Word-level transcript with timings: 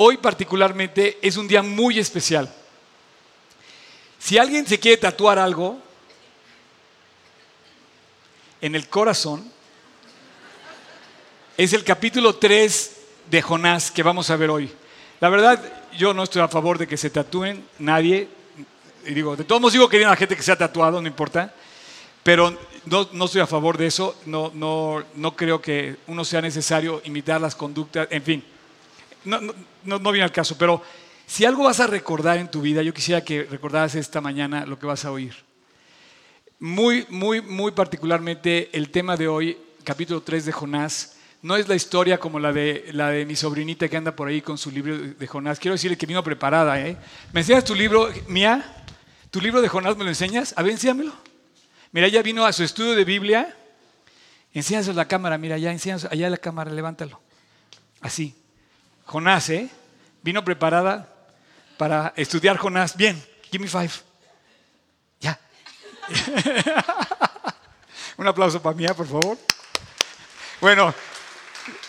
hoy 0.00 0.16
particularmente 0.16 1.18
es 1.20 1.36
un 1.36 1.48
día 1.48 1.62
muy 1.62 1.98
especial. 1.98 2.52
Si 4.18 4.38
alguien 4.38 4.66
se 4.66 4.78
quiere 4.78 4.96
tatuar 4.96 5.38
algo 5.38 5.78
en 8.60 8.74
el 8.74 8.88
corazón, 8.88 9.50
es 11.56 11.72
el 11.72 11.82
capítulo 11.82 12.36
3 12.36 12.96
de 13.28 13.42
Jonás 13.42 13.90
que 13.90 14.04
vamos 14.04 14.30
a 14.30 14.36
ver 14.36 14.50
hoy. 14.50 14.70
La 15.20 15.28
verdad, 15.28 15.60
yo 15.96 16.14
no 16.14 16.22
estoy 16.22 16.42
a 16.42 16.48
favor 16.48 16.78
de 16.78 16.86
que 16.86 16.96
se 16.96 17.10
tatúen 17.10 17.64
nadie. 17.80 18.28
Y 19.04 19.14
digo, 19.14 19.34
de 19.34 19.42
todos 19.42 19.60
modos 19.60 19.72
digo 19.72 19.88
que 19.88 19.96
hay 19.96 20.04
una 20.04 20.14
gente 20.14 20.36
que 20.36 20.42
se 20.44 20.52
ha 20.52 20.58
tatuado, 20.58 21.02
no 21.02 21.08
importa. 21.08 21.52
Pero 22.22 22.56
no, 22.84 23.08
no 23.12 23.24
estoy 23.24 23.40
a 23.40 23.46
favor 23.48 23.76
de 23.76 23.86
eso. 23.88 24.16
No, 24.26 24.52
no, 24.54 25.04
no 25.16 25.34
creo 25.34 25.60
que 25.60 25.96
uno 26.06 26.24
sea 26.24 26.40
necesario 26.40 27.02
imitar 27.04 27.40
las 27.40 27.56
conductas. 27.56 28.06
En 28.10 28.22
fin, 28.22 28.44
no, 29.28 29.54
no, 29.84 29.98
no 29.98 30.12
viene 30.12 30.24
al 30.24 30.32
caso. 30.32 30.56
Pero 30.58 30.82
si 31.26 31.44
algo 31.44 31.64
vas 31.64 31.80
a 31.80 31.86
recordar 31.86 32.38
en 32.38 32.50
tu 32.50 32.60
vida, 32.60 32.82
yo 32.82 32.94
quisiera 32.94 33.22
que 33.22 33.44
recordaras 33.44 33.94
esta 33.94 34.20
mañana 34.20 34.66
lo 34.66 34.78
que 34.78 34.86
vas 34.86 35.04
a 35.04 35.12
oír. 35.12 35.34
Muy, 36.58 37.06
muy, 37.08 37.40
muy 37.40 37.72
particularmente 37.72 38.70
el 38.72 38.90
tema 38.90 39.16
de 39.16 39.28
hoy, 39.28 39.58
capítulo 39.84 40.22
3 40.22 40.46
de 40.46 40.52
Jonás 40.52 41.18
no 41.42 41.56
es 41.56 41.68
la 41.68 41.74
historia 41.74 42.18
como 42.18 42.40
la 42.40 42.52
de, 42.52 42.86
la 42.92 43.10
de 43.10 43.24
mi 43.24 43.36
sobrinita 43.36 43.88
que 43.88 43.96
anda 43.96 44.16
por 44.16 44.28
ahí 44.28 44.42
con 44.42 44.58
su 44.58 44.70
libro 44.70 44.98
de 44.98 45.26
Jonás. 45.26 45.58
Quiero 45.58 45.74
decirle 45.74 45.96
que 45.96 46.06
vino 46.06 46.22
preparada. 46.24 46.80
¿eh? 46.80 46.96
¿Me 47.32 47.40
enseñas 47.40 47.64
tu 47.64 47.74
libro, 47.74 48.10
Mía? 48.26 48.84
¿Tu 49.30 49.40
libro 49.40 49.60
de 49.60 49.68
Jonás 49.68 49.96
me 49.96 50.04
lo 50.04 50.10
enseñas? 50.10 50.52
A 50.56 50.62
ver, 50.62 50.72
enséñamelo. 50.72 51.12
Mira, 51.92 52.08
ella 52.08 52.22
vino 52.22 52.44
a 52.44 52.52
su 52.52 52.64
estudio 52.64 52.94
de 52.94 53.04
Biblia. 53.04 53.56
Enséñaselo 54.52 54.94
a 54.94 55.04
la 55.04 55.08
cámara, 55.08 55.38
mira, 55.38 55.58
ya 55.58 55.70
enséñaselo, 55.70 56.12
allá 56.12 56.26
a 56.26 56.30
la 56.30 56.38
cámara, 56.38 56.72
levántalo. 56.72 57.20
Así. 58.00 58.34
Jonás, 59.08 59.48
¿eh? 59.48 59.70
Vino 60.22 60.44
preparada 60.44 61.08
para 61.78 62.12
estudiar 62.14 62.58
Jonás. 62.58 62.94
Bien, 62.94 63.18
give 63.50 63.64
me 63.64 63.70
five. 63.70 63.90
Ya. 65.18 65.40
Un 68.18 68.26
aplauso 68.28 68.60
para 68.60 68.76
Mía, 68.76 68.92
por 68.92 69.06
favor. 69.06 69.38
Bueno, 70.60 70.94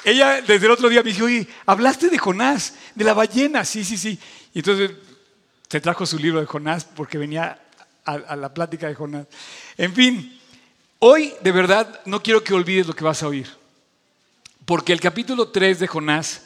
ella 0.06 0.42
desde 0.42 0.66
el 0.66 0.72
otro 0.72 0.88
día 0.88 1.04
me 1.04 1.12
dijo, 1.12 1.26
oye, 1.26 1.46
hablaste 1.66 2.10
de 2.10 2.18
Jonás, 2.18 2.76
de 2.96 3.04
la 3.04 3.14
ballena. 3.14 3.66
Sí, 3.66 3.84
sí, 3.84 3.98
sí. 3.98 4.18
Y 4.54 4.60
entonces 4.60 4.92
se 5.70 5.82
trajo 5.82 6.06
su 6.06 6.18
libro 6.18 6.40
de 6.40 6.46
Jonás 6.46 6.86
porque 6.86 7.18
venía 7.18 7.60
a, 8.06 8.38
la 8.38 8.54
plática 8.54 8.88
de 8.88 8.96
Jonás. 8.96 9.28
En 9.78 9.94
fin, 9.94 10.40
hoy 11.00 11.34
de 11.42 11.52
verdad 11.52 12.00
no 12.06 12.24
quiero 12.24 12.46
que 12.46 12.54
olvides 12.54 12.88
lo 12.88 12.96
que 12.96 13.04
vas 13.04 13.22
a 13.24 13.28
oír. 13.28 13.50
Porque 14.64 14.94
el 14.94 15.02
capítulo 15.02 15.50
3 15.50 15.80
de 15.80 15.88
Jonás 15.88 16.44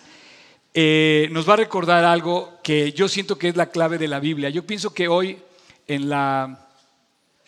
eh, 0.74 1.28
nos 1.32 1.48
va 1.48 1.54
a 1.54 1.58
recordar 1.58 2.04
algo 2.06 2.60
que 2.64 2.92
yo 2.94 3.08
siento 3.08 3.38
que 3.38 3.50
es 3.50 3.56
la 3.56 3.70
clave 3.70 3.98
de 3.98 4.08
la 4.08 4.20
Biblia. 4.20 4.50
Yo 4.50 4.66
pienso 4.66 4.94
que 4.94 5.08
hoy 5.08 5.40
en 5.88 6.10
la, 6.10 6.68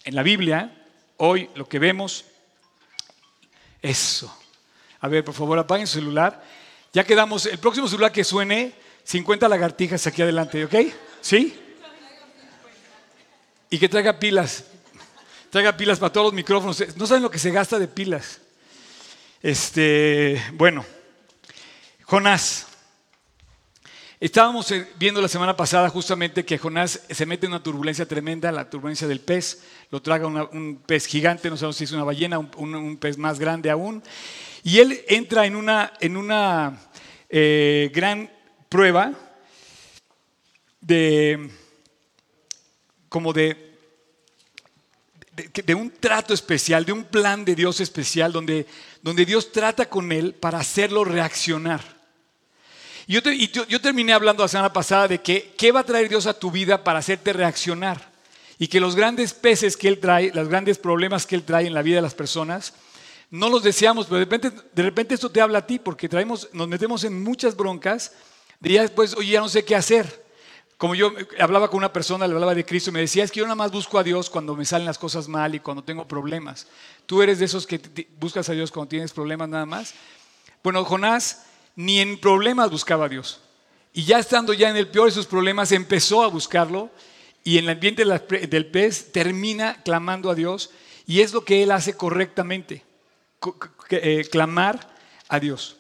en 0.04 0.16
la 0.16 0.24
Biblia, 0.24 0.86
hoy 1.18 1.50
lo 1.56 1.68
que 1.68 1.80
vemos, 1.80 2.26
eso 3.82 4.36
a 5.06 5.08
ver, 5.08 5.24
por 5.24 5.36
favor, 5.36 5.60
apaguen 5.60 5.86
su 5.86 6.00
celular. 6.00 6.44
Ya 6.92 7.04
quedamos, 7.04 7.46
el 7.46 7.60
próximo 7.60 7.88
celular 7.88 8.12
que 8.12 8.24
suene, 8.24 8.74
50 9.04 9.48
lagartijas 9.48 10.08
aquí 10.08 10.24
adelante, 10.24 10.66
¿ok? 10.66 10.74
¿Sí? 11.22 11.56
Y 13.70 13.78
que 13.78 13.88
traiga 13.88 14.18
pilas. 14.18 14.64
Traiga 15.52 15.78
pilas 15.78 16.00
para 16.00 16.12
todos 16.12 16.26
los 16.26 16.34
micrófonos. 16.34 16.84
No 16.98 17.06
saben 17.06 17.22
lo 17.22 17.30
que 17.30 17.38
se 17.38 17.52
gasta 17.52 17.78
de 17.78 17.88
pilas. 17.88 18.42
Este, 19.44 20.42
bueno, 20.54 20.84
Jonás. 22.06 22.66
Estábamos 24.20 24.72
eh, 24.72 24.88
viendo 24.98 25.22
la 25.22 25.28
semana 25.28 25.58
pasada 25.58 25.90
justamente 25.90 26.46
que 26.46 26.58
Jonás 26.58 27.02
se 27.10 27.26
mete 27.26 27.46
en 27.46 27.52
una 27.52 27.62
turbulencia 27.64 28.08
tremenda, 28.08 28.52
la 28.52 28.70
turbulencia 28.70 29.08
del 29.08 29.20
pez, 29.20 29.64
lo 29.92 30.02
traga 30.02 30.26
un 30.28 30.82
pez 30.86 31.06
gigante, 31.06 31.50
no 31.50 31.58
sabemos 31.58 31.76
si 31.76 31.84
es 31.84 31.92
una 31.92 32.06
ballena, 32.06 32.40
un 32.40 32.98
pez 32.98 33.18
más 33.18 33.40
grande 33.40 33.70
aún, 33.70 34.02
y 34.64 34.80
él 34.80 35.04
entra 35.10 35.46
en 35.46 35.56
una, 35.56 35.94
en 36.00 36.18
una 36.18 36.80
eh, 37.30 37.92
gran 37.94 38.32
prueba 38.70 39.12
de, 40.80 41.50
como 43.10 43.34
de, 43.34 43.78
de, 45.34 45.76
un 45.76 45.92
trato 45.92 46.34
especial, 46.34 46.86
de 46.86 46.94
un 46.94 47.04
plan 47.04 47.44
de 47.44 47.54
Dios 47.54 47.82
especial, 47.82 48.32
donde, 48.32 48.66
donde 49.02 49.26
Dios 49.26 49.52
trata 49.52 49.90
con 49.90 50.12
él 50.12 50.34
para 50.34 50.60
hacerlo 50.60 51.04
reaccionar. 51.04 51.95
Yo, 53.08 53.82
terminé 53.82 54.14
hablando 54.14 54.44
la 54.44 54.48
semana 54.48 54.74
pasada 54.74 55.08
de 55.08 55.22
que 55.22 55.54
qué 55.58 55.72
va 55.72 55.82
a 55.82 55.86
traer 55.86 56.10
Dios 56.10 56.26
a 56.26 56.38
tu 56.38 56.50
vida 56.50 56.84
para 56.84 57.00
hacerte 57.00 57.34
reaccionar. 57.34 58.14
Y 58.58 58.68
que 58.68 58.80
los 58.80 58.96
grandes 58.96 59.34
peces 59.34 59.78
que 59.78 59.88
Él 59.88 60.00
trae, 60.00 60.32
los 60.34 60.48
grandes 60.48 60.78
problemas 60.78 61.26
que 61.26 61.36
Él 61.36 61.44
trae 61.44 61.68
en 61.68 61.74
la 61.74 61.82
vida 61.82 61.98
de 61.98 62.02
las 62.02 62.16
personas, 62.16 62.74
no 63.30 63.50
los 63.50 63.64
deseamos, 63.64 64.08
pero 64.08 64.20
de 64.20 64.26
repente, 64.26 64.52
de 64.74 64.84
repente 64.84 65.14
esto 65.14 65.30
te 65.30 65.42
habla 65.42 65.60
a 65.60 65.68
ti 65.68 65.78
porque 65.78 66.08
traemos, 66.08 66.50
nos 66.54 66.68
metemos 66.68 67.04
en 67.04 67.22
muchas 67.22 67.56
broncas. 67.56 68.14
Diría 68.60 68.82
después, 68.82 69.14
oye, 69.16 69.34
ya 69.34 69.42
no 69.42 69.50
sé 69.50 69.66
qué 69.66 69.76
hacer. 69.76 70.26
Como 70.78 70.96
yo 70.96 71.12
hablaba 71.40 71.70
con 71.70 71.78
una 71.78 71.94
persona, 71.94 72.28
le 72.28 72.34
hablaba 72.34 72.56
de 72.56 72.66
Cristo 72.66 72.90
y 72.90 72.94
me 72.94 73.02
decía, 73.02 73.24
es 73.24 73.32
que 73.32 73.40
yo 73.40 73.46
nada 73.46 73.56
más 73.56 73.72
busco 73.72 74.00
a 74.00 74.04
Dios 74.04 74.30
cuando 74.30 74.56
me 74.56 74.66
salen 74.66 74.86
las 74.86 74.98
cosas 74.98 75.28
mal 75.28 75.54
y 75.54 75.60
cuando 75.60 75.84
tengo 75.84 76.08
problemas. 76.08 76.68
¿Tú 77.06 77.22
eres 77.22 77.40
de 77.40 77.46
esos 77.46 77.68
que 77.68 77.80
buscas 78.20 78.50
a 78.50 78.54
Dios 78.54 78.72
cuando 78.72 78.90
tienes 78.90 79.14
problemas 79.14 79.48
nada 79.48 79.66
más? 79.66 79.94
Bueno, 80.64 80.84
Jonás 80.84 81.44
ni 81.76 82.00
en 82.00 82.20
problemas 82.20 82.72
buscaba 82.72 83.06
a 83.06 83.10
Dios. 83.10 83.42
Y 83.94 84.04
ya 84.04 84.20
estando 84.20 84.54
ya 84.54 84.70
en 84.70 84.78
el 84.78 84.88
peor 84.88 85.08
de 85.08 85.16
sus 85.16 85.26
problemas, 85.26 85.72
empezó 85.72 86.24
a 86.24 86.28
buscarlo 86.28 86.90
y 87.44 87.58
en 87.58 87.66
el 87.66 87.72
ambiente 87.72 88.04
del 88.04 88.66
pez 88.66 89.12
termina 89.12 89.82
clamando 89.84 90.30
a 90.30 90.36
Dios 90.36 90.72
y 91.08 91.22
es 91.22 91.34
lo 91.34 91.46
que 91.46 91.64
él 91.64 91.72
hace 91.72 91.96
correctamente. 91.96 92.84
Eh, 93.90 94.28
clamar 94.32 94.96
a 95.28 95.40
Dios. 95.40 95.78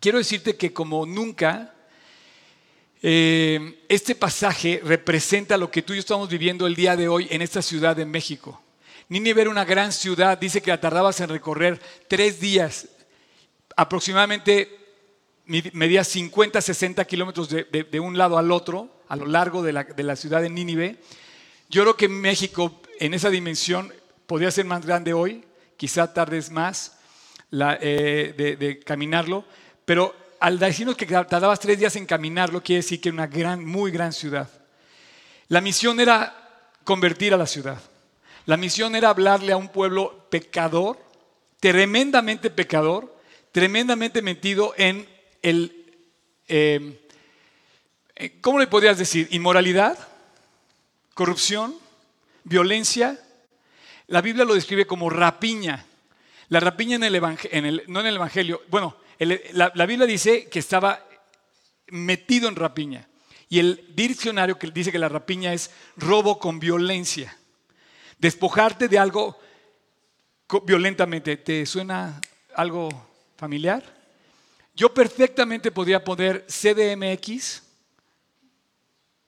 Quiero 0.00 0.18
decirte 0.18 0.56
que 0.56 0.72
como 0.72 1.06
nunca, 1.06 1.74
eh, 3.02 3.84
este 3.88 4.14
pasaje 4.14 4.80
representa 4.84 5.56
lo 5.56 5.70
que 5.70 5.82
tú 5.82 5.92
y 5.92 5.96
yo 5.96 6.00
estamos 6.00 6.28
viviendo 6.28 6.66
el 6.66 6.74
día 6.74 6.96
de 6.96 7.08
hoy 7.08 7.26
en 7.30 7.42
esta 7.42 7.62
ciudad 7.62 7.96
de 7.96 8.04
México. 8.04 8.60
Nínive 9.08 9.40
era 9.40 9.50
una 9.50 9.64
gran 9.64 9.92
ciudad, 9.92 10.36
dice 10.36 10.60
que 10.60 10.70
la 10.70 10.80
tardabas 10.80 11.20
en 11.20 11.30
recorrer 11.30 11.80
tres 12.08 12.40
días, 12.40 12.88
aproximadamente 13.74 14.77
medía 15.48 16.04
50, 16.04 16.60
60 16.60 17.04
kilómetros 17.06 17.48
de, 17.48 18.00
un 18.00 18.18
lado 18.18 18.36
al 18.36 18.52
otro, 18.52 19.02
a 19.08 19.16
lo 19.16 19.26
largo 19.26 19.62
de 19.62 19.72
la, 19.72 19.84
de 19.84 20.16
ciudad 20.16 20.42
de 20.42 20.50
Nínive. 20.50 20.98
Yo 21.70 21.82
creo 21.82 21.96
que 21.96 22.08
México 22.08 22.80
en 23.00 23.14
esa 23.14 23.30
dimensión 23.30 23.92
podría 24.26 24.50
ser 24.50 24.66
más 24.66 24.84
grande 24.84 25.14
hoy, 25.14 25.44
quizá 25.76 26.12
tardes 26.12 26.50
más 26.50 26.98
eh, 27.50 28.34
de, 28.58 28.80
caminarlo, 28.80 29.44
pero 29.86 30.14
al 30.38 30.58
decirnos 30.58 30.96
que 30.96 31.06
tardabas 31.06 31.60
tres 31.60 31.78
días 31.78 31.96
en 31.96 32.04
caminarlo, 32.04 32.62
quiere 32.62 32.82
decir 32.82 33.00
que 33.00 33.08
era 33.08 33.14
una 33.14 33.26
gran, 33.26 33.64
muy 33.64 33.90
gran 33.90 34.12
ciudad. 34.12 34.48
La 35.48 35.62
misión 35.62 35.98
era 35.98 36.62
convertir 36.84 37.32
a 37.32 37.38
la 37.38 37.46
ciudad. 37.46 37.80
La 38.44 38.58
misión 38.58 38.94
era 38.94 39.08
hablarle 39.08 39.52
a 39.52 39.56
un 39.56 39.68
pueblo 39.68 40.26
pecador, 40.30 40.98
tremendamente 41.58 42.50
pecador, 42.50 43.16
tremendamente 43.50 44.20
metido 44.20 44.74
en 44.76 45.08
em, 45.42 45.70
eh, 48.16 48.38
¿cómo 48.40 48.58
le 48.58 48.66
podrías 48.66 48.98
decir? 48.98 49.28
Inmoralidad, 49.30 49.98
corrupción, 51.14 51.74
violencia, 52.44 53.18
la 54.08 54.22
Biblia 54.22 54.44
lo 54.44 54.54
describe 54.54 54.86
como 54.86 55.10
rapiña. 55.10 55.84
La 56.48 56.60
rapiña 56.60 56.96
en 56.96 57.04
el, 57.04 57.14
evangelio, 57.14 57.82
no 57.88 58.00
en 58.00 58.06
el 58.06 58.16
Evangelio, 58.16 58.62
bueno, 58.68 58.96
la, 59.52 59.86
Biblia 59.86 60.06
dice 60.06 60.48
que 60.48 60.58
estaba 60.58 61.04
metido 61.88 62.48
en 62.48 62.56
rapiña. 62.56 63.06
Y 63.50 63.58
el 63.58 63.84
diccionario 63.94 64.58
que 64.58 64.70
dice 64.70 64.92
que 64.92 64.98
la 64.98 65.08
rapiña 65.08 65.52
es 65.52 65.70
robo 65.96 66.38
con 66.38 66.58
violencia. 66.58 67.36
Despojarte 68.18 68.88
de 68.88 68.98
algo 68.98 69.38
violentamente. 70.64 71.36
¿Te 71.36 71.66
suena 71.66 72.20
algo 72.54 72.88
familiar? 73.36 73.97
Yo 74.78 74.94
perfectamente 74.94 75.72
podría 75.72 76.04
poner 76.04 76.46
CDMX 76.46 77.64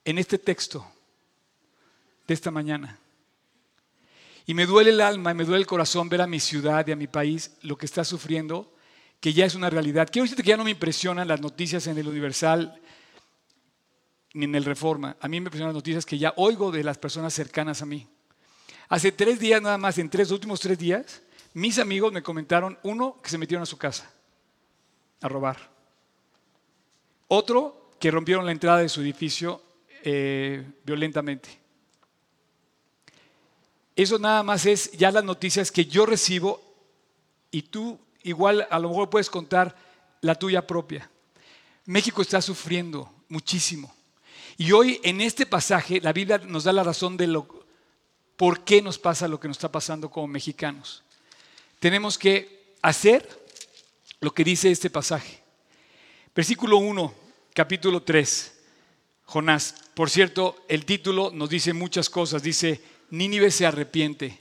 en 0.04 0.18
este 0.18 0.38
texto 0.38 0.86
de 2.28 2.34
esta 2.34 2.52
mañana. 2.52 2.96
Y 4.46 4.54
me 4.54 4.64
duele 4.64 4.90
el 4.90 5.00
alma 5.00 5.32
y 5.32 5.34
me 5.34 5.44
duele 5.44 5.62
el 5.62 5.66
corazón 5.66 6.08
ver 6.08 6.20
a 6.20 6.28
mi 6.28 6.38
ciudad 6.38 6.86
y 6.86 6.92
a 6.92 6.96
mi 6.96 7.08
país 7.08 7.50
lo 7.62 7.76
que 7.76 7.86
está 7.86 8.04
sufriendo, 8.04 8.72
que 9.18 9.32
ya 9.32 9.44
es 9.44 9.56
una 9.56 9.68
realidad. 9.68 10.08
Quiero 10.08 10.22
decirte 10.22 10.44
que 10.44 10.50
ya 10.50 10.56
no 10.56 10.62
me 10.62 10.70
impresionan 10.70 11.26
las 11.26 11.40
noticias 11.40 11.84
en 11.88 11.98
el 11.98 12.06
Universal 12.06 12.80
ni 14.34 14.44
en 14.44 14.54
el 14.54 14.64
Reforma. 14.64 15.16
A 15.20 15.26
mí 15.26 15.40
me 15.40 15.46
impresionan 15.46 15.74
las 15.74 15.82
noticias 15.82 16.06
que 16.06 16.16
ya 16.16 16.32
oigo 16.36 16.70
de 16.70 16.84
las 16.84 16.96
personas 16.96 17.34
cercanas 17.34 17.82
a 17.82 17.86
mí. 17.86 18.06
Hace 18.88 19.10
tres 19.10 19.40
días 19.40 19.60
nada 19.60 19.78
más, 19.78 19.98
en 19.98 20.10
tres 20.10 20.30
últimos 20.30 20.60
tres 20.60 20.78
días, 20.78 21.22
mis 21.54 21.80
amigos 21.80 22.12
me 22.12 22.22
comentaron, 22.22 22.78
uno, 22.84 23.20
que 23.20 23.30
se 23.30 23.38
metieron 23.38 23.64
a 23.64 23.66
su 23.66 23.78
casa 23.78 24.08
a 25.20 25.28
robar. 25.28 25.70
Otro, 27.28 27.90
que 27.98 28.10
rompieron 28.10 28.46
la 28.46 28.52
entrada 28.52 28.78
de 28.78 28.88
su 28.88 29.02
edificio 29.02 29.62
eh, 30.02 30.64
violentamente. 30.84 31.60
Eso 33.94 34.18
nada 34.18 34.42
más 34.42 34.64
es 34.66 34.92
ya 34.92 35.10
las 35.10 35.24
noticias 35.24 35.70
que 35.70 35.84
yo 35.84 36.06
recibo 36.06 36.60
y 37.50 37.62
tú 37.62 37.98
igual 38.22 38.66
a 38.70 38.78
lo 38.78 38.88
mejor 38.88 39.10
puedes 39.10 39.28
contar 39.28 39.76
la 40.22 40.34
tuya 40.34 40.66
propia. 40.66 41.10
México 41.86 42.22
está 42.22 42.40
sufriendo 42.40 43.12
muchísimo. 43.28 43.94
Y 44.56 44.72
hoy 44.72 45.00
en 45.02 45.20
este 45.20 45.46
pasaje 45.46 46.00
la 46.00 46.12
Biblia 46.12 46.38
nos 46.38 46.64
da 46.64 46.72
la 46.72 46.84
razón 46.84 47.16
de 47.16 47.26
lo 47.26 47.60
por 48.36 48.64
qué 48.64 48.80
nos 48.80 48.98
pasa 48.98 49.28
lo 49.28 49.38
que 49.38 49.48
nos 49.48 49.58
está 49.58 49.70
pasando 49.70 50.10
como 50.10 50.26
mexicanos. 50.26 51.02
Tenemos 51.78 52.16
que 52.16 52.74
hacer 52.80 53.39
lo 54.20 54.32
que 54.32 54.44
dice 54.44 54.70
este 54.70 54.90
pasaje. 54.90 55.42
Versículo 56.34 56.78
1, 56.78 57.14
capítulo 57.54 58.02
3. 58.02 58.58
Jonás. 59.24 59.74
Por 59.94 60.10
cierto, 60.10 60.64
el 60.68 60.84
título 60.84 61.30
nos 61.32 61.50
dice 61.50 61.72
muchas 61.72 62.10
cosas. 62.10 62.42
Dice, 62.42 62.80
Nínive 63.10 63.50
se 63.50 63.66
arrepiente. 63.66 64.38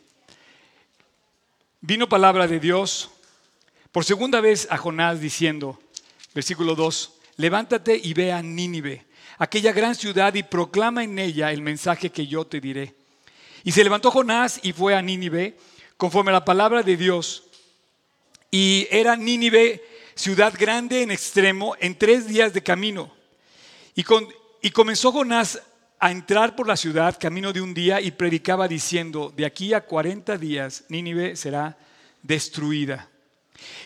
Vino 1.81 2.09
palabra 2.09 2.47
de 2.47 2.59
Dios 2.59 3.09
por 3.91 4.05
segunda 4.05 4.39
vez 4.39 4.67
a 4.69 4.77
Jonás 4.77 5.19
diciendo, 5.19 5.79
versículo 6.35 6.75
2, 6.75 7.13
levántate 7.37 7.99
y 8.01 8.13
ve 8.13 8.31
a 8.31 8.41
Nínive, 8.41 9.05
aquella 9.39 9.71
gran 9.71 9.95
ciudad, 9.95 10.33
y 10.35 10.43
proclama 10.43 11.03
en 11.03 11.17
ella 11.17 11.51
el 11.51 11.61
mensaje 11.61 12.11
que 12.11 12.27
yo 12.27 12.45
te 12.45 12.61
diré. 12.61 12.95
Y 13.63 13.71
se 13.71 13.83
levantó 13.83 14.11
Jonás 14.11 14.59
y 14.61 14.73
fue 14.73 14.95
a 14.95 15.01
Nínive, 15.01 15.57
conforme 15.97 16.29
a 16.29 16.33
la 16.33 16.45
palabra 16.45 16.83
de 16.83 16.97
Dios. 16.97 17.48
Y 18.51 18.87
era 18.89 19.15
Nínive 19.15 19.83
ciudad 20.15 20.53
grande 20.57 21.01
en 21.01 21.11
extremo, 21.11 21.75
en 21.79 21.97
tres 21.97 22.27
días 22.27 22.53
de 22.53 22.63
camino. 22.63 23.13
Y, 23.95 24.03
y 24.61 24.71
comenzó 24.71 25.11
Jonás 25.11 25.61
a 25.99 26.11
entrar 26.11 26.55
por 26.55 26.67
la 26.67 26.77
ciudad 26.77 27.17
camino 27.19 27.53
de 27.53 27.61
un 27.61 27.73
día 27.73 28.01
y 28.01 28.11
predicaba 28.11 28.67
diciendo, 28.67 29.33
de 29.35 29.45
aquí 29.45 29.73
a 29.73 29.85
40 29.85 30.37
días 30.37 30.85
Nínive 30.89 31.35
será 31.35 31.77
destruida. 32.21 33.09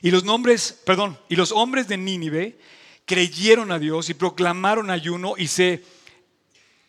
Y 0.02 0.12
los 0.12 0.24
nombres, 0.24 0.80
perdón, 0.86 1.18
y 1.30 1.36
los 1.36 1.52
hombres 1.52 1.88
de 1.88 1.98
Nínive 1.98 2.58
creyeron 3.06 3.72
a 3.72 3.80
Dios 3.80 4.10
y 4.10 4.14
proclamaron 4.14 4.90
ayuno 4.90 5.34
y 5.38 5.48
se 5.48 5.84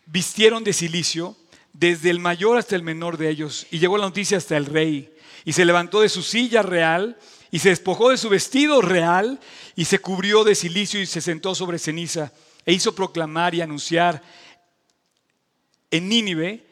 vistieron 0.06 0.64
de 0.64 0.72
silicio, 0.72 1.36
desde 1.72 2.10
el 2.10 2.20
mayor 2.20 2.56
hasta 2.56 2.76
el 2.76 2.82
menor 2.82 3.16
de 3.16 3.28
ellos. 3.28 3.66
Y 3.70 3.78
llegó 3.78 3.98
la 3.98 4.04
noticia 4.04 4.38
hasta 4.38 4.56
el 4.56 4.66
rey. 4.66 5.12
Y 5.44 5.52
se 5.52 5.64
levantó 5.64 6.00
de 6.00 6.08
su 6.08 6.22
silla 6.22 6.62
real 6.62 7.18
y 7.54 7.60
se 7.60 7.68
despojó 7.68 8.10
de 8.10 8.16
su 8.16 8.28
vestido 8.28 8.82
real 8.82 9.38
y 9.76 9.84
se 9.84 10.00
cubrió 10.00 10.42
de 10.42 10.56
silicio 10.56 11.00
y 11.00 11.06
se 11.06 11.20
sentó 11.20 11.54
sobre 11.54 11.78
ceniza 11.78 12.32
e 12.66 12.72
hizo 12.72 12.96
proclamar 12.96 13.54
y 13.54 13.60
anunciar 13.60 14.20
en 15.92 16.08
Nínive 16.08 16.66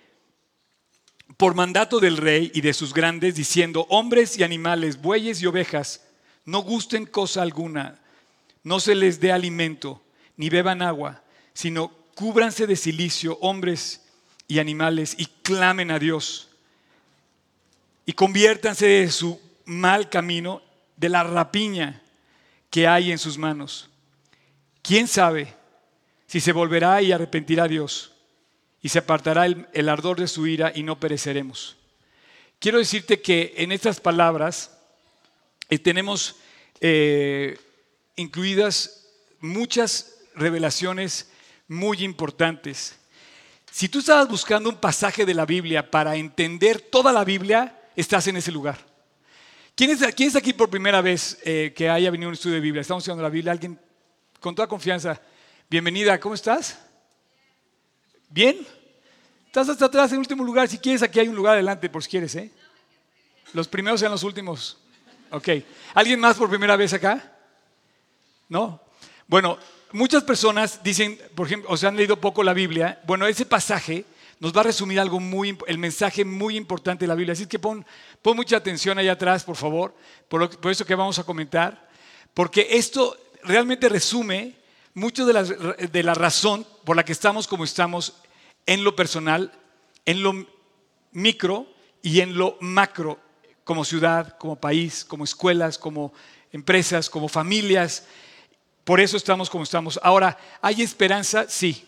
por 1.37 1.55
mandato 1.55 2.01
del 2.01 2.17
rey 2.17 2.51
y 2.53 2.63
de 2.63 2.75
sus 2.75 2.93
grandes, 2.93 3.37
diciendo, 3.37 3.87
hombres 3.91 4.37
y 4.37 4.43
animales, 4.43 5.01
bueyes 5.01 5.41
y 5.41 5.47
ovejas, 5.47 6.03
no 6.47 6.63
gusten 6.63 7.07
cosa 7.07 7.43
alguna, 7.43 8.01
no 8.65 8.81
se 8.81 8.97
les 8.97 9.21
dé 9.21 9.31
alimento, 9.31 10.03
ni 10.37 10.51
beban 10.51 10.83
agua, 10.83 11.23
sino 11.55 11.93
cúbranse 12.17 12.67
de 12.67 12.75
silicio, 12.75 13.39
hombres 13.41 14.03
y 14.49 14.59
animales, 14.59 15.15
y 15.17 15.27
clamen 15.45 15.93
a 15.93 16.01
Dios, 16.01 16.49
y 18.05 18.15
conviértanse 18.15 18.87
de 18.87 19.11
su 19.13 19.41
mal 19.65 20.11
camino, 20.11 20.61
de 21.03 21.11
la 21.11 21.23
rapiña 21.23 22.01
que 22.71 22.89
hay 22.89 23.13
en 23.13 23.19
sus 23.19 23.37
manos. 23.37 23.91
¿Quién 24.81 25.07
sabe 25.07 25.55
si 26.27 26.41
se 26.41 26.53
volverá 26.53 27.03
y 27.03 27.13
arrepentirá 27.13 27.69
Dios? 27.69 28.13
y 28.83 28.89
se 28.89 28.99
apartará 28.99 29.47
el, 29.47 29.89
ardor 29.89 30.19
de 30.19 30.27
su 30.27 30.47
ira 30.47 30.73
y 30.75 30.83
no 30.83 30.99
pereceremos. 30.99 31.77
Quiero 32.59 32.79
decirte 32.79 33.23
que 33.23 33.55
en 33.57 33.71
estas 33.71 34.01
palabras 34.01 34.77
eh, 35.71 35.79
tenemos 35.79 36.37
eh, 36.81 37.59
incluidas 38.17 39.07
muchas 39.41 40.17
revelaciones 40.35 41.31
muy 41.69 42.03
importantes. 42.03 42.97
Si 43.71 43.89
tú 43.89 44.01
estabas 44.01 44.29
buscando 44.29 44.69
un 44.69 44.77
pasaje 44.77 45.25
de 45.25 45.35
la 45.35 45.47
Biblia 45.47 45.89
para 45.89 46.17
entender 46.17 46.81
toda 46.81 47.13
la 47.13 47.25
Biblia, 47.25 47.81
estás 47.95 48.27
en 48.27 48.37
ese 48.37 48.51
lugar. 48.51 48.92
¿Quién 49.75 49.91
es, 49.91 50.37
aquí 50.37 50.53
por 50.53 50.69
primera 50.69 51.01
vez 51.01 51.39
eh, 51.45 51.73
que 51.75 51.89
haya 51.89 52.11
venido 52.11 52.29
a 52.29 52.31
un 52.31 52.35
estudio 52.35 52.57
de 52.57 52.61
Biblia? 52.61 52.83
Estamos 52.83 53.03
estudiando 53.03 53.23
la 53.23 53.31
Biblia. 53.31 53.53
Alguien 53.53 53.79
con 54.39 54.55
toda 54.55 54.69
confianza. 54.69 55.19
Bienvenida, 55.71 56.21
¿cómo 56.21 56.35
estás? 56.35 56.79
¿Bien? 58.29 58.67
Estás 59.47 59.71
hasta 59.71 59.87
atrás 59.87 60.13
en 60.13 60.19
último 60.19 60.45
lugar. 60.45 60.69
Si 60.69 60.77
quieres, 60.77 61.03
aquí 61.03 61.21
hay 61.21 61.29
un 61.29 61.35
lugar 61.35 61.55
adelante, 61.55 61.89
por 61.89 62.03
si 62.05 62.11
quieres, 62.11 62.35
¿eh? 62.35 62.51
Los 63.55 63.67
primeros 63.67 63.99
sean 63.99 64.13
los 64.13 64.25
últimos. 64.25 64.77
Ok. 65.31 65.49
¿Alguien 65.95 66.21
más 66.21 66.37
por 66.37 66.51
primera 66.51 66.77
vez 66.77 66.93
acá? 66.93 67.33
¿No? 68.51 68.79
Bueno, 69.27 69.59
muchas 69.93 70.23
personas 70.23 70.83
dicen, 70.83 71.19
por 71.35 71.47
ejemplo, 71.47 71.71
o 71.71 71.79
se 71.79 71.87
han 71.87 71.97
leído 71.97 72.21
poco 72.21 72.45
la 72.45 72.53
Biblia. 72.53 73.01
Bueno, 73.07 73.27
ese 73.27 73.47
pasaje 73.47 74.05
nos 74.43 74.53
va 74.53 74.63
a 74.63 74.65
resumir 74.65 74.99
algo 74.99 75.21
muy, 75.21 75.57
el 75.69 75.79
mensaje 75.79 76.25
muy 76.25 76.57
importante 76.57 77.05
de 77.05 77.07
la 77.07 77.15
Biblia. 77.15 77.33
Así 77.33 77.47
que 77.47 77.61
pon, 77.61 77.87
mucha 78.35 78.57
atención 78.57 78.99
allá 78.99 79.13
atrás, 79.13 79.45
por 79.45 79.55
favor, 79.55 79.95
por, 80.29 80.59
por 80.59 80.73
eso 80.73 80.85
que 80.85 80.97
vamos 80.97 81.21
a 81.21 81.23
comentar. 81.23 81.89
Porque 82.35 82.67
esto 82.73 83.17
realmente 83.45 83.89
resume 83.89 84.57
mucho 84.95 85.25
de 85.27 85.33
la, 85.33 85.45
de 85.45 86.03
la 86.03 86.15
razón 86.15 86.67
por 86.83 86.97
la 86.97 87.05
que 87.05 87.13
estamos 87.13 87.47
como 87.47 87.63
estamos 87.63 88.15
en 88.67 88.83
lo 88.83 88.97
personal, 88.97 89.53
en 90.07 90.25
lo 90.25 90.45
micro 91.13 91.69
y 92.03 92.19
en 92.19 92.37
lo 92.37 92.57
macro, 92.59 93.21
como 93.63 93.85
ciudad, 93.85 94.37
como 94.39 94.57
país, 94.57 95.05
como 95.05 95.23
escuelas, 95.23 95.79
como 95.79 96.13
empresas, 96.51 97.09
como 97.09 97.29
familias. 97.29 98.09
Por 98.83 98.99
eso 98.99 99.17
estamos 99.17 99.49
como 99.49 99.63
estamos. 99.63 100.01
Ahora, 100.03 100.37
¿hay 100.61 100.83
esperanza? 100.83 101.47
Sí. 101.49 101.87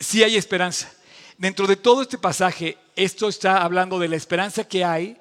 Sí 0.00 0.22
hay 0.22 0.36
esperanza. 0.36 0.92
Dentro 1.36 1.66
de 1.66 1.76
todo 1.76 2.02
este 2.02 2.18
pasaje, 2.18 2.78
esto 2.96 3.28
está 3.28 3.62
hablando 3.62 3.98
de 3.98 4.08
la 4.08 4.16
esperanza 4.16 4.64
que 4.64 4.84
hay 4.84 5.16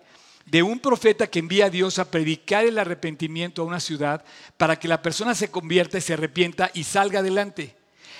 de 0.45 0.63
un 0.63 0.79
profeta 0.79 1.27
que 1.27 1.39
envía 1.39 1.65
a 1.65 1.69
Dios 1.69 1.99
a 1.99 2.09
predicar 2.09 2.65
el 2.65 2.79
arrepentimiento 2.79 3.61
a 3.61 3.65
una 3.65 3.79
ciudad 3.79 4.23
para 4.55 4.79
que 4.79 4.87
la 4.87 5.01
persona 5.01 5.35
se 5.35 5.51
convierta 5.51 5.99
se 5.99 6.13
arrepienta 6.13 6.71
y 6.73 6.83
salga 6.85 7.19
adelante. 7.19 7.75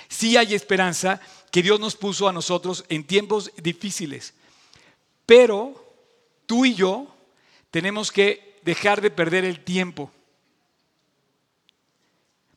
Sí 0.08 0.36
hay 0.36 0.54
esperanza 0.54 1.20
que 1.50 1.62
Dios 1.62 1.80
nos 1.80 1.96
puso 1.96 2.28
a 2.28 2.32
nosotros 2.32 2.84
en 2.88 3.04
tiempos 3.04 3.50
difíciles, 3.56 4.34
pero 5.24 5.84
tú 6.46 6.64
y 6.64 6.74
yo 6.74 7.14
tenemos 7.70 8.12
que 8.12 8.58
dejar 8.62 9.00
de 9.00 9.10
perder 9.10 9.44
el 9.44 9.60
tiempo, 9.64 10.10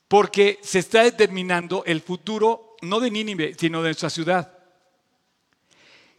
porque 0.07 0.59
se 0.61 0.79
está 0.79 1.03
determinando 1.03 1.83
el 1.85 2.01
futuro 2.01 2.70
no 2.81 2.99
de 2.99 3.11
Nínive, 3.11 3.55
sino 3.57 3.81
de 3.81 3.89
nuestra 3.89 4.09
ciudad. 4.09 4.57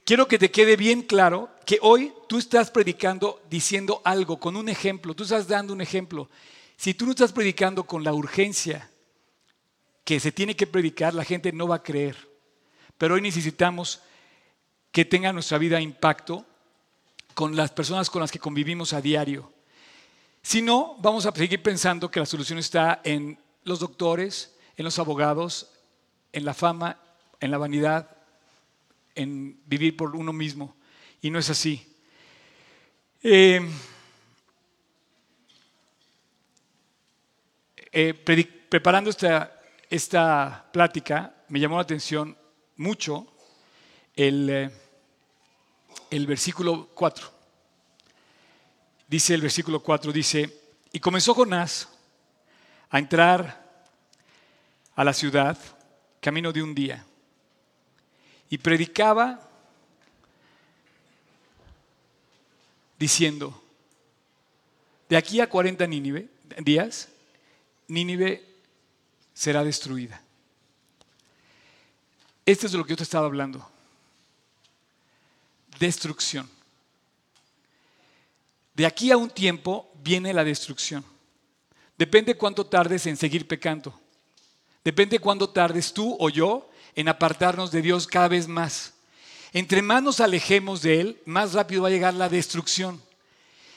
Quiero 0.05 0.27
que 0.27 0.39
te 0.39 0.51
quede 0.51 0.77
bien 0.77 1.03
claro 1.03 1.51
que 1.65 1.79
hoy 1.81 2.13
tú 2.29 2.39
estás 2.39 2.71
predicando 2.71 3.41
diciendo 3.49 4.03
algo, 4.05 4.39
con 4.41 4.57
un 4.57 4.69
ejemplo, 4.69 5.15
tú 5.15 5.23
estás 5.23 5.47
dando 5.47 5.73
un 5.73 5.81
ejemplo. 5.81 6.29
Si 6.77 6.95
tú 6.95 7.05
no 7.05 7.13
estás 7.13 7.33
predicando 7.33 7.85
con 7.85 8.03
la 8.03 8.13
urgencia 8.13 8.91
que 10.05 10.19
se 10.19 10.33
tiene 10.33 10.57
que 10.57 10.67
predicar, 10.67 11.15
la 11.15 11.25
gente 11.25 11.53
no 11.53 11.69
va 11.69 11.77
a 11.77 11.83
creer. 11.83 12.17
Pero 12.99 13.15
hoy 13.15 13.21
necesitamos 13.21 14.01
que 14.91 15.05
tenga 15.05 15.33
nuestra 15.33 15.59
vida 15.59 15.81
impacto 15.81 16.45
con 17.35 17.57
las 17.57 17.71
personas 17.71 18.11
con 18.11 18.21
las 18.21 18.31
que 18.31 18.39
convivimos 18.39 18.93
a 18.93 19.01
diario. 19.01 19.53
Si 20.43 20.61
no, 20.61 20.97
vamos 20.99 21.25
a 21.25 21.33
seguir 21.33 21.63
pensando 21.63 22.11
que 22.11 22.21
la 22.21 22.27
solución 22.27 22.59
está 22.59 23.01
en 23.05 23.39
los 23.65 23.79
doctores, 23.79 24.55
en 24.77 24.85
los 24.85 24.99
abogados, 24.99 25.72
en 26.33 26.45
la 26.45 26.55
fama, 26.55 26.99
en 27.41 27.51
la 27.51 27.59
vanidad, 27.59 28.17
en 29.15 29.61
vivir 29.67 29.97
por 29.97 30.17
uno 30.17 30.33
mismo. 30.33 30.75
Y 31.21 31.31
no 31.31 31.39
es 31.39 31.51
así. 31.51 31.87
Eh, 33.23 33.61
eh, 37.93 38.15
preparando 38.69 39.11
esta, 39.11 39.61
esta 39.89 40.69
plática, 40.73 41.35
me 41.49 41.61
llamó 41.61 41.77
la 41.77 41.83
atención 41.83 42.37
mucho 42.77 43.27
el, 44.17 44.49
eh, 44.51 44.71
el 46.11 46.27
versículo 46.27 46.89
4. 46.95 47.31
Dice 49.07 49.35
el 49.35 49.43
versículo 49.43 49.83
4, 49.83 50.11
dice, 50.11 50.61
y 50.91 51.01
comenzó 51.01 51.35
Jonás 51.35 51.89
a 52.89 52.99
entrar 52.99 53.63
a 54.95 55.05
la 55.05 55.13
ciudad 55.13 55.59
camino 56.23 56.53
de 56.53 56.63
un 56.63 56.73
día 56.73 57.05
y 58.49 58.57
predicaba 58.57 59.41
diciendo, 62.97 63.61
de 65.09 65.17
aquí 65.17 65.41
a 65.41 65.49
40 65.49 65.85
Nínive, 65.89 66.29
días, 66.59 67.09
Nínive 67.89 68.41
será 69.35 69.65
destruida. 69.65 70.23
Esto 72.47 72.67
es 72.67 72.73
de 72.73 72.79
lo 72.79 72.85
que 72.85 72.91
yo 72.91 72.97
te 72.97 73.03
estaba 73.03 73.27
hablando. 73.27 73.69
Destrucción. 75.81 76.49
De 78.75 78.87
aquí 78.87 79.11
a 79.11 79.17
un 79.17 79.29
tiempo 79.29 79.93
viene 80.05 80.33
la 80.33 80.45
destrucción. 80.45 81.05
Depende 81.99 82.37
cuánto 82.37 82.65
tardes 82.65 83.07
en 83.07 83.17
seguir 83.17 83.49
pecando. 83.49 84.02
Depende 84.85 85.19
cuánto 85.19 85.49
tardes 85.49 85.93
tú 85.93 86.17
o 86.19 86.29
yo 86.29 86.69
en 86.95 87.09
apartarnos 87.09 87.71
de 87.71 87.83
Dios 87.83 88.07
cada 88.07 88.29
vez 88.29 88.49
más. 88.49 88.95
Entre 89.53 89.83
más 89.83 90.03
nos 90.03 90.21
alejemos 90.21 90.83
de 90.83 91.01
Él, 91.01 91.23
más 91.25 91.53
rápido 91.53 91.83
va 91.83 91.89
a 91.89 91.93
llegar 91.93 92.15
la 92.15 92.29
destrucción. 92.29 93.01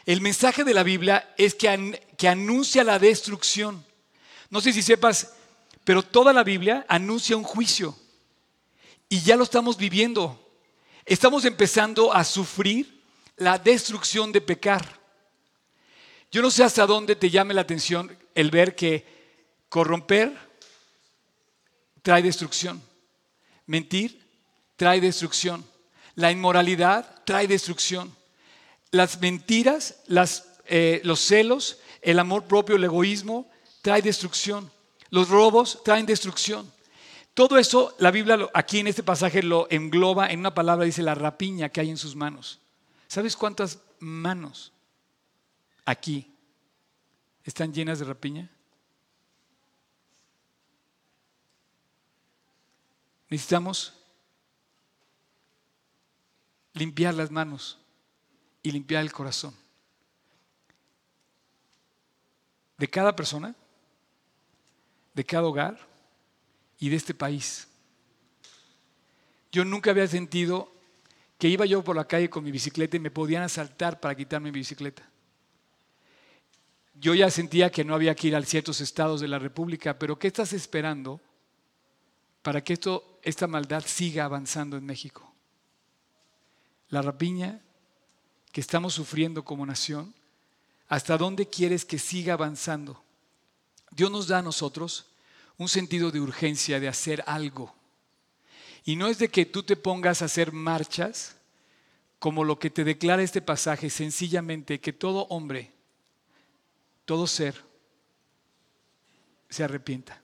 El 0.05 0.21
mensaje 0.21 0.63
de 0.63 0.74
la 0.74 0.83
Biblia 0.83 1.33
es 1.38 1.55
que 1.55 2.27
anuncia 2.27 2.83
la 2.83 3.00
destrucción. 3.00 3.83
No 4.50 4.62
sé 4.62 4.71
si 4.71 4.81
sepas, 4.81 5.33
pero 5.83 6.03
toda 6.03 6.31
la 6.31 6.43
Biblia 6.43 6.85
anuncia 6.88 7.35
un 7.35 7.43
juicio. 7.43 7.95
Y 9.09 9.21
ya 9.21 9.35
lo 9.35 9.43
estamos 9.43 9.77
viviendo. 9.77 10.41
Estamos 11.05 11.45
empezando 11.45 12.13
a 12.13 12.24
sufrir 12.24 13.03
la 13.38 13.57
destrucción 13.57 14.31
de 14.31 14.41
pecar. 14.41 15.00
Yo 16.31 16.41
no 16.41 16.50
sé 16.50 16.63
hasta 16.63 16.85
dónde 16.85 17.15
te 17.15 17.29
llame 17.29 17.53
la 17.53 17.62
atención 17.62 18.17
el 18.33 18.50
ver 18.50 18.75
que 18.75 19.05
corromper 19.69 20.44
trae 22.05 22.21
destrucción. 22.21 22.83
Mentir 23.65 24.21
trae 24.75 25.01
destrucción. 25.01 25.65
La 26.13 26.31
inmoralidad 26.31 27.24
trae 27.25 27.47
destrucción. 27.47 28.15
Las 28.91 29.19
mentiras, 29.19 30.03
eh, 30.67 31.01
los 31.03 31.19
celos, 31.19 31.79
el 32.03 32.19
amor 32.19 32.43
propio, 32.43 32.75
el 32.75 32.83
egoísmo, 32.83 33.50
trae 33.81 34.03
destrucción. 34.03 34.71
Los 35.09 35.29
robos 35.29 35.81
traen 35.83 36.05
destrucción. 36.05 36.71
Todo 37.33 37.57
eso, 37.57 37.95
la 37.97 38.12
Biblia 38.12 38.38
aquí 38.53 38.79
en 38.79 38.88
este 38.88 39.01
pasaje 39.01 39.41
lo 39.41 39.67
engloba 39.71 40.31
en 40.31 40.41
una 40.41 40.53
palabra, 40.53 40.85
dice 40.85 41.01
la 41.01 41.15
rapiña 41.15 41.69
que 41.69 41.81
hay 41.81 41.89
en 41.89 41.97
sus 41.97 42.15
manos. 42.15 42.59
¿Sabes 43.07 43.35
cuántas 43.35 43.79
manos 43.97 44.71
aquí 45.85 46.31
están 47.43 47.74
llenas 47.74 47.97
de 47.97 48.05
rapiña? 48.05 48.54
Necesitamos 53.29 53.94
limpiar 56.74 57.13
las 57.13 57.32
manos 57.32 57.77
y 58.62 58.72
limpiar 58.72 59.01
el 59.01 59.12
corazón 59.12 59.55
de 62.77 62.89
cada 62.89 63.15
persona, 63.15 63.55
de 65.13 65.24
cada 65.24 65.48
hogar 65.48 65.79
y 66.79 66.89
de 66.89 66.96
este 66.98 67.13
país. 67.13 67.67
Yo 69.51 69.63
nunca 69.63 69.91
había 69.91 70.08
sentido 70.08 70.72
que 71.38 71.48
iba 71.48 71.65
yo 71.65 71.84
por 71.84 71.96
la 71.96 72.05
calle 72.05 72.29
con 72.29 72.44
mi 72.44 72.51
bicicleta 72.51 72.98
y 72.98 73.00
me 73.00 73.12
podían 73.12 73.44
asaltar 73.44 74.00
para 74.00 74.15
quitarme 74.15 74.51
mi 74.51 74.60
bicicleta. 74.60 75.03
Yo 76.96 77.13
ya 77.13 77.29
sentía 77.29 77.72
que 77.72 77.84
no 77.84 77.94
había 77.94 78.15
que 78.15 78.27
ir 78.27 78.36
a 78.36 78.41
ciertos 78.44 78.82
estados 78.82 79.22
de 79.22 79.27
la 79.27 79.39
República, 79.39 79.98
pero 79.98 80.17
¿qué 80.17 80.27
estás 80.27 80.53
esperando 80.53 81.20
para 82.41 82.63
que 82.63 82.74
esto, 82.74 83.14
esta 83.25 83.48
maldad 83.48 83.84
siga 83.86 84.25
avanzando 84.25 84.77
en 84.77 84.86
México? 84.86 85.34
La 86.89 87.01
rapiña 87.01 87.62
que 88.51 88.62
estamos 88.62 88.94
sufriendo 88.94 89.44
como 89.44 89.65
nación, 89.65 90.13
¿hasta 90.88 91.17
dónde 91.17 91.50
quieres 91.50 91.84
que 91.84 92.00
siga 92.00 92.34
avanzando? 92.34 93.03
Dios 93.91 94.12
nos 94.12 94.27
da 94.27 94.39
a 94.39 94.41
nosotros 94.41 95.08
un 95.58 95.67
sentido 95.67 96.12
de 96.12 96.22
urgencia 96.22 96.79
de 96.79 96.88
hacer 96.88 97.24
algo. 97.27 97.75
Y 98.84 98.96
no 98.96 99.08
es 99.08 99.17
de 99.17 99.29
que 99.29 99.46
tú 99.46 99.63
te 99.63 99.75
pongas 99.75 100.22
a 100.22 100.25
hacer 100.25 100.51
marchas, 100.51 101.36
como 102.20 102.44
lo 102.44 102.60
que 102.60 102.70
te 102.70 102.84
declara 102.84 103.24
este 103.24 103.41
pasaje, 103.41 103.89
sencillamente 103.89 104.79
que 104.79 104.94
todo 104.94 105.27
hombre, 105.29 105.72
todo 107.05 107.27
ser, 107.27 107.63
se 109.50 109.63
arrepienta. 109.63 110.22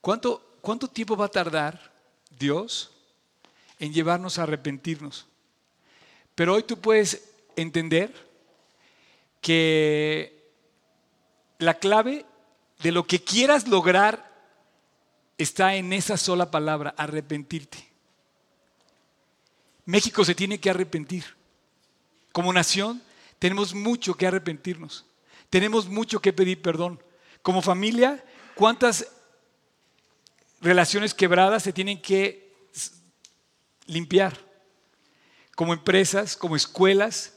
¿Cuánto, 0.00 0.55
cuánto 0.66 0.88
tiempo 0.88 1.16
va 1.16 1.26
a 1.26 1.28
tardar 1.28 1.92
Dios 2.28 2.90
en 3.78 3.92
llevarnos 3.92 4.36
a 4.36 4.42
arrepentirnos? 4.42 5.24
Pero 6.34 6.54
hoy 6.54 6.64
tú 6.64 6.80
puedes 6.80 7.22
entender 7.54 8.12
que 9.40 10.50
la 11.58 11.74
clave 11.74 12.26
de 12.80 12.90
lo 12.90 13.06
que 13.06 13.22
quieras 13.22 13.68
lograr 13.68 14.28
está 15.38 15.76
en 15.76 15.92
esa 15.92 16.16
sola 16.16 16.50
palabra, 16.50 16.96
arrepentirte. 16.98 17.88
México 19.84 20.24
se 20.24 20.34
tiene 20.34 20.58
que 20.58 20.70
arrepentir. 20.70 21.26
Como 22.32 22.52
nación 22.52 23.00
tenemos 23.38 23.72
mucho 23.72 24.14
que 24.14 24.26
arrepentirnos. 24.26 25.04
Tenemos 25.48 25.86
mucho 25.86 26.18
que 26.18 26.32
pedir 26.32 26.60
perdón. 26.60 27.00
Como 27.40 27.62
familia, 27.62 28.24
¿cuántas 28.56 29.06
relaciones 30.60 31.14
quebradas 31.14 31.62
se 31.62 31.72
tienen 31.72 32.00
que 32.00 32.52
limpiar? 33.86 34.36
Como 35.54 35.72
empresas, 35.72 36.36
como 36.36 36.56
escuelas. 36.56 37.34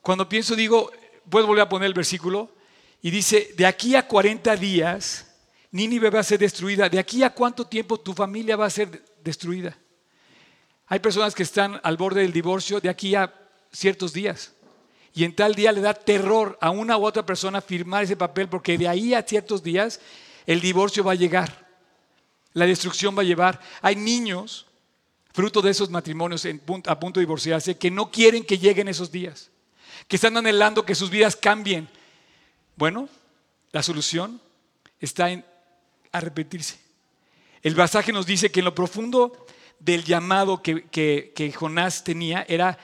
Cuando 0.00 0.28
pienso, 0.28 0.54
digo, 0.54 0.90
puedo 1.28 1.46
volver 1.46 1.62
a 1.62 1.68
poner 1.68 1.86
el 1.86 1.94
versículo, 1.94 2.54
y 3.02 3.10
dice, 3.10 3.54
de 3.56 3.66
aquí 3.66 3.94
a 3.94 4.06
40 4.06 4.56
días, 4.56 5.26
Nínive 5.70 6.10
va 6.10 6.20
a 6.20 6.24
ser 6.24 6.38
destruida. 6.38 6.88
¿De 6.88 6.98
aquí 6.98 7.22
a 7.22 7.30
cuánto 7.30 7.66
tiempo 7.66 7.98
tu 7.98 8.14
familia 8.14 8.56
va 8.56 8.66
a 8.66 8.70
ser 8.70 9.04
destruida? 9.22 9.76
Hay 10.86 11.00
personas 11.00 11.34
que 11.34 11.42
están 11.42 11.80
al 11.82 11.96
borde 11.96 12.22
del 12.22 12.32
divorcio 12.32 12.80
de 12.80 12.88
aquí 12.88 13.14
a 13.14 13.32
ciertos 13.72 14.12
días. 14.12 14.52
Y 15.12 15.24
en 15.24 15.34
tal 15.34 15.54
día 15.54 15.72
le 15.72 15.80
da 15.80 15.94
terror 15.94 16.58
a 16.60 16.70
una 16.70 16.96
u 16.96 17.04
otra 17.04 17.24
persona 17.24 17.60
firmar 17.60 18.04
ese 18.04 18.16
papel 18.16 18.48
porque 18.48 18.78
de 18.78 18.88
ahí 18.88 19.14
a 19.14 19.22
ciertos 19.22 19.62
días 19.62 20.00
el 20.46 20.60
divorcio 20.60 21.02
va 21.04 21.12
a 21.12 21.16
llegar. 21.16 21.65
La 22.56 22.64
destrucción 22.64 23.14
va 23.16 23.20
a 23.20 23.26
llevar. 23.26 23.60
Hay 23.82 23.96
niños, 23.96 24.64
fruto 25.34 25.60
de 25.60 25.70
esos 25.70 25.90
matrimonios 25.90 26.46
a 26.86 26.98
punto 26.98 27.20
de 27.20 27.26
divorciarse, 27.26 27.76
que 27.76 27.90
no 27.90 28.10
quieren 28.10 28.44
que 28.44 28.56
lleguen 28.56 28.88
esos 28.88 29.12
días. 29.12 29.50
Que 30.08 30.16
están 30.16 30.36
anhelando 30.38 30.86
que 30.86 30.94
sus 30.94 31.10
vidas 31.10 31.36
cambien 31.36 31.86
bueno, 32.76 33.08
la 33.72 33.82
solución 33.82 34.40
está 35.00 35.30
en 35.30 35.44
arrepentirse. 36.12 36.78
El 37.62 37.74
pasaje 37.74 38.12
nos 38.12 38.26
dice 38.26 38.50
que 38.50 38.60
en 38.60 38.66
lo 38.66 38.74
profundo 38.74 39.46
del 39.78 40.04
llamado 40.04 40.62
que, 40.62 41.54
Jonás 41.54 42.04
tenía 42.04 42.44
era 42.48 42.78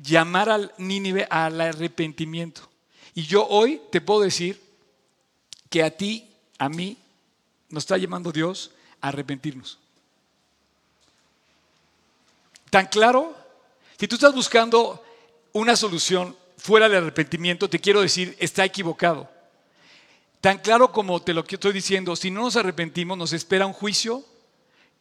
llamar 0.00 0.48
al 0.48 0.72
Nínive 0.78 1.26
al 1.30 1.60
arrepentimiento. 1.60 2.68
Y 3.14 3.22
yo 3.22 3.46
hoy 3.46 3.80
te 3.90 4.00
puedo 4.00 4.20
decir 4.20 4.60
que 5.70 5.82
a 5.82 5.90
ti, 5.90 6.30
a 6.58 6.68
mí, 6.68 6.98
nos 7.70 7.82
está 7.84 7.96
llamando 7.96 8.32
Dios 8.32 8.70
arrepentirnos. 9.08 9.78
Tan 12.70 12.86
claro, 12.86 13.36
si 13.98 14.08
tú 14.08 14.16
estás 14.16 14.34
buscando 14.34 15.02
una 15.52 15.76
solución 15.76 16.36
fuera 16.58 16.88
del 16.88 17.04
arrepentimiento, 17.04 17.70
te 17.70 17.78
quiero 17.78 18.00
decir, 18.00 18.36
está 18.38 18.64
equivocado. 18.64 19.30
Tan 20.40 20.58
claro 20.58 20.92
como 20.92 21.20
te 21.22 21.32
lo 21.32 21.44
estoy 21.48 21.72
diciendo, 21.72 22.14
si 22.14 22.30
no 22.30 22.42
nos 22.42 22.56
arrepentimos, 22.56 23.16
nos 23.16 23.32
espera 23.32 23.66
un 23.66 23.72
juicio 23.72 24.24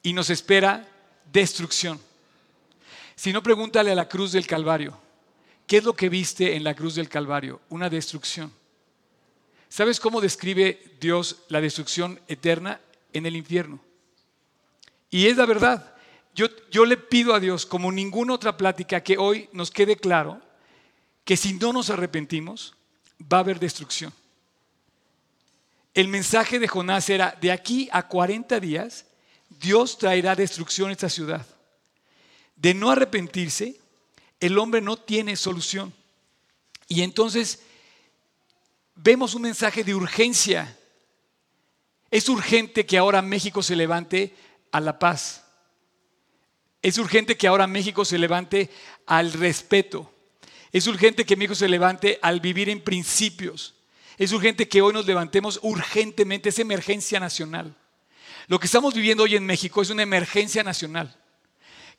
y 0.01 0.13
nos 0.13 0.29
espera 0.29 0.87
destrucción. 1.31 1.99
Si 3.15 3.31
no, 3.31 3.41
pregúntale 3.43 3.91
a 3.91 3.95
la 3.95 4.07
cruz 4.07 4.31
del 4.31 4.47
Calvario, 4.47 4.97
¿qué 5.67 5.77
es 5.77 5.83
lo 5.83 5.93
que 5.93 6.09
viste 6.09 6.55
en 6.55 6.63
la 6.63 6.75
cruz 6.75 6.95
del 6.95 7.09
Calvario? 7.09 7.61
Una 7.69 7.89
destrucción. 7.89 8.51
¿Sabes 9.69 9.99
cómo 9.99 10.21
describe 10.21 10.95
Dios 10.99 11.37
la 11.49 11.59
destrucción 11.61 12.19
eterna 12.27 12.79
en 13.13 13.25
el 13.25 13.35
infierno? 13.35 13.79
Y 15.15 15.27
es 15.27 15.37
la 15.37 15.45
verdad. 15.45 15.95
Yo, 16.33 16.47
yo 16.69 16.83
le 16.83 16.97
pido 16.97 17.33
a 17.33 17.39
Dios, 17.39 17.65
como 17.65 17.89
ninguna 17.89 18.33
otra 18.33 18.57
plática, 18.57 19.01
que 19.01 19.17
hoy 19.17 19.47
nos 19.53 19.71
quede 19.71 19.95
claro 19.95 20.41
que 21.23 21.37
si 21.37 21.53
no 21.53 21.71
nos 21.71 21.89
arrepentimos, 21.89 22.75
va 23.21 23.37
a 23.37 23.39
haber 23.39 23.57
destrucción. 23.57 24.11
El 25.93 26.09
mensaje 26.09 26.59
de 26.59 26.67
Jonás 26.67 27.09
era, 27.09 27.33
de 27.39 27.53
aquí 27.53 27.87
a 27.93 28.05
40 28.09 28.59
días, 28.59 29.05
Dios 29.47 29.97
traerá 29.97 30.35
destrucción 30.35 30.89
a 30.89 30.91
esta 30.91 31.07
ciudad. 31.07 31.47
De 32.57 32.73
no 32.73 32.91
arrepentirse, 32.91 33.79
el 34.41 34.57
hombre 34.57 34.81
no 34.81 34.97
tiene 34.97 35.37
solución. 35.37 35.93
Y 36.89 37.03
entonces 37.03 37.61
vemos 38.95 39.33
un 39.33 39.43
mensaje 39.43 39.81
de 39.85 39.95
urgencia. 39.95 40.77
Es 42.11 42.27
urgente 42.27 42.85
que 42.85 42.97
ahora 42.97 43.21
México 43.21 43.63
se 43.63 43.77
levante 43.77 44.35
a 44.75 44.81
la 44.81 44.99
paz. 44.99 45.41
Es 46.81 46.97
urgente 46.97 47.37
que 47.37 47.47
ahora 47.47 47.65
México 47.65 48.03
se 48.03 48.17
levante 48.17 48.69
al 49.05 49.31
respeto. 49.31 50.11
Es 50.69 50.85
urgente 50.87 51.25
que 51.25 51.37
mi 51.37 51.45
hijo 51.45 51.55
se 51.55 51.69
levante 51.69 52.19
al 52.21 52.41
vivir 52.41 52.67
en 52.67 52.81
principios. 52.81 53.73
Es 54.17 54.33
urgente 54.33 54.67
que 54.67 54.81
hoy 54.81 54.91
nos 54.91 55.05
levantemos 55.05 55.61
urgentemente, 55.63 56.49
es 56.49 56.59
emergencia 56.59 57.21
nacional. 57.21 57.73
Lo 58.47 58.59
que 58.59 58.65
estamos 58.65 58.93
viviendo 58.93 59.23
hoy 59.23 59.37
en 59.37 59.45
México 59.45 59.81
es 59.81 59.89
una 59.89 60.03
emergencia 60.03 60.61
nacional. 60.61 61.15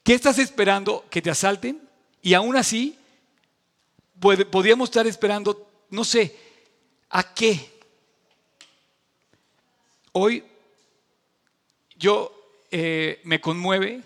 ¿Qué 0.03 0.13
estás 0.13 0.39
esperando? 0.39 1.07
¿Que 1.09 1.23
te 1.23 1.31
asalten? 1.31 1.81
Y 2.21 2.35
aún 2.35 2.57
así, 2.57 2.99
podríamos 4.21 4.91
estar 4.91 5.07
esperando, 5.07 5.67
no 5.89 6.05
sé, 6.05 6.37
¿a 7.09 7.23
qué? 7.33 7.71
Hoy 10.13 10.45
yo 11.97 12.36
eh, 12.71 13.21
me 13.25 13.41
conmueve 13.41 14.03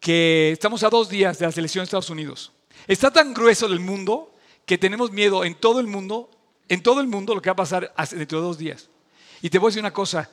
que 0.00 0.52
estamos 0.52 0.82
a 0.82 0.90
dos 0.90 1.08
días 1.08 1.38
de 1.38 1.46
las 1.46 1.58
elecciones 1.58 1.86
de 1.86 1.90
Estados 1.90 2.10
Unidos. 2.10 2.52
Está 2.86 3.10
tan 3.10 3.34
grueso 3.34 3.66
el 3.66 3.80
mundo 3.80 4.32
que 4.64 4.78
tenemos 4.78 5.10
miedo 5.10 5.44
en 5.44 5.54
todo 5.54 5.80
el 5.80 5.86
mundo, 5.86 6.30
en 6.68 6.82
todo 6.82 7.00
el 7.00 7.06
mundo 7.06 7.34
lo 7.34 7.42
que 7.42 7.50
va 7.50 7.54
a 7.54 7.56
pasar 7.56 7.94
dentro 8.10 8.40
de 8.40 8.44
dos 8.46 8.58
días. 8.58 8.88
Y 9.42 9.50
te 9.50 9.58
voy 9.58 9.68
a 9.68 9.70
decir 9.70 9.82
una 9.82 9.92
cosa, 9.92 10.30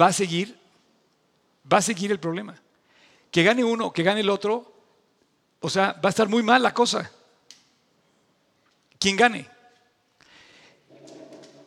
va 0.00 0.06
a 0.06 0.12
seguir, 0.12 0.58
va 1.70 1.78
a 1.78 1.82
seguir 1.82 2.10
el 2.10 2.20
problema. 2.20 2.60
Que 3.30 3.42
gane 3.42 3.64
uno, 3.64 3.92
que 3.92 4.02
gane 4.02 4.20
el 4.20 4.30
otro, 4.30 4.72
o 5.60 5.70
sea, 5.70 5.92
va 5.92 6.08
a 6.08 6.10
estar 6.10 6.28
muy 6.28 6.42
mal 6.42 6.62
la 6.62 6.74
cosa. 6.74 7.10
¿Quién 8.98 9.16
gane? 9.16 9.48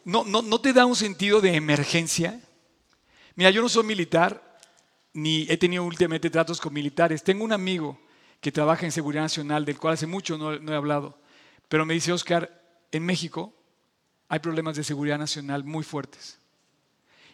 ¿No, 0.04 0.24
no, 0.24 0.42
no 0.42 0.62
te 0.62 0.72
da 0.72 0.86
un 0.86 0.96
sentido 0.96 1.42
de 1.42 1.56
emergencia? 1.56 2.40
Mira, 3.36 3.50
yo 3.50 3.62
no 3.62 3.70
soy 3.70 3.84
militar, 3.84 4.45
ni 5.16 5.48
he 5.50 5.56
tenido 5.56 5.84
últimamente 5.84 6.30
tratos 6.30 6.60
con 6.60 6.74
militares. 6.74 7.24
Tengo 7.24 7.46
un 7.46 7.54
amigo 7.54 7.98
que 8.42 8.52
trabaja 8.52 8.86
en 8.86 8.92
Seguridad 8.92 9.24
Nacional, 9.24 9.64
del 9.64 9.80
cual 9.80 9.94
hace 9.94 10.06
mucho 10.06 10.38
no, 10.38 10.54
he 10.54 10.76
hablado, 10.76 11.18
pero 11.70 11.86
me 11.86 11.94
dice, 11.94 12.12
Oscar, 12.12 12.62
en 12.92 13.06
México 13.06 13.54
hay 14.28 14.40
problemas 14.40 14.76
de 14.76 14.84
seguridad 14.84 15.18
nacional 15.18 15.64
muy 15.64 15.86
fuertes. 15.86 16.38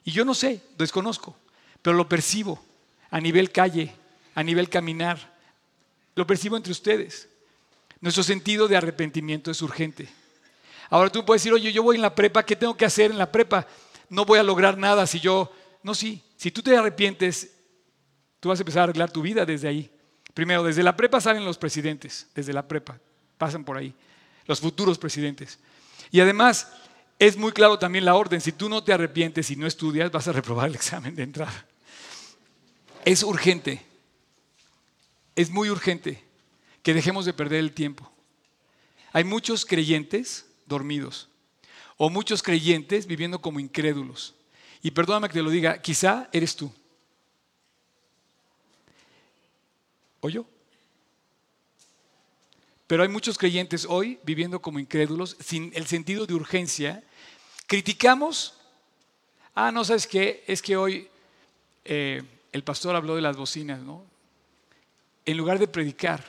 Y 0.03 0.11
yo 0.11 0.23
no 0.23 0.35
sé, 0.35 0.61
desconozco, 0.77 1.35
pero 1.81 1.97
lo 1.97 2.07
percibo 2.07 2.63
a 3.09 3.19
nivel 3.19 3.51
calle, 3.51 3.91
a 4.35 4.43
nivel 4.43 4.69
caminar, 4.69 5.35
lo 6.15 6.27
percibo 6.27 6.57
entre 6.57 6.71
ustedes. 6.71 7.29
Nuestro 7.99 8.21
sentido 8.21 8.67
de 8.67 8.77
arrepentimiento 8.77 9.49
es 9.49 9.61
urgente. 9.63 10.07
Ahora 10.91 11.09
tú 11.09 11.25
puedes 11.25 11.41
decir, 11.41 11.53
oye, 11.53 11.73
yo 11.73 11.81
voy 11.81 11.95
en 11.95 12.03
la 12.03 12.13
prepa, 12.13 12.45
¿qué 12.45 12.55
tengo 12.55 12.77
que 12.77 12.85
hacer 12.85 13.09
en 13.09 13.17
la 13.17 13.31
prepa? 13.31 13.65
No 14.07 14.23
voy 14.23 14.37
a 14.37 14.43
lograr 14.43 14.77
nada 14.77 15.07
si 15.07 15.19
yo... 15.19 15.51
No, 15.81 15.95
sí, 15.95 16.21
si 16.37 16.51
tú 16.51 16.61
te 16.61 16.77
arrepientes, 16.77 17.49
tú 18.41 18.49
vas 18.49 18.59
a 18.59 18.63
empezar 18.63 18.81
a 18.81 18.83
arreglar 18.83 19.09
tu 19.09 19.21
vida 19.21 19.45
desde 19.45 19.69
ahí. 19.69 19.89
Primero, 20.33 20.63
desde 20.63 20.83
la 20.83 20.97
prepa 20.97 21.21
salen 21.21 21.45
los 21.45 21.57
presidentes, 21.57 22.27
desde 22.35 22.51
la 22.51 22.67
prepa, 22.67 22.99
pasan 23.37 23.63
por 23.63 23.77
ahí, 23.77 23.93
los 24.47 24.59
futuros 24.59 24.97
presidentes. 24.97 25.59
Y 26.11 26.19
además, 26.19 26.69
es 27.19 27.37
muy 27.37 27.51
claro 27.51 27.77
también 27.77 28.03
la 28.03 28.15
orden, 28.15 28.41
si 28.41 28.51
tú 28.51 28.67
no 28.67 28.83
te 28.83 28.91
arrepientes 28.91 29.51
y 29.51 29.55
no 29.55 29.67
estudias, 29.67 30.11
vas 30.11 30.27
a 30.27 30.33
reprobar 30.33 30.67
el 30.67 30.75
examen 30.81 31.15
de 31.15 31.23
entrada. 31.23 31.65
Es 33.05 33.23
urgente, 33.23 33.85
es 35.35 35.49
muy 35.49 35.69
urgente 35.69 36.23
que 36.81 36.93
dejemos 36.93 37.25
de 37.25 37.33
perder 37.33 37.59
el 37.59 37.73
tiempo. 37.73 38.11
Hay 39.13 39.23
muchos 39.23 39.65
creyentes 39.65 40.45
dormidos 40.65 41.29
o 41.97 42.09
muchos 42.09 42.41
creyentes 42.41 43.05
viviendo 43.05 43.39
como 43.39 43.59
incrédulos. 43.59 44.33
Y 44.81 44.91
perdóname 44.91 45.27
que 45.27 45.33
te 45.33 45.43
lo 45.43 45.51
diga, 45.51 45.79
quizá 45.81 46.27
eres 46.31 46.55
tú. 46.55 46.73
¿O 50.21 50.29
yo? 50.29 50.45
Pero 52.87 53.03
hay 53.03 53.09
muchos 53.09 53.37
creyentes 53.37 53.85
hoy 53.87 54.19
viviendo 54.23 54.61
como 54.61 54.79
incrédulos 54.79 55.37
sin 55.39 55.71
el 55.75 55.87
sentido 55.87 56.25
de 56.25 56.33
urgencia. 56.33 57.03
Criticamos. 57.67 58.53
Ah, 59.55 59.71
no, 59.71 59.83
¿sabes 59.83 60.07
qué? 60.07 60.43
Es 60.47 60.61
que 60.61 60.77
hoy 60.77 61.07
eh, 61.85 62.21
el 62.51 62.63
pastor 62.63 62.95
habló 62.95 63.15
de 63.15 63.21
las 63.21 63.37
bocinas, 63.37 63.81
¿no? 63.81 64.03
En 65.25 65.37
lugar 65.37 65.57
de 65.57 65.67
predicar. 65.67 66.23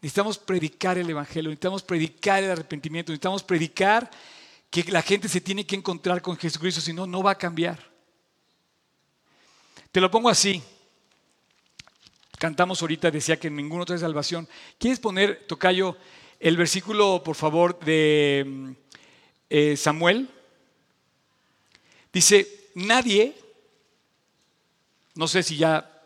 Necesitamos 0.00 0.38
predicar 0.38 0.96
el 0.98 1.10
Evangelio, 1.10 1.50
necesitamos 1.50 1.82
predicar 1.82 2.44
el 2.44 2.52
arrepentimiento, 2.52 3.10
necesitamos 3.10 3.42
predicar 3.42 4.08
que 4.70 4.84
la 4.84 5.02
gente 5.02 5.28
se 5.28 5.40
tiene 5.40 5.66
que 5.66 5.74
encontrar 5.74 6.22
con 6.22 6.36
Jesucristo, 6.36 6.80
si 6.80 6.92
no, 6.92 7.06
no 7.06 7.22
va 7.22 7.32
a 7.32 7.38
cambiar. 7.38 7.90
Te 9.90 10.00
lo 10.00 10.10
pongo 10.10 10.28
así. 10.28 10.62
Cantamos 12.38 12.80
ahorita, 12.80 13.10
decía 13.10 13.38
que 13.38 13.48
en 13.48 13.56
ninguna 13.56 13.82
otra 13.82 13.98
salvación. 13.98 14.48
¿Quieres 14.78 15.00
poner, 15.00 15.44
Tocayo, 15.48 15.96
el 16.38 16.56
versículo, 16.56 17.20
por 17.24 17.34
favor, 17.34 17.78
de 17.80 18.44
mm, 18.46 18.70
eh, 19.50 19.76
Samuel? 19.76 20.30
Dice, 22.12 22.70
nadie, 22.76 23.34
no 25.16 25.26
sé 25.26 25.42
si 25.42 25.56
ya 25.56 26.00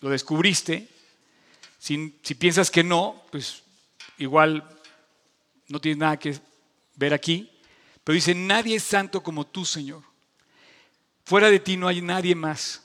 lo 0.00 0.10
descubriste, 0.10 0.88
si, 1.80 2.14
si 2.22 2.34
piensas 2.36 2.70
que 2.70 2.84
no, 2.84 3.24
pues 3.32 3.64
igual 4.18 4.62
no 5.66 5.80
tienes 5.80 5.98
nada 5.98 6.16
que 6.16 6.38
ver 6.94 7.12
aquí. 7.12 7.50
Pero 8.04 8.14
dice, 8.14 8.36
nadie 8.36 8.76
es 8.76 8.84
santo 8.84 9.20
como 9.20 9.44
tú, 9.44 9.64
Señor. 9.64 10.02
Fuera 11.24 11.50
de 11.50 11.58
ti 11.58 11.76
no 11.76 11.88
hay 11.88 12.00
nadie 12.00 12.36
más. 12.36 12.83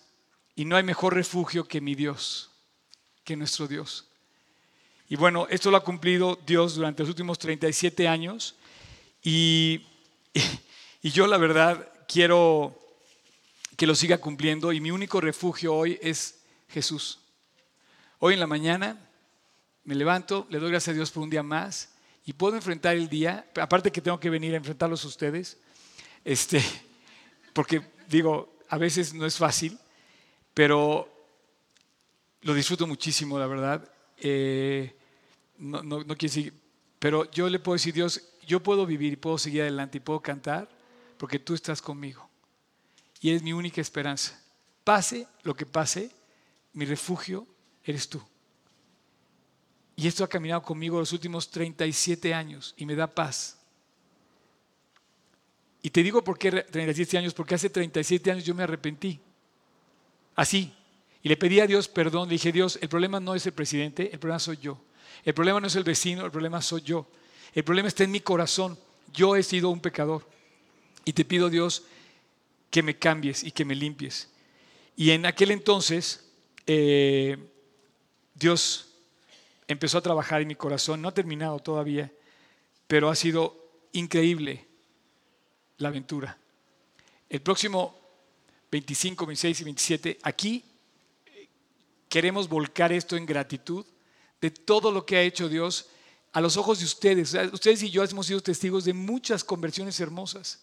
Y 0.60 0.66
no 0.66 0.76
hay 0.76 0.84
mejor 0.84 1.14
refugio 1.14 1.64
que 1.64 1.80
mi 1.80 1.96
Dios, 1.96 2.52
que 3.24 3.38
nuestro 3.38 3.66
Dios. 3.66 4.10
Y 5.08 5.16
bueno, 5.16 5.48
esto 5.50 5.72
lo 5.72 5.78
ha 5.78 5.86
cumplido 5.86 6.38
Dios 6.46 6.76
durante 6.76 7.02
los 7.02 7.08
últimos 7.08 7.40
37 7.40 8.10
años. 8.10 8.58
Y, 9.24 9.86
y 11.02 11.12
yo 11.12 11.28
la 11.28 11.38
verdad 11.38 11.90
quiero 12.10 12.78
que 13.78 13.88
lo 13.88 13.96
siga 13.96 14.18
cumpliendo. 14.18 14.74
Y 14.74 14.82
mi 14.82 14.92
único 14.92 15.22
refugio 15.22 15.74
hoy 15.74 15.98
es 16.02 16.42
Jesús. 16.68 17.20
Hoy 18.20 18.34
en 18.34 18.42
la 18.42 18.48
mañana 18.48 19.00
me 19.86 19.96
levanto, 19.96 20.46
le 20.50 20.60
doy 20.60 20.72
gracias 20.72 20.94
a 20.94 20.98
Dios 20.98 21.10
por 21.10 21.24
un 21.24 21.30
día 21.30 21.42
más 21.42 21.94
y 22.26 22.34
puedo 22.34 22.58
enfrentar 22.58 22.98
el 22.98 23.08
día, 23.08 23.50
aparte 23.62 23.94
que 23.94 24.02
tengo 24.02 24.20
que 24.20 24.30
venir 24.30 24.56
a 24.56 24.58
enfrentarlos 24.58 25.06
a 25.06 25.08
ustedes, 25.08 25.58
este, 26.26 26.62
porque 27.54 27.82
digo, 28.10 28.58
a 28.68 28.78
veces 28.78 29.14
no 29.14 29.26
es 29.26 29.38
fácil, 29.38 29.80
pero 30.54 31.08
lo 32.42 32.54
disfruto 32.54 32.88
muchísimo, 32.88 33.38
la 33.38 33.48
verdad. 33.48 33.92
Eh, 34.18 34.96
no, 35.58 35.84
no, 35.84 36.06
quiero 36.06 36.18
decir, 36.18 36.54
pero 37.00 37.30
yo 37.32 37.50
le 37.50 37.60
puedo 37.60 37.76
decir, 37.76 37.94
Dios, 37.94 38.22
yo 38.46 38.62
puedo 38.62 38.86
vivir 38.86 39.14
y 39.14 39.18
puedo 39.18 39.38
seguir 39.38 39.62
adelante 39.62 39.98
y 39.98 40.02
puedo 40.02 40.22
cantar 40.22 40.70
porque 41.18 41.40
tú 41.40 41.54
estás 41.54 41.82
conmigo. 41.82 42.28
Y 43.22 43.30
eres 43.30 43.44
mi 43.44 43.54
única 43.54 43.82
esperanza. 43.82 44.42
Pase 44.84 45.28
lo 45.44 45.56
que 45.56 45.66
pase, 45.66 46.10
mi 46.74 46.86
refugio 46.86 47.46
eres 47.84 48.08
tú. 48.08 48.22
Y 49.96 50.08
esto 50.08 50.24
ha 50.24 50.30
caminado 50.30 50.62
conmigo 50.62 50.98
los 50.98 51.12
últimos 51.12 51.50
37 51.52 52.34
años 52.34 52.74
y 52.78 52.86
me 52.86 52.96
da 52.96 53.08
paz. 53.08 53.58
Y 55.82 55.90
te 55.90 56.04
digo 56.04 56.24
por 56.24 56.38
qué 56.38 56.52
37 56.52 57.18
años, 57.18 57.34
porque 57.34 57.56
hace 57.56 57.70
37 57.70 58.32
años 58.32 58.46
yo 58.46 58.56
me 58.56 58.64
arrepentí. 58.64 59.20
Así. 60.40 60.72
Y 61.22 61.28
le 61.28 61.36
pedí 61.36 61.60
a 61.60 61.68
Dios 61.68 61.90
perdón. 61.90 62.30
Le 62.30 62.36
dije, 62.36 62.54
Dios, 62.54 62.80
el 62.82 62.88
problema 62.88 63.20
no 63.20 63.36
es 63.36 63.46
el 63.46 63.52
presidente, 63.52 64.10
el 64.14 64.20
problema 64.20 64.40
soy 64.40 64.56
yo. 64.56 64.80
El 65.26 65.34
problema 65.34 65.60
no 65.60 65.68
es 65.68 65.76
el 65.76 65.84
vecino, 65.84 66.24
el 66.24 66.32
problema 66.32 66.62
soy 66.62 66.82
yo. 66.82 67.08
El 67.54 67.66
problema 67.66 67.90
está 67.90 68.06
en 68.06 68.12
mi 68.12 68.22
corazón. 68.22 68.80
Yo 69.14 69.36
he 69.36 69.44
sido 69.44 69.70
un 69.70 69.82
pecador. 69.82 70.26
Y 71.04 71.12
te 71.12 71.26
pido, 71.26 71.50
Dios, 71.50 71.84
que 72.70 72.82
me 72.82 72.98
cambies 72.98 73.44
y 73.44 73.52
que 73.52 73.66
me 73.66 73.76
limpies. 73.76 74.30
Y 74.96 75.12
en 75.12 75.26
aquel 75.26 75.52
entonces, 75.52 76.32
eh, 76.66 77.38
Dios 78.34 78.94
empezó 79.68 79.98
a 79.98 80.02
trabajar 80.02 80.42
en 80.42 80.48
mi 80.48 80.56
corazón, 80.56 81.02
no 81.02 81.10
ha 81.10 81.14
terminado 81.14 81.60
todavía, 81.60 82.14
pero 82.88 83.10
ha 83.10 83.16
sido 83.16 83.58
increíble 83.92 84.66
la 85.80 85.90
aventura. 85.90 86.38
El 87.28 87.42
próximo 87.42 87.99
25, 88.72 89.26
26 89.26 89.62
y 89.62 89.64
27, 89.64 90.20
aquí 90.24 90.66
queremos 92.08 92.48
volcar 92.48 92.92
esto 92.92 93.16
en 93.16 93.26
gratitud 93.26 93.86
de 94.42 94.52
todo 94.52 94.92
lo 94.92 95.06
que 95.06 95.18
ha 95.18 95.22
hecho 95.22 95.50
Dios 95.50 95.88
a 96.32 96.42
los 96.42 96.58
ojos 96.58 96.80
de 96.80 96.86
ustedes. 96.86 97.34
Ustedes 97.52 97.84
y 97.84 97.90
yo 97.90 98.04
hemos 98.04 98.28
sido 98.28 98.42
testigos 98.42 98.86
de 98.86 98.94
muchas 98.94 99.44
conversiones 99.44 100.00
hermosas. 100.00 100.60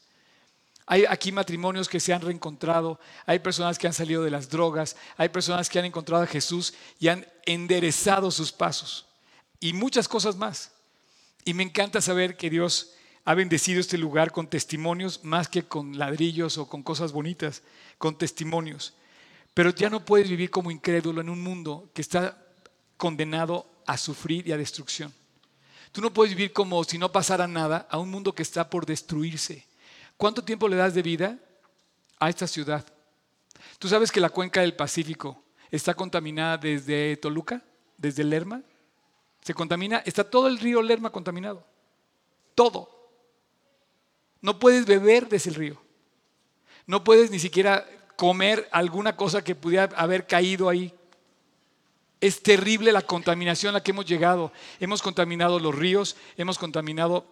Hay 0.89 1.05
aquí 1.05 1.33
matrimonios 1.33 1.89
que 1.89 1.99
se 1.99 2.13
han 2.13 2.23
reencontrado, 2.23 3.01
hay 3.27 3.41
personas 3.41 3.77
que 3.77 3.89
han 3.89 3.93
salido 3.93 4.23
de 4.23 4.31
las 4.31 4.49
drogas, 4.49 4.97
hay 5.17 5.29
personas 5.29 5.69
que 5.69 5.81
han 5.81 5.85
encontrado 5.85 6.23
a 6.23 6.29
Jesús 6.29 6.75
y 7.01 7.09
han 7.09 7.27
enderezado 7.45 8.31
sus 8.31 8.53
pasos 8.53 9.07
y 9.59 9.73
muchas 9.73 10.07
cosas 10.07 10.37
más. 10.37 10.71
Y 11.45 11.55
me 11.55 11.65
encanta 11.65 12.01
saber 12.01 12.37
que 12.37 12.51
Dios 12.51 12.93
ha 13.27 13.35
bendecido 13.35 13.81
este 13.81 13.99
lugar 13.99 14.31
con 14.31 14.47
testimonios 14.47 15.25
más 15.25 15.49
que 15.49 15.65
con 15.65 15.99
ladrillos 15.99 16.59
o 16.59 16.69
con 16.69 16.85
cosas 16.85 17.11
bonitas, 17.11 17.61
con 17.99 18.17
testimonios. 18.17 18.95
Pero 19.53 19.71
ya 19.71 19.91
no 19.91 20.05
puedes 20.05 20.31
vivir 20.31 20.49
como 20.49 20.71
incrédulo 20.71 21.21
en 21.21 21.29
un 21.29 21.43
mundo 21.43 21.91
que 21.93 22.03
está 22.03 22.41
condenado 22.97 23.67
a 23.85 23.99
sufrir 23.99 24.47
y 24.47 24.53
a 24.53 24.57
destrucción. 24.57 25.13
Tú 25.91 26.01
no 26.01 26.13
puedes 26.13 26.37
vivir 26.37 26.53
como 26.53 26.85
si 26.85 26.99
no 26.99 27.11
pasara 27.11 27.49
nada 27.49 27.89
a 27.91 27.99
un 27.99 28.11
mundo 28.11 28.33
que 28.33 28.45
está 28.45 28.71
por 28.71 28.87
destruirse. 28.87 29.67
¿Cuánto 30.17 30.45
tiempo 30.45 30.69
le 30.69 30.77
das 30.77 30.95
de 30.95 31.03
vida 31.03 31.37
a 32.21 32.31
esta 32.31 32.47
ciudad? 32.47 32.87
¿Tú 33.81 33.89
sabes 33.89 34.13
que 34.13 34.21
la 34.21 34.31
cuenca 34.31 34.61
del 34.61 34.77
Pacífico 34.77 35.43
está 35.69 35.95
contaminada 35.95 36.59
desde 36.59 37.17
Toluca, 37.17 37.61
desde 37.99 38.23
Lerma? 38.23 38.63
Se 39.43 39.53
contamina, 39.53 39.99
está 40.07 40.23
todo 40.23 40.47
el 40.47 40.61
río 40.61 40.81
Lerma 40.81 41.11
contaminado. 41.11 41.67
Todo. 42.55 42.96
No 44.41 44.59
puedes 44.59 44.87
beber 44.87 45.29
desde 45.29 45.51
el 45.51 45.57
río. 45.57 45.81
No 46.87 47.05
puedes 47.05 47.31
ni 47.31 47.39
siquiera 47.39 47.87
comer 48.17 48.69
alguna 48.73 49.17
cosa 49.17 49.43
que 49.43 49.55
pudiera 49.55 49.85
haber 49.97 50.27
caído 50.27 50.69
ahí. 50.69 50.93
Es 52.21 52.43
terrible 52.43 52.93
la 52.93 53.03
contaminación 53.03 53.71
a 53.71 53.79
la 53.79 53.83
que 53.83 53.91
hemos 53.91 54.07
llegado. 54.07 54.53
Hemos 54.81 55.03
contaminado 55.03 55.59
los 55.59 55.75
ríos, 55.75 56.17
hemos 56.37 56.59
contaminado 56.59 57.27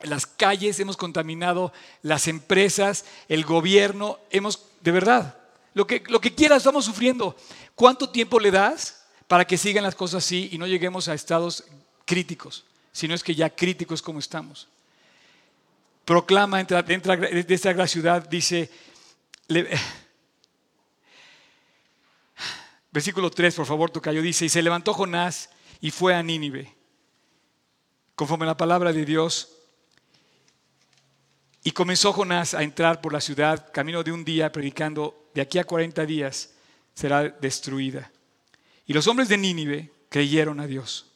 las 0.00 0.26
calles, 0.26 0.78
hemos 0.80 0.96
contaminado 0.96 1.72
las 2.02 2.28
empresas, 2.28 3.04
el 3.28 3.44
gobierno, 3.44 4.18
hemos, 4.30 4.64
de 4.80 4.90
verdad, 4.90 5.36
lo 5.74 5.86
que, 5.86 6.02
lo 6.08 6.20
que 6.20 6.34
quieras, 6.34 6.58
estamos 6.58 6.84
sufriendo. 6.84 7.36
¿Cuánto 7.74 8.10
tiempo 8.10 8.38
le 8.38 8.50
das 8.50 9.04
para 9.26 9.44
que 9.44 9.56
sigan 9.56 9.84
las 9.84 9.94
cosas 9.94 10.24
así 10.24 10.50
y 10.52 10.58
no 10.58 10.66
lleguemos 10.66 11.08
a 11.08 11.14
estados 11.14 11.64
críticos, 12.04 12.64
si 12.92 13.08
no 13.08 13.14
es 13.14 13.22
que 13.22 13.34
ya 13.34 13.50
críticos 13.50 14.02
como 14.02 14.18
estamos? 14.18 14.68
Proclama 16.04 16.60
entra, 16.60 16.82
de 16.82 17.46
esta 17.48 17.86
ciudad, 17.86 18.28
dice, 18.28 18.70
versículo 22.90 23.30
3, 23.30 23.54
por 23.54 23.66
favor, 23.66 23.90
Tocayo, 23.90 24.20
dice, 24.20 24.44
y 24.46 24.48
se 24.48 24.62
levantó 24.62 24.94
Jonás 24.94 25.50
y 25.80 25.90
fue 25.90 26.14
a 26.14 26.22
Nínive, 26.22 26.74
conforme 28.14 28.44
a 28.44 28.48
la 28.48 28.56
palabra 28.56 28.92
de 28.92 29.04
Dios. 29.04 29.56
Y 31.64 31.70
comenzó 31.70 32.12
Jonás 32.12 32.54
a 32.54 32.62
entrar 32.62 33.00
por 33.00 33.12
la 33.12 33.20
ciudad, 33.20 33.70
camino 33.72 34.02
de 34.02 34.10
un 34.10 34.24
día, 34.24 34.50
predicando, 34.50 35.30
de 35.34 35.40
aquí 35.40 35.58
a 35.58 35.64
40 35.64 36.04
días 36.04 36.54
será 36.94 37.28
destruida. 37.28 38.10
Y 38.86 38.92
los 38.92 39.06
hombres 39.06 39.28
de 39.28 39.38
Nínive 39.38 39.92
creyeron 40.08 40.58
a 40.58 40.66
Dios. 40.66 41.11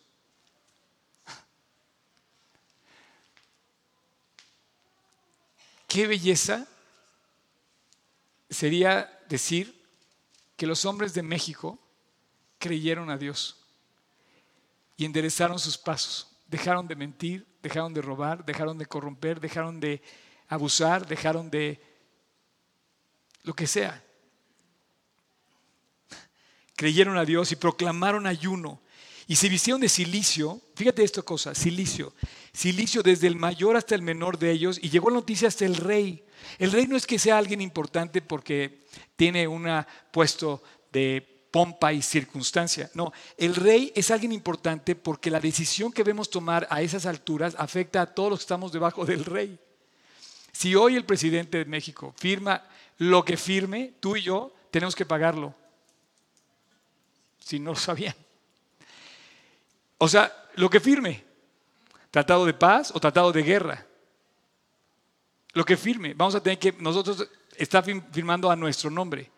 Qué 5.97 6.07
belleza 6.07 6.69
sería 8.51 9.19
decir 9.31 9.83
que 10.55 10.67
los 10.67 10.85
hombres 10.85 11.15
de 11.15 11.23
México 11.23 11.79
creyeron 12.59 13.09
a 13.09 13.17
Dios 13.17 13.65
y 14.99 15.07
enderezaron 15.07 15.59
sus 15.59 15.79
pasos. 15.79 16.29
Dejaron 16.49 16.87
de 16.87 16.97
mentir, 16.97 17.47
dejaron 17.63 17.95
de 17.95 18.03
robar, 18.03 18.45
dejaron 18.45 18.77
de 18.77 18.85
corromper, 18.85 19.41
dejaron 19.41 19.81
de 19.81 20.03
abusar, 20.49 21.07
dejaron 21.07 21.49
de 21.49 21.81
lo 23.45 23.55
que 23.55 23.67
sea. 23.67 24.05
Creyeron 26.75 27.17
a 27.17 27.25
Dios 27.25 27.53
y 27.53 27.57
proclamaron 27.57 28.27
ayuno. 28.27 28.83
Y 29.27 29.37
se 29.37 29.49
vistieron 29.49 29.81
de 29.81 29.89
silicio, 29.89 30.61
fíjate 30.75 31.03
esta 31.03 31.23
cosa, 31.23 31.55
silicio, 31.55 32.13
silicio 32.57 33.03
desde 33.03 33.27
el 33.27 33.37
mayor 33.37 33.77
hasta 33.77 33.95
el 33.95 34.03
menor 34.03 34.39
de 34.39 34.51
ellos, 34.51 34.79
y 34.83 34.89
llegó 34.89 35.11
la 35.11 35.17
noticia 35.17 35.49
hasta 35.49 35.67
el 35.67 35.77
rey. 35.77 36.25
El 36.59 36.73
rey 36.73 36.87
no 36.87 36.97
es 36.97 37.07
que 37.07 37.19
sea 37.19 37.37
alguien 37.37 37.61
importante 37.61 38.23
porque 38.23 38.81
tiene 39.15 39.47
un 39.47 39.69
puesto 40.11 40.63
de 40.91 41.49
pompa 41.51 41.93
y 41.93 42.01
circunstancia. 42.01 42.91
No, 42.95 43.13
el 43.37 43.55
rey 43.55 43.93
es 43.95 44.11
alguien 44.11 44.33
importante 44.33 44.95
porque 44.95 45.31
la 45.31 45.41
decisión 45.41 45.93
que 45.93 46.03
vemos 46.03 46.31
tomar 46.31 46.67
a 46.71 46.81
esas 46.81 47.05
alturas 47.05 47.55
afecta 47.59 48.01
a 48.01 48.07
todos 48.07 48.31
los 48.31 48.39
que 48.41 48.45
estamos 48.45 48.73
debajo 48.73 49.05
del 49.05 49.25
rey. 49.25 49.59
Si 50.53 50.75
hoy 50.75 50.97
el 50.97 51.05
presidente 51.05 51.59
de 51.59 51.65
México 51.67 52.15
firma 52.17 52.67
lo 52.99 53.23
que 53.23 53.37
firme, 53.37 53.93
tú 54.01 54.17
y 54.17 54.23
yo 54.23 54.55
tenemos 54.71 54.95
que 54.95 55.05
pagarlo. 55.05 55.55
Si 57.39 57.59
no 57.59 57.73
lo 57.73 57.77
sabían. 57.77 58.15
O 59.99 60.09
sea, 60.09 60.33
lo 60.55 60.71
que 60.71 60.81
firme. 60.81 61.26
Tratado 62.11 62.47
de 62.47 62.55
paz 62.55 62.93
o 62.95 63.01
tratado 63.01 63.33
de 63.33 63.43
guerra. 63.43 63.87
Lo 65.53 65.65
que 65.65 65.77
firme. 65.77 66.15
Vamos 66.15 66.35
a 66.35 66.43
tener 66.43 66.59
que, 66.59 66.73
nosotros 66.79 67.29
está 67.57 67.83
firmando 67.83 68.51
a 68.51 68.57
nuestro 68.57 68.91
nombre. 68.91 69.31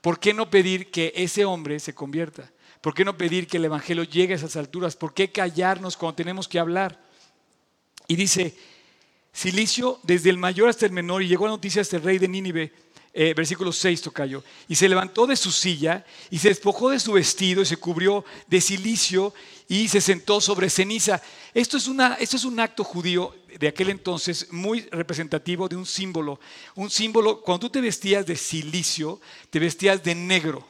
¿Por 0.00 0.18
qué 0.18 0.32
no 0.32 0.48
pedir 0.48 0.90
que 0.90 1.12
ese 1.14 1.44
hombre 1.44 1.78
se 1.78 1.94
convierta? 1.94 2.50
¿Por 2.80 2.94
qué 2.94 3.04
no 3.04 3.18
pedir 3.18 3.46
que 3.46 3.58
el 3.58 3.66
Evangelio 3.66 4.04
llegue 4.04 4.32
a 4.32 4.36
esas 4.36 4.56
alturas? 4.56 4.96
¿Por 4.96 5.12
qué 5.12 5.30
callarnos 5.30 5.96
cuando 5.96 6.16
tenemos 6.16 6.48
que 6.48 6.58
hablar? 6.58 6.98
Y 8.08 8.16
dice, 8.16 8.56
Silicio 9.32 10.00
desde 10.02 10.30
el 10.30 10.38
mayor 10.38 10.68
hasta 10.68 10.86
el 10.86 10.92
menor, 10.92 11.22
y 11.22 11.28
llegó 11.28 11.46
la 11.46 11.52
noticia 11.52 11.82
hasta 11.82 11.96
el 11.96 12.02
rey 12.02 12.18
de 12.18 12.28
Nínive, 12.28 12.72
eh, 13.12 13.34
versículo 13.34 13.72
6 13.72 14.02
tocayo, 14.02 14.44
y 14.68 14.76
se 14.76 14.88
levantó 14.88 15.26
de 15.26 15.36
su 15.36 15.50
silla 15.50 16.04
y 16.30 16.38
se 16.38 16.48
despojó 16.48 16.90
de 16.90 17.00
su 17.00 17.12
vestido 17.12 17.62
y 17.62 17.66
se 17.66 17.76
cubrió 17.76 18.24
de 18.46 18.60
silicio 18.60 19.34
y 19.68 19.88
se 19.88 20.00
sentó 20.00 20.40
sobre 20.40 20.70
ceniza. 20.70 21.20
Esto 21.52 21.76
es, 21.76 21.88
una, 21.88 22.14
esto 22.14 22.36
es 22.36 22.44
un 22.44 22.60
acto 22.60 22.84
judío 22.84 23.34
de 23.58 23.68
aquel 23.68 23.90
entonces 23.90 24.52
muy 24.52 24.82
representativo 24.92 25.68
de 25.68 25.76
un 25.76 25.86
símbolo. 25.86 26.38
Un 26.76 26.88
símbolo, 26.88 27.40
cuando 27.40 27.66
tú 27.66 27.70
te 27.70 27.80
vestías 27.80 28.24
de 28.26 28.36
silicio, 28.36 29.20
te 29.50 29.58
vestías 29.58 30.02
de 30.04 30.14
negro, 30.14 30.66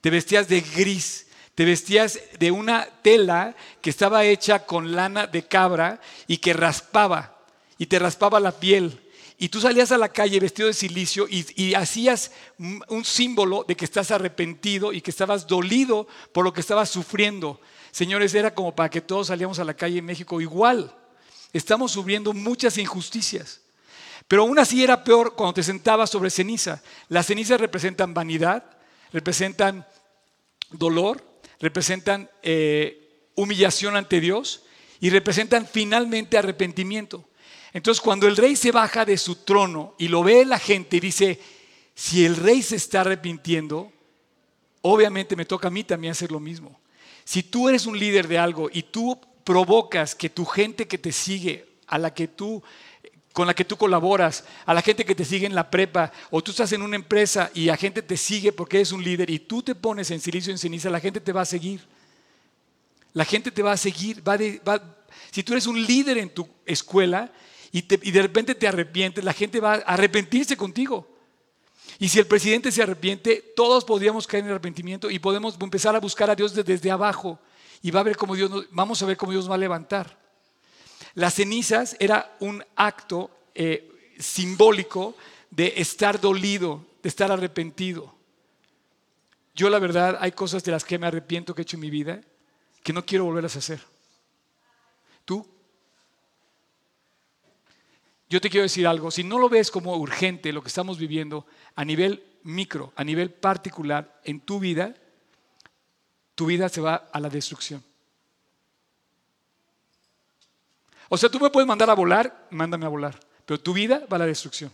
te 0.00 0.10
vestías 0.10 0.48
de 0.48 0.60
gris, 0.60 1.26
te 1.54 1.64
vestías 1.64 2.20
de 2.38 2.50
una 2.50 2.86
tela 3.02 3.54
que 3.80 3.90
estaba 3.90 4.24
hecha 4.24 4.66
con 4.66 4.94
lana 4.94 5.26
de 5.26 5.46
cabra 5.46 6.00
y 6.26 6.38
que 6.38 6.52
raspaba 6.52 7.38
y 7.78 7.86
te 7.86 7.98
raspaba 7.98 8.40
la 8.40 8.52
piel. 8.52 9.00
Y 9.38 9.50
tú 9.50 9.60
salías 9.60 9.92
a 9.92 9.98
la 9.98 10.08
calle 10.08 10.40
vestido 10.40 10.68
de 10.68 10.74
silicio 10.74 11.26
y, 11.28 11.74
hacías 11.74 12.32
un 12.58 13.04
símbolo 13.04 13.64
de 13.68 13.76
que 13.76 13.84
estás 13.84 14.10
arrepentido 14.10 14.92
y 14.92 15.02
que 15.02 15.10
estabas 15.10 15.46
dolido 15.46 16.06
por 16.32 16.44
lo 16.44 16.52
que 16.52 16.60
estabas 16.60 16.88
sufriendo. 16.88 17.60
Señores, 17.90 18.34
era 18.34 18.54
como 18.54 18.74
para 18.74 18.88
que 18.88 19.02
todos 19.02 19.26
salíamos 19.26 19.58
a 19.58 19.64
la 19.64 19.74
calle 19.74 19.98
en 19.98 20.04
México 20.06 20.40
igual. 20.40 20.94
Estamos 21.52 21.92
sufriendo 21.92 22.32
muchas 22.32 22.78
injusticias. 22.78 23.60
Pero 24.28 24.42
aún 24.42 24.58
así 24.58 24.82
era 24.82 25.04
peor 25.04 25.34
cuando 25.34 25.54
te 25.54 25.62
sentabas 25.62 26.10
sobre 26.10 26.30
ceniza. 26.30 26.82
Las 27.08 27.26
cenizas 27.26 27.60
representan 27.60 28.14
vanidad, 28.14 28.64
representan 29.12 29.86
dolor, 30.70 31.24
representan 31.60 32.28
eh, 32.42 33.30
humillación 33.34 33.96
ante 33.96 34.20
Dios 34.20 34.62
y 35.00 35.10
representan 35.10 35.66
finalmente 35.66 36.38
arrepentimiento. 36.38 37.24
Entonces 37.72 38.00
cuando 38.00 38.26
el 38.26 38.36
rey 38.36 38.56
se 38.56 38.72
baja 38.72 39.04
de 39.04 39.18
su 39.18 39.36
trono 39.36 39.94
y 39.98 40.08
lo 40.08 40.22
ve 40.22 40.44
la 40.44 40.58
gente 40.58 40.96
y 40.96 41.00
dice, 41.00 41.40
si 41.94 42.24
el 42.24 42.36
rey 42.36 42.62
se 42.62 42.76
está 42.76 43.02
arrepintiendo, 43.02 43.92
obviamente 44.82 45.36
me 45.36 45.44
toca 45.44 45.68
a 45.68 45.70
mí 45.70 45.84
también 45.84 46.12
hacer 46.12 46.30
lo 46.30 46.40
mismo. 46.40 46.78
Si 47.24 47.42
tú 47.42 47.68
eres 47.68 47.86
un 47.86 47.98
líder 47.98 48.28
de 48.28 48.38
algo 48.38 48.70
y 48.72 48.82
tú 48.82 49.18
provocas 49.44 50.14
que 50.14 50.30
tu 50.30 50.44
gente 50.44 50.86
que 50.86 50.98
te 50.98 51.12
sigue, 51.12 51.66
a 51.86 51.98
la 51.98 52.12
que 52.12 52.28
tú 52.28 52.62
con 53.32 53.46
la 53.46 53.52
que 53.52 53.66
tú 53.66 53.76
colaboras, 53.76 54.44
a 54.64 54.72
la 54.72 54.80
gente 54.80 55.04
que 55.04 55.14
te 55.14 55.26
sigue 55.26 55.44
en 55.44 55.54
la 55.54 55.70
prepa, 55.70 56.10
o 56.30 56.42
tú 56.42 56.52
estás 56.52 56.72
en 56.72 56.80
una 56.80 56.96
empresa 56.96 57.50
y 57.52 57.66
la 57.66 57.76
gente 57.76 58.00
te 58.00 58.16
sigue 58.16 58.50
porque 58.50 58.78
eres 58.78 58.92
un 58.92 59.04
líder 59.04 59.28
y 59.28 59.40
tú 59.40 59.62
te 59.62 59.74
pones 59.74 60.10
en 60.10 60.20
silicio 60.20 60.50
en 60.50 60.56
ceniza, 60.56 60.88
la 60.88 61.00
gente 61.00 61.20
te 61.20 61.32
va 61.32 61.42
a 61.42 61.44
seguir. 61.44 61.86
La 63.12 63.26
gente 63.26 63.50
te 63.50 63.62
va 63.62 63.72
a 63.72 63.76
seguir. 63.76 64.22
si 65.30 65.42
tú 65.42 65.52
eres 65.52 65.66
un 65.66 65.84
líder 65.84 66.16
en 66.16 66.30
tu 66.30 66.48
escuela, 66.64 67.30
y, 67.78 68.10
de 68.10 68.22
repente 68.22 68.54
te 68.54 68.66
arrepientes, 68.66 69.22
la 69.22 69.34
gente 69.34 69.60
va 69.60 69.74
a 69.74 69.78
arrepentirse 69.80 70.56
contigo. 70.56 71.06
Y 71.98 72.08
si 72.08 72.18
el 72.18 72.26
presidente 72.26 72.72
se 72.72 72.82
arrepiente, 72.82 73.52
todos 73.54 73.84
podríamos 73.84 74.26
caer 74.26 74.44
en 74.44 74.50
arrepentimiento 74.50 75.10
y 75.10 75.18
podemos 75.18 75.58
empezar 75.60 75.94
a 75.94 76.00
buscar 76.00 76.30
a 76.30 76.34
Dios 76.34 76.54
desde, 76.54 76.90
abajo 76.90 77.38
y 77.82 77.90
va 77.90 78.00
a 78.00 78.04
ver 78.04 78.16
cómo 78.16 78.34
Dios 78.34 78.50
vamos 78.70 79.02
a 79.02 79.06
ver 79.06 79.18
cómo 79.18 79.32
Dios 79.32 79.50
va 79.50 79.56
a 79.56 79.58
levantar. 79.58 80.18
Las 81.12 81.34
cenizas 81.34 81.96
era 82.00 82.34
un 82.40 82.64
acto 82.76 83.30
eh, 83.54 84.14
simbólico 84.18 85.14
de 85.50 85.74
estar 85.76 86.18
dolido, 86.18 86.82
de 87.02 87.10
estar 87.10 87.30
arrepentido. 87.30 88.14
Yo 89.54 89.68
la 89.68 89.78
verdad 89.78 90.16
hay 90.18 90.32
cosas 90.32 90.64
de 90.64 90.72
las 90.72 90.84
que 90.84 90.98
me 90.98 91.08
arrepiento 91.08 91.54
que 91.54 91.60
he 91.60 91.64
hecho 91.64 91.76
en 91.76 91.82
mi 91.82 91.90
vida 91.90 92.22
que 92.82 92.94
no 92.94 93.04
quiero 93.04 93.24
volverlas 93.24 93.56
a 93.56 93.58
hacer. 93.58 93.82
¿Tú? 95.26 95.46
Yo 98.28 98.40
te 98.40 98.50
quiero 98.50 98.64
decir 98.64 98.86
algo, 98.86 99.10
si 99.10 99.22
no 99.22 99.38
lo 99.38 99.48
ves 99.48 99.70
como 99.70 99.96
urgente 99.96 100.52
lo 100.52 100.62
que 100.62 100.68
estamos 100.68 100.98
viviendo 100.98 101.46
a 101.74 101.84
nivel 101.84 102.24
micro, 102.42 102.92
a 102.96 103.04
nivel 103.04 103.30
particular 103.30 104.20
en 104.24 104.40
tu 104.40 104.58
vida, 104.58 104.94
tu 106.34 106.46
vida 106.46 106.68
se 106.68 106.80
va 106.80 107.08
a 107.12 107.20
la 107.20 107.28
destrucción. 107.28 107.82
O 111.08 111.16
sea, 111.16 111.28
tú 111.28 111.38
me 111.38 111.50
puedes 111.50 111.68
mandar 111.68 111.88
a 111.88 111.94
volar, 111.94 112.48
mándame 112.50 112.84
a 112.84 112.88
volar, 112.88 113.18
pero 113.44 113.60
tu 113.60 113.72
vida 113.72 114.04
va 114.10 114.16
a 114.16 114.20
la 114.20 114.26
destrucción. 114.26 114.72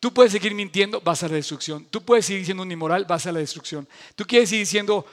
Tú 0.00 0.12
puedes 0.12 0.30
seguir 0.30 0.54
mintiendo, 0.54 1.00
vas 1.00 1.22
a 1.22 1.28
la 1.28 1.34
destrucción. 1.34 1.86
Tú 1.86 2.02
puedes 2.04 2.26
seguir 2.26 2.44
siendo 2.44 2.62
un 2.62 2.70
inmoral, 2.70 3.04
vas 3.06 3.26
a 3.26 3.32
la 3.32 3.40
destrucción. 3.40 3.88
Tú 4.14 4.24
quieres 4.24 4.50
seguir 4.50 4.66
siendo 4.66 5.04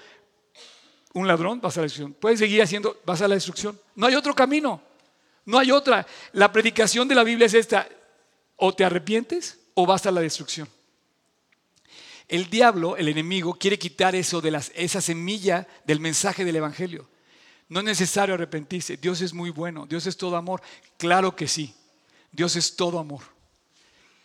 un 1.14 1.28
ladrón, 1.28 1.60
vas 1.62 1.78
a 1.78 1.80
la 1.80 1.86
destrucción. 1.86 2.14
Puedes 2.14 2.40
seguir 2.40 2.62
haciendo, 2.62 3.00
vas 3.06 3.22
a 3.22 3.28
la 3.28 3.36
destrucción. 3.36 3.80
No 3.96 4.06
hay 4.06 4.16
otro 4.16 4.36
camino. 4.36 4.82
No 5.46 5.60
hay 5.60 5.72
otra. 5.72 6.06
La 6.34 6.52
predicación 6.52 7.08
de 7.08 7.16
la 7.16 7.24
Biblia 7.24 7.46
es 7.46 7.54
esta. 7.54 7.88
O 8.58 8.74
te 8.74 8.84
arrepientes 8.84 9.60
o 9.74 9.86
vas 9.86 10.06
a 10.06 10.12
la 10.12 10.22
destrucción. 10.22 10.68
El 12.28 12.50
diablo, 12.50 12.98
el 12.98 13.08
enemigo, 13.08 13.54
quiere 13.54 13.78
quitar 13.78 14.16
eso 14.16 14.42
de 14.42 14.52
las, 14.52 14.72
esa 14.76 15.02
semilla 15.02 15.68
del 15.86 16.00
mensaje 16.00 16.44
del 16.44 16.56
Evangelio. 16.56 17.08
No 17.70 17.80
es 17.80 17.86
necesario 17.86 18.36
arrepentirse. 18.36 18.98
Dios 18.98 19.22
es 19.22 19.34
muy 19.34 19.50
bueno. 19.50 19.86
Dios 19.86 20.08
es 20.08 20.18
todo 20.18 20.36
amor. 20.36 20.62
Claro 20.98 21.36
que 21.36 21.48
sí. 21.48 21.74
Dios 22.32 22.56
es 22.56 22.76
todo 22.76 23.00
amor 23.00 23.22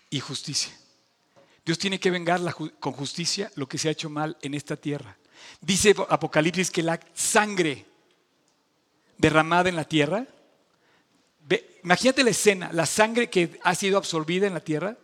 y 0.09 0.21
justicia. 0.21 0.73
Dios 1.65 1.79
tiene 1.79 2.01
que 2.01 2.11
vengar 2.11 2.41
con 2.55 2.93
justicia 2.93 3.53
lo 3.55 3.69
que 3.69 3.79
se 3.79 3.89
ha 3.89 3.93
hecho 3.93 4.11
mal 4.11 4.37
en 4.43 4.55
esta 4.55 4.77
tierra. 4.77 5.17
Dice 5.61 5.95
Apocalipsis 6.09 6.71
que 6.71 6.83
la 6.83 6.99
sangre 7.15 7.87
derramada 9.19 9.69
en 9.69 9.77
la 9.77 9.85
tierra, 9.85 10.27
imagínate 11.83 12.23
la 12.23 12.31
escena, 12.31 12.71
la 12.73 12.87
sangre 12.87 13.31
que 13.31 13.59
ha 13.63 13.75
sido 13.75 13.99
absorbida 13.99 14.47
en 14.47 14.55
la 14.55 14.61
tierra, 14.61 14.97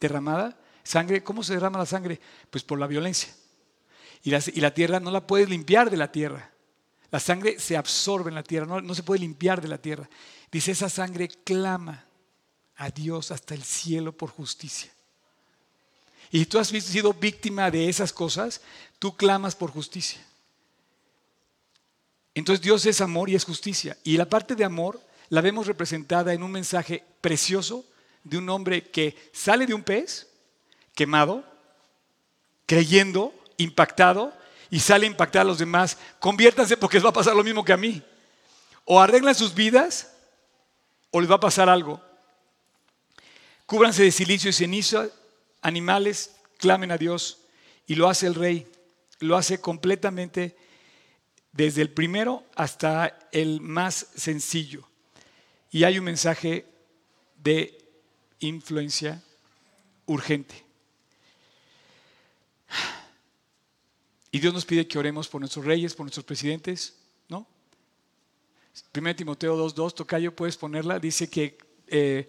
derramada, 0.00 0.58
sangre, 0.82 1.22
¿cómo 1.22 1.42
se 1.42 1.54
derrama 1.54 1.78
la 1.78 1.86
sangre? 1.86 2.20
Pues 2.50 2.64
por 2.64 2.78
la 2.78 2.86
violencia. 2.86 3.34
Y 4.22 4.30
la, 4.60 4.74
tierra 4.74 4.98
no 4.98 5.10
la 5.10 5.26
puedes 5.26 5.48
limpiar 5.48 5.88
de 5.88 5.96
la 5.96 6.10
tierra. 6.10 6.50
La 7.12 7.20
sangre 7.20 7.60
se 7.60 7.76
absorbe 7.76 8.30
en 8.30 8.34
la 8.34 8.42
tierra, 8.42 8.66
no, 8.66 8.80
no 8.80 8.94
se 8.94 9.04
puede 9.04 9.20
limpiar 9.20 9.60
de 9.60 9.68
la 9.68 9.78
tierra. 9.78 10.08
Dice, 10.50 10.72
esa 10.72 10.88
sangre 10.88 11.28
clama 11.28 12.04
a 12.74 12.90
Dios 12.90 13.30
hasta 13.30 13.54
el 13.54 13.62
cielo 13.62 14.12
por 14.12 14.30
justicia. 14.30 14.90
Y 16.30 16.44
tú 16.46 16.58
has 16.58 16.68
sido 16.68 17.14
víctima 17.14 17.70
de 17.70 17.88
esas 17.88 18.12
cosas, 18.12 18.60
tú 18.98 19.16
clamas 19.16 19.54
por 19.54 19.70
justicia. 19.70 20.20
Entonces 22.34 22.62
Dios 22.62 22.84
es 22.84 23.00
amor 23.00 23.30
y 23.30 23.34
es 23.34 23.44
justicia. 23.44 23.96
Y 24.02 24.16
la 24.16 24.28
parte 24.28 24.54
de 24.54 24.64
amor 24.64 25.00
la 25.28 25.40
vemos 25.40 25.66
representada 25.66 26.32
en 26.32 26.42
un 26.42 26.52
mensaje 26.52 27.04
precioso 27.20 27.84
de 28.24 28.38
un 28.38 28.48
hombre 28.48 28.90
que 28.90 29.16
sale 29.32 29.66
de 29.66 29.74
un 29.74 29.82
pez 29.82 30.28
quemado, 30.94 31.44
creyendo, 32.66 33.32
impactado, 33.56 34.32
y 34.70 34.80
sale 34.80 35.06
a 35.06 35.10
impactar 35.10 35.42
a 35.42 35.44
los 35.44 35.58
demás. 35.58 35.96
Conviértanse 36.18 36.76
porque 36.76 36.96
les 36.96 37.04
va 37.04 37.10
a 37.10 37.14
pasar 37.14 37.36
lo 37.36 37.44
mismo 37.44 37.64
que 37.64 37.72
a 37.72 37.76
mí. 37.76 38.02
O 38.84 39.00
arreglan 39.00 39.34
sus 39.34 39.54
vidas 39.54 40.12
o 41.10 41.20
les 41.20 41.30
va 41.30 41.36
a 41.36 41.40
pasar 41.40 41.68
algo. 41.68 42.00
Cúbranse 43.64 44.02
de 44.02 44.12
silicio 44.12 44.50
y 44.50 44.52
ceniza, 44.52 45.08
animales, 45.62 46.34
clamen 46.58 46.90
a 46.90 46.98
Dios. 46.98 47.38
Y 47.86 47.94
lo 47.94 48.08
hace 48.08 48.26
el 48.26 48.34
rey. 48.34 48.66
Lo 49.20 49.36
hace 49.36 49.60
completamente 49.60 50.56
desde 51.52 51.82
el 51.82 51.90
primero 51.90 52.44
hasta 52.54 53.18
el 53.32 53.60
más 53.60 54.08
sencillo. 54.14 54.88
Y 55.70 55.84
hay 55.84 55.98
un 55.98 56.04
mensaje 56.04 56.64
de 57.42 57.76
influencia 58.40 59.22
urgente. 60.06 60.64
Y 64.30 64.38
Dios 64.38 64.52
nos 64.52 64.64
pide 64.64 64.86
que 64.86 64.98
oremos 64.98 65.28
por 65.28 65.40
nuestros 65.40 65.64
reyes, 65.64 65.94
por 65.94 66.04
nuestros 66.04 66.24
presidentes, 66.24 66.94
¿no? 67.28 67.46
1 68.94 69.16
Timoteo 69.16 69.56
2.2, 69.56 69.94
Tocayo, 69.94 70.34
puedes 70.34 70.56
ponerla, 70.56 70.98
dice 70.98 71.30
que 71.30 71.56
eh, 71.88 72.28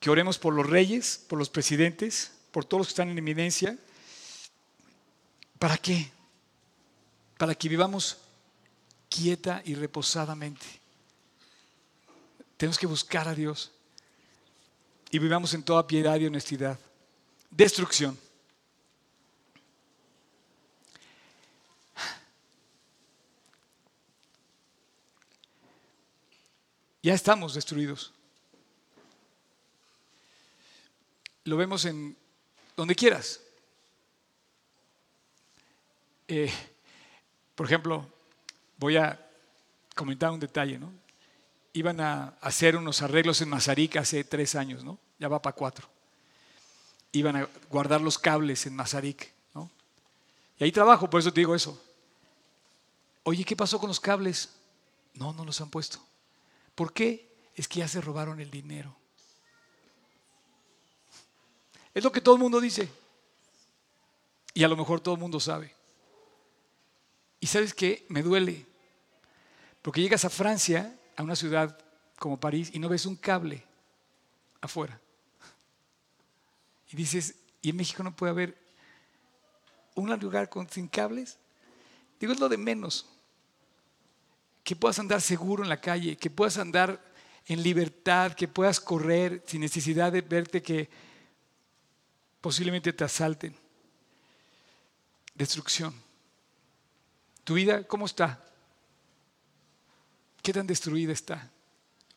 que 0.00 0.10
oremos 0.10 0.38
por 0.38 0.54
los 0.54 0.66
reyes, 0.66 1.24
por 1.28 1.38
los 1.38 1.50
presidentes, 1.50 2.32
por 2.52 2.64
todos 2.64 2.80
los 2.80 2.86
que 2.88 2.92
están 2.92 3.08
en 3.08 3.18
eminencia. 3.18 3.76
¿Para 5.58 5.78
qué? 5.78 6.10
Para 7.38 7.54
que 7.54 7.68
vivamos 7.68 8.18
quieta 9.08 9.62
y 9.64 9.74
reposadamente. 9.74 10.66
Tenemos 12.56 12.78
que 12.78 12.86
buscar 12.86 13.28
a 13.28 13.34
Dios 13.34 13.72
y 15.10 15.18
vivamos 15.18 15.54
en 15.54 15.62
toda 15.62 15.86
piedad 15.86 16.16
y 16.18 16.26
honestidad. 16.26 16.78
Destrucción. 17.50 18.18
Ya 27.02 27.14
estamos 27.14 27.54
destruidos. 27.54 28.12
lo 31.46 31.56
vemos 31.56 31.84
en 31.84 32.16
donde 32.76 32.94
quieras. 32.94 33.40
Eh, 36.28 36.52
por 37.54 37.66
ejemplo, 37.66 38.06
voy 38.76 38.96
a 38.96 39.18
comentar 39.94 40.30
un 40.32 40.40
detalle, 40.40 40.78
¿no? 40.78 40.92
Iban 41.76 42.00
a 42.00 42.28
hacer 42.40 42.74
unos 42.74 43.02
arreglos 43.02 43.42
en 43.42 43.50
Mazarik 43.50 43.96
hace 43.96 44.24
tres 44.24 44.54
años, 44.54 44.82
¿no? 44.82 44.98
Ya 45.18 45.28
va 45.28 45.42
para 45.42 45.54
cuatro. 45.54 45.86
Iban 47.12 47.36
a 47.36 47.48
guardar 47.68 48.00
los 48.00 48.18
cables 48.18 48.64
en 48.64 48.74
Mazarik, 48.74 49.30
¿no? 49.52 49.70
Y 50.58 50.64
ahí 50.64 50.72
trabajo, 50.72 51.10
por 51.10 51.20
eso 51.20 51.30
te 51.30 51.42
digo 51.42 51.54
eso. 51.54 51.78
Oye, 53.24 53.44
¿qué 53.44 53.54
pasó 53.54 53.78
con 53.78 53.88
los 53.88 54.00
cables? 54.00 54.54
No, 55.12 55.34
no 55.34 55.44
los 55.44 55.60
han 55.60 55.68
puesto. 55.68 55.98
¿Por 56.74 56.94
qué? 56.94 57.30
Es 57.54 57.68
que 57.68 57.80
ya 57.80 57.88
se 57.88 58.00
robaron 58.00 58.40
el 58.40 58.50
dinero. 58.50 58.96
Es 61.92 62.02
lo 62.02 62.10
que 62.10 62.22
todo 62.22 62.36
el 62.36 62.40
mundo 62.40 62.58
dice. 62.58 62.90
Y 64.54 64.64
a 64.64 64.68
lo 64.68 64.78
mejor 64.78 65.02
todo 65.02 65.12
el 65.12 65.20
mundo 65.20 65.40
sabe. 65.40 65.74
Y 67.38 67.46
sabes 67.46 67.74
qué? 67.74 68.06
Me 68.08 68.22
duele. 68.22 68.64
Porque 69.82 70.00
llegas 70.00 70.24
a 70.24 70.30
Francia, 70.30 70.98
a 71.16 71.22
una 71.22 71.36
ciudad 71.36 71.78
como 72.18 72.38
París, 72.38 72.70
y 72.72 72.78
no 72.78 72.88
ves 72.88 73.06
un 73.06 73.16
cable 73.16 73.64
afuera. 74.60 75.00
Y 76.90 76.96
dices, 76.96 77.34
¿y 77.62 77.70
en 77.70 77.76
México 77.76 78.02
no 78.02 78.14
puede 78.14 78.30
haber 78.30 78.58
un 79.94 80.08
lugar 80.18 80.48
con, 80.48 80.68
sin 80.70 80.88
cables? 80.88 81.38
Digo, 82.20 82.32
es 82.32 82.40
lo 82.40 82.48
de 82.48 82.56
menos. 82.56 83.06
Que 84.62 84.76
puedas 84.76 84.98
andar 84.98 85.20
seguro 85.20 85.62
en 85.62 85.68
la 85.68 85.80
calle, 85.80 86.16
que 86.16 86.30
puedas 86.30 86.58
andar 86.58 87.00
en 87.46 87.62
libertad, 87.62 88.32
que 88.32 88.48
puedas 88.48 88.80
correr 88.80 89.42
sin 89.46 89.60
necesidad 89.60 90.12
de 90.12 90.20
verte 90.20 90.62
que 90.62 90.88
posiblemente 92.40 92.92
te 92.92 93.04
asalten. 93.04 93.54
Destrucción. 95.34 95.94
¿Tu 97.44 97.54
vida 97.54 97.84
cómo 97.84 98.06
está? 98.06 98.42
¿Qué 100.46 100.52
tan 100.52 100.68
destruida 100.68 101.12
está? 101.12 101.50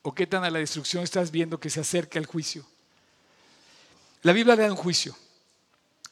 ¿O 0.04 0.14
qué 0.14 0.28
tan 0.28 0.44
a 0.44 0.52
la 0.52 0.60
destrucción 0.60 1.04
estás 1.04 1.32
viendo 1.32 1.60
que 1.60 1.72
se 1.72 1.80
acerca 1.80 2.20
el 2.20 2.28
juicio? 2.28 2.64
La 4.22 4.34
Biblia 4.34 4.56
da 4.56 4.70
un 4.70 4.76
juicio, 4.76 5.18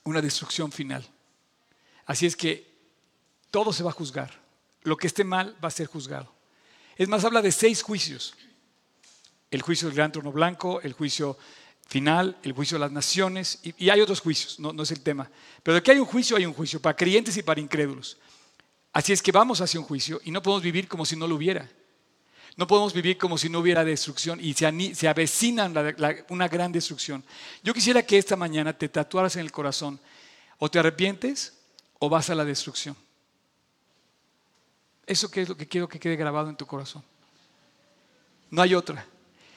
una 0.03 0.19
destrucción 0.19 0.71
final. 0.71 1.07
Así 2.07 2.25
es 2.25 2.35
que 2.35 2.73
todo 3.51 3.71
se 3.71 3.83
va 3.83 3.91
a 3.91 3.93
juzgar. 3.93 4.33
Lo 4.81 4.97
que 4.97 5.05
esté 5.05 5.23
mal 5.23 5.55
va 5.63 5.67
a 5.67 5.69
ser 5.69 5.85
juzgado. 5.85 6.33
Es 6.95 7.07
más, 7.07 7.23
habla 7.23 7.43
de 7.43 7.51
seis 7.51 7.83
juicios. 7.83 8.33
El 9.51 9.61
juicio 9.61 9.87
del 9.87 9.95
gran 9.95 10.11
trono 10.11 10.31
blanco, 10.31 10.81
el 10.81 10.93
juicio 10.93 11.37
final, 11.87 12.35
el 12.41 12.53
juicio 12.53 12.77
de 12.77 12.79
las 12.79 12.91
naciones, 12.91 13.59
y, 13.61 13.91
hay 13.91 14.01
otros 14.01 14.21
juicios, 14.21 14.59
no, 14.59 14.81
es 14.81 14.89
el 14.89 15.01
tema. 15.01 15.29
Pero 15.61 15.75
de 15.75 15.83
que 15.83 15.91
hay 15.91 15.99
un 15.99 16.07
juicio, 16.07 16.35
hay 16.35 16.47
un 16.47 16.53
juicio, 16.55 16.81
para 16.81 16.95
creyentes 16.95 17.37
y 17.37 17.43
para 17.43 17.61
incrédulos. 17.61 18.17
Así 18.91 19.13
es 19.13 19.21
que 19.21 19.31
vamos 19.31 19.61
hacia 19.61 19.79
un 19.79 19.85
juicio 19.85 20.19
y 20.23 20.31
no 20.31 20.41
podemos 20.41 20.63
vivir 20.63 20.87
como 20.87 21.05
si 21.05 21.15
no 21.15 21.27
lo 21.27 21.35
hubiera. 21.35 21.69
No 22.57 22.67
podemos 22.67 22.93
vivir 22.93 23.17
como 23.17 23.37
si 23.37 23.49
no 23.49 23.59
hubiera 23.59 23.85
destrucción 23.85 24.39
y 24.41 24.53
se, 24.53 24.95
se 24.95 25.07
avecina 25.07 25.71
una 26.29 26.47
gran 26.47 26.71
destrucción. 26.71 27.23
Yo 27.63 27.73
quisiera 27.73 28.01
que 28.01 28.17
esta 28.17 28.35
mañana 28.35 28.73
te 28.73 28.89
tatuaras 28.89 29.35
en 29.35 29.43
el 29.43 29.51
corazón, 29.51 29.99
o 30.59 30.69
te 30.69 30.79
arrepientes 30.79 31.53
o 31.99 32.09
vas 32.09 32.29
a 32.29 32.35
la 32.35 32.45
destrucción. 32.45 32.95
Eso 35.05 35.29
es 35.33 35.49
lo 35.49 35.55
que 35.55 35.67
quiero 35.67 35.87
que 35.87 35.99
quede 35.99 36.15
grabado 36.15 36.49
en 36.49 36.57
tu 36.57 36.65
corazón. 36.65 37.03
No 38.49 38.61
hay 38.61 38.75
otra. 38.75 39.05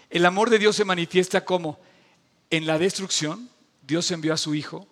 El 0.08 0.26
amor 0.26 0.50
de 0.50 0.58
Dios 0.58 0.76
se 0.76 0.84
manifiesta 0.84 1.44
como 1.44 1.78
en 2.50 2.66
la 2.66 2.78
destrucción, 2.78 3.48
Dios 3.82 4.10
envió 4.10 4.34
a 4.34 4.36
su 4.36 4.54
Hijo 4.54 4.86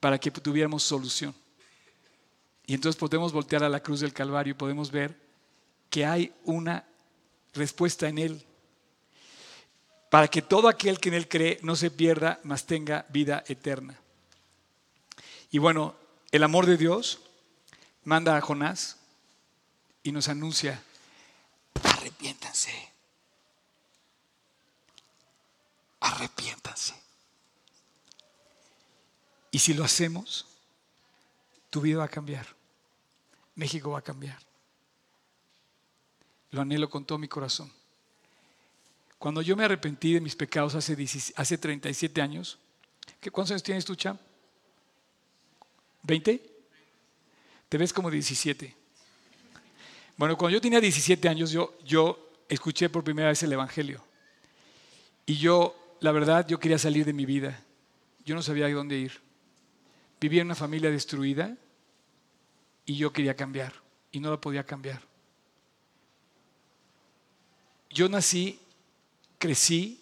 para 0.00 0.18
que 0.18 0.30
tuviéramos 0.30 0.82
solución. 0.82 1.34
Y 2.66 2.74
entonces 2.74 2.98
podemos 2.98 3.32
voltear 3.32 3.64
a 3.64 3.68
la 3.68 3.80
cruz 3.80 4.00
del 4.00 4.12
Calvario 4.12 4.52
y 4.52 4.54
podemos 4.54 4.90
ver 4.90 5.18
que 5.90 6.04
hay 6.04 6.32
una 6.44 6.84
respuesta 7.54 8.08
en 8.08 8.18
Él. 8.18 8.46
Para 10.10 10.28
que 10.28 10.42
todo 10.42 10.68
aquel 10.68 11.00
que 11.00 11.08
en 11.08 11.14
Él 11.14 11.28
cree 11.28 11.58
no 11.62 11.76
se 11.76 11.90
pierda, 11.90 12.40
mas 12.44 12.66
tenga 12.66 13.06
vida 13.08 13.42
eterna. 13.46 13.98
Y 15.50 15.58
bueno, 15.58 15.94
el 16.30 16.42
amor 16.42 16.66
de 16.66 16.76
Dios 16.76 17.20
manda 18.04 18.36
a 18.36 18.40
Jonás 18.40 18.98
y 20.02 20.12
nos 20.12 20.28
anuncia, 20.28 20.82
arrepiéntanse 21.82 22.94
arrepiéntanse. 26.04 26.94
Y 29.50 29.58
si 29.58 29.72
lo 29.72 29.84
hacemos, 29.84 30.46
tu 31.70 31.80
vida 31.80 31.98
va 31.98 32.04
a 32.04 32.08
cambiar. 32.08 32.46
México 33.54 33.90
va 33.90 34.00
a 34.00 34.02
cambiar. 34.02 34.38
Lo 36.54 36.60
anhelo 36.60 36.88
con 36.88 37.04
todo 37.04 37.18
mi 37.18 37.26
corazón. 37.26 37.68
Cuando 39.18 39.42
yo 39.42 39.56
me 39.56 39.64
arrepentí 39.64 40.12
de 40.12 40.20
mis 40.20 40.36
pecados 40.36 40.76
hace, 40.76 40.96
hace 41.34 41.58
37 41.58 42.22
años, 42.22 42.60
¿qué, 43.20 43.28
¿cuántos 43.28 43.50
años 43.50 43.64
tienes 43.64 43.84
tú, 43.84 43.96
Cham? 43.96 44.16
¿20? 46.06 46.40
Te 47.68 47.76
ves 47.76 47.92
como 47.92 48.08
17. 48.08 48.72
Bueno, 50.16 50.36
cuando 50.38 50.54
yo 50.54 50.60
tenía 50.60 50.80
17 50.80 51.28
años, 51.28 51.50
yo, 51.50 51.76
yo 51.84 52.30
escuché 52.48 52.88
por 52.88 53.02
primera 53.02 53.30
vez 53.30 53.42
el 53.42 53.52
Evangelio. 53.52 54.04
Y 55.26 55.34
yo, 55.38 55.96
la 55.98 56.12
verdad, 56.12 56.46
yo 56.46 56.60
quería 56.60 56.78
salir 56.78 57.04
de 57.04 57.12
mi 57.12 57.26
vida. 57.26 57.60
Yo 58.24 58.36
no 58.36 58.42
sabía 58.42 58.68
dónde 58.68 58.96
ir. 58.96 59.20
Vivía 60.20 60.42
en 60.42 60.46
una 60.46 60.54
familia 60.54 60.92
destruida 60.92 61.56
y 62.86 62.94
yo 62.94 63.12
quería 63.12 63.34
cambiar 63.34 63.72
y 64.12 64.20
no 64.20 64.30
lo 64.30 64.40
podía 64.40 64.62
cambiar. 64.62 65.13
Yo 67.94 68.08
nací, 68.08 68.58
crecí 69.38 70.00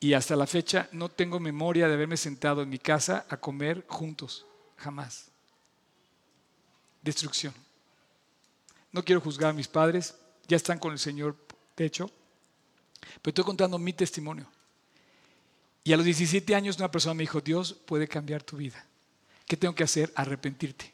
y 0.00 0.14
hasta 0.14 0.34
la 0.34 0.48
fecha 0.48 0.88
no 0.90 1.08
tengo 1.08 1.38
memoria 1.38 1.86
de 1.86 1.94
haberme 1.94 2.16
sentado 2.16 2.60
en 2.60 2.68
mi 2.68 2.80
casa 2.80 3.24
a 3.28 3.36
comer 3.36 3.84
juntos, 3.86 4.44
jamás. 4.78 5.28
Destrucción. 7.00 7.54
No 8.90 9.04
quiero 9.04 9.20
juzgar 9.20 9.50
a 9.50 9.52
mis 9.52 9.68
padres, 9.68 10.16
ya 10.48 10.56
están 10.56 10.80
con 10.80 10.90
el 10.90 10.98
Señor, 10.98 11.36
de 11.76 11.84
hecho, 11.84 12.10
pero 13.22 13.30
estoy 13.30 13.44
contando 13.44 13.78
mi 13.78 13.92
testimonio. 13.92 14.48
Y 15.84 15.92
a 15.92 15.96
los 15.96 16.04
17 16.04 16.52
años 16.56 16.78
una 16.78 16.90
persona 16.90 17.14
me 17.14 17.22
dijo, 17.22 17.40
Dios 17.40 17.74
puede 17.74 18.08
cambiar 18.08 18.42
tu 18.42 18.56
vida. 18.56 18.84
¿Qué 19.46 19.56
tengo 19.56 19.72
que 19.72 19.84
hacer? 19.84 20.12
Arrepentirte. 20.16 20.92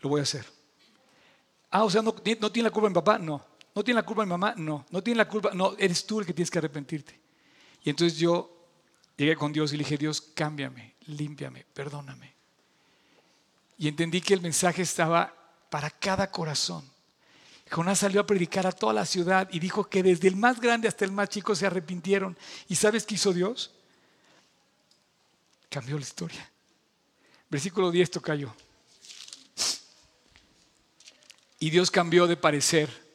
Lo 0.00 0.08
voy 0.08 0.20
a 0.20 0.22
hacer. 0.22 0.46
Ah, 1.70 1.84
o 1.84 1.90
sea, 1.90 2.00
¿no, 2.00 2.14
¿no 2.40 2.52
tiene 2.52 2.68
la 2.68 2.72
culpa 2.72 2.88
mi 2.88 2.94
papá? 2.94 3.18
No. 3.18 3.49
¿No 3.80 3.84
tiene 3.84 3.98
la 3.98 4.04
culpa 4.04 4.24
mi 4.24 4.28
mamá? 4.28 4.52
No. 4.58 4.84
¿No 4.90 5.02
tiene 5.02 5.16
la 5.16 5.26
culpa? 5.26 5.52
No, 5.54 5.74
eres 5.78 6.04
tú 6.04 6.20
el 6.20 6.26
que 6.26 6.34
tienes 6.34 6.50
que 6.50 6.58
arrepentirte. 6.58 7.18
Y 7.82 7.88
entonces 7.88 8.18
yo 8.18 8.68
llegué 9.16 9.34
con 9.36 9.54
Dios 9.54 9.72
y 9.72 9.78
le 9.78 9.84
dije, 9.84 9.96
Dios, 9.96 10.20
cámbiame, 10.20 10.96
límpiame, 11.06 11.64
perdóname. 11.72 12.34
Y 13.78 13.88
entendí 13.88 14.20
que 14.20 14.34
el 14.34 14.42
mensaje 14.42 14.82
estaba 14.82 15.34
para 15.70 15.88
cada 15.88 16.30
corazón. 16.30 16.84
Jonás 17.70 18.00
salió 18.00 18.20
a 18.20 18.26
predicar 18.26 18.66
a 18.66 18.72
toda 18.72 18.92
la 18.92 19.06
ciudad 19.06 19.48
y 19.50 19.60
dijo 19.60 19.88
que 19.88 20.02
desde 20.02 20.28
el 20.28 20.36
más 20.36 20.60
grande 20.60 20.86
hasta 20.86 21.06
el 21.06 21.12
más 21.12 21.30
chico 21.30 21.54
se 21.54 21.64
arrepintieron. 21.64 22.36
¿Y 22.68 22.74
sabes 22.74 23.06
qué 23.06 23.14
hizo 23.14 23.32
Dios? 23.32 23.70
Cambió 25.70 25.96
la 25.96 26.02
historia. 26.02 26.50
Versículo 27.48 27.90
10 27.90 28.10
cayó. 28.22 28.54
Y 31.58 31.70
Dios 31.70 31.90
cambió 31.90 32.26
de 32.26 32.36
parecer. 32.36 33.09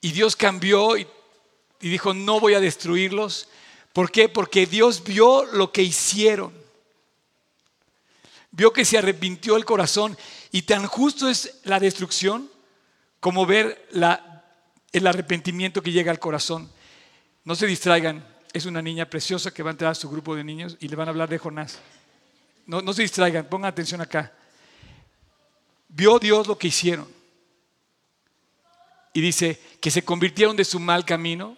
Y 0.00 0.12
Dios 0.12 0.36
cambió 0.36 0.96
y, 0.96 1.06
dijo, 1.80 2.14
no 2.14 2.40
voy 2.40 2.54
a 2.54 2.60
destruirlos. 2.60 3.48
¿Por 3.92 4.10
qué? 4.10 4.28
Porque 4.28 4.66
Dios 4.66 5.02
vio 5.04 5.44
lo 5.44 5.72
que 5.72 5.82
hicieron. 5.82 6.52
Vio 8.50 8.72
que 8.72 8.84
se 8.84 8.98
arrepintió 8.98 9.56
el 9.56 9.64
corazón. 9.64 10.16
Y 10.52 10.62
tan 10.62 10.86
justo 10.86 11.28
es 11.28 11.60
la 11.64 11.80
destrucción 11.80 12.50
como 13.20 13.46
ver 13.46 13.88
el 14.92 15.06
arrepentimiento 15.06 15.82
que 15.82 15.92
llega 15.92 16.10
al 16.10 16.18
corazón. 16.18 16.70
No 17.44 17.54
se 17.54 17.66
distraigan, 17.66 18.26
es 18.52 18.66
una 18.66 18.82
niña 18.82 19.08
preciosa 19.08 19.52
que 19.52 19.62
va 19.62 19.70
a 19.70 19.72
entrar 19.72 19.92
a 19.92 19.94
su 19.94 20.08
grupo 20.08 20.34
de 20.34 20.44
niños 20.44 20.76
y 20.80 20.88
le 20.88 20.96
van 20.96 21.08
a 21.08 21.10
hablar 21.10 21.28
de 21.28 21.38
Jonás. 21.38 21.78
No, 22.66 22.82
no 22.82 22.92
se 22.92 23.02
distraigan, 23.02 23.48
pongan 23.48 23.70
atención 23.70 24.00
acá. 24.00 24.32
Vio 25.88 26.18
Dios 26.18 26.46
lo 26.46 26.58
que 26.58 26.68
hicieron. 26.68 27.15
Y 29.16 29.22
dice 29.22 29.58
que 29.80 29.90
se 29.90 30.04
convirtieron 30.04 30.56
de 30.56 30.64
su 30.66 30.78
mal 30.78 31.06
camino 31.06 31.56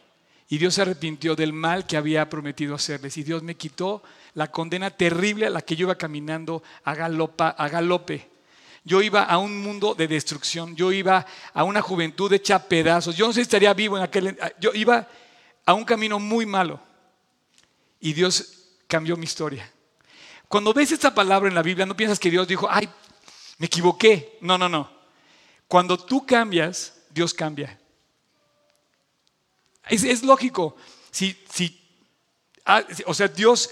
y 0.49 0.59
Dios 0.59 0.75
se 0.75 0.83
arrepintió 0.83 1.35
del 1.35 1.53
mal 1.53 1.89
que 1.89 1.97
había 1.97 2.31
prometido 2.31 2.77
hacerles. 2.77 3.17
Y 3.17 3.25
Dios 3.25 3.43
me 3.43 3.57
quitó 3.57 4.01
la 4.35 4.53
condena 4.53 4.91
terrible 4.91 5.45
a 5.47 5.51
la 5.51 5.63
que 5.63 5.75
yo 5.75 5.87
iba 5.87 5.97
caminando 5.97 6.63
a, 6.85 6.95
galopa, 6.95 7.49
a 7.49 7.69
galope. 7.69 8.31
Yo 8.85 9.03
iba 9.03 9.25
a 9.25 9.39
un 9.39 9.61
mundo 9.61 9.97
de 9.97 10.07
destrucción, 10.07 10.77
yo 10.77 10.93
iba 10.93 11.27
a 11.53 11.65
una 11.65 11.83
juventud 11.83 12.33
hecha 12.33 12.61
pedazos. 12.61 13.17
Yo 13.17 13.27
no 13.27 13.33
sé 13.33 13.41
si 13.41 13.43
estaría 13.43 13.75
vivo 13.75 13.97
en 13.97 14.05
aquel... 14.05 14.39
Yo 14.61 14.73
iba 14.73 15.09
a 15.67 15.75
un 15.75 15.85
camino 15.85 16.21
muy 16.21 16.47
malo 16.47 16.79
y 17.99 18.13
Dios 18.13 18.69
cambió 18.87 19.17
mi 19.17 19.25
historia. 19.25 19.69
Cuando 20.47 20.73
ves 20.73 20.93
esta 20.93 21.13
palabra 21.13 21.49
en 21.49 21.57
la 21.57 21.63
Biblia, 21.63 21.87
no 21.87 21.97
piensas 21.97 22.21
que 22.21 22.31
Dios 22.31 22.47
dijo, 22.47 22.69
ay, 22.71 22.89
me 23.59 23.67
equivoqué. 23.67 24.39
No, 24.43 24.57
no, 24.57 24.69
no. 24.69 24.89
Cuando 25.67 25.99
tú 25.99 26.25
cambias, 26.25 26.95
Dios 27.19 27.35
cambia. 27.35 27.77
Es, 29.89 30.23
lógico. 30.23 30.77
Si, 31.11 31.37
si, 31.53 31.77
ah, 32.65 32.85
o 33.07 33.13
sea, 33.13 33.27
Dios 33.27 33.71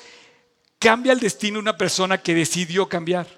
cambia 0.80 1.12
el 1.12 1.20
destino 1.20 1.54
de 1.54 1.60
una 1.60 1.76
persona 1.76 2.20
que 2.20 2.34
decidió 2.34 2.88
cambiar. 2.88 3.28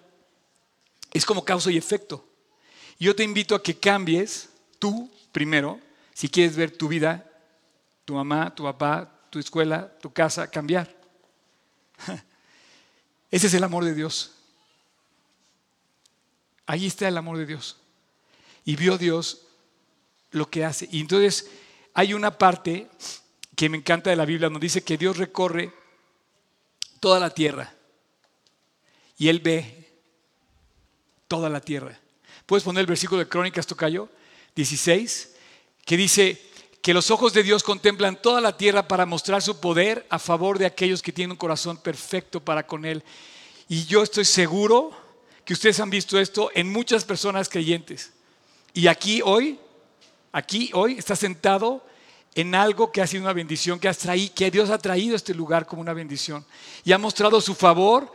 Es 1.13 1.27
como 1.27 1.45
causa 1.45 1.71
y 1.71 1.77
efecto. 1.77 2.27
Yo 2.99 3.15
te 3.15 3.23
invito 3.23 3.55
a 3.55 3.63
que 3.63 3.79
cambies 3.79 4.49
tú 4.79 5.11
primero, 5.31 5.79
si 6.15 6.31
quieres 6.31 6.57
ver 6.57 6.71
tu 6.71 6.89
vida, 6.89 7.31
tu 8.07 8.15
mamá, 8.15 8.55
tu 8.55 8.63
papá, 8.63 9.13
tu 9.29 9.39
escuela, 9.39 9.93
tu 10.01 10.11
casa, 10.11 10.51
cambiar. 10.51 10.89
Ese 13.31 13.49
es 13.49 13.53
el 13.53 13.63
amor 13.63 13.85
de 13.85 13.95
Dios. 13.95 14.33
Ahí 16.65 16.87
está 16.87 17.07
el 17.09 17.19
amor 17.19 17.37
de 17.37 17.45
Dios. 17.45 17.77
Y 18.65 18.75
vio 18.75 18.97
Dios 18.97 19.43
lo 20.31 20.51
que 20.51 20.65
hace. 20.65 20.89
Y 20.91 21.01
entonces 21.01 21.51
hay 21.95 22.15
una 22.15 22.37
parte 22.37 22.89
que 23.57 23.69
me 23.69 23.77
encanta 23.77 24.11
de 24.11 24.17
la 24.17 24.25
Biblia 24.25 24.49
donde 24.49 24.65
dice 24.65 24.83
que 24.83 24.97
Dios 24.97 25.17
recorre 25.17 25.73
toda 27.01 27.19
la 27.19 27.31
tierra. 27.31 27.75
Y 29.17 29.29
Él 29.29 29.41
ve 29.41 29.89
toda 31.27 31.49
la 31.49 31.61
tierra. 31.61 31.99
¿Puedes 32.47 32.65
poner 32.65 32.81
el 32.81 32.87
versículo 32.87 33.19
de 33.19 33.29
Crónicas, 33.29 33.67
Tocayo? 33.67 34.09
16, 34.55 35.35
que 35.85 35.97
dice 35.97 36.41
que 36.83 36.95
los 36.95 37.11
ojos 37.11 37.33
de 37.33 37.43
Dios 37.43 37.63
contemplan 37.63 38.21
toda 38.21 38.41
la 38.41 38.57
tierra 38.57 38.89
para 38.89 39.07
mostrar 39.07 39.43
su 39.43 39.61
poder 39.61 40.07
a 40.09 40.19
favor 40.19 40.59
de 40.59 40.67
aquellos 40.67 41.03
que 41.03 41.13
tienen 41.13 41.33
un 41.33 41.37
corazón 41.37 41.77
perfecto 41.77 42.41
para 42.41 42.67
con 42.67 42.85
Él. 42.85 43.03
Y 43.69 43.85
yo 43.85 44.03
estoy 44.03 44.25
seguro 44.25 44.93
que 45.45 45.53
ustedes 45.53 45.81
han 45.81 45.91
visto 45.91 46.19
esto 46.19 46.51
en 46.55 46.71
muchas 46.71 47.05
personas 47.05 47.49
creyentes. 47.49 48.13
Y 48.73 48.87
aquí 48.87 49.21
hoy, 49.25 49.59
aquí 50.33 50.71
hoy 50.75 50.99
está 50.99 51.17
sentado 51.17 51.85
en 52.35 52.55
algo 52.55 52.93
que 52.93 53.03
ha 53.03 53.07
sido 53.07 53.25
una 53.25 53.33
bendición, 53.33 53.81
que, 53.81 53.89
has 53.89 53.99
traído, 53.99 54.33
que 54.35 54.51
Dios 54.51 54.71
ha 54.71 54.79
traído 54.79 55.15
a 55.15 55.17
este 55.17 55.35
lugar 55.35 55.67
como 55.67 55.83
una 55.83 55.93
bendición. 55.93 56.45
Y 56.85 56.93
ha 56.93 56.99
mostrado 56.99 57.41
su 57.41 57.55
favor 57.55 58.13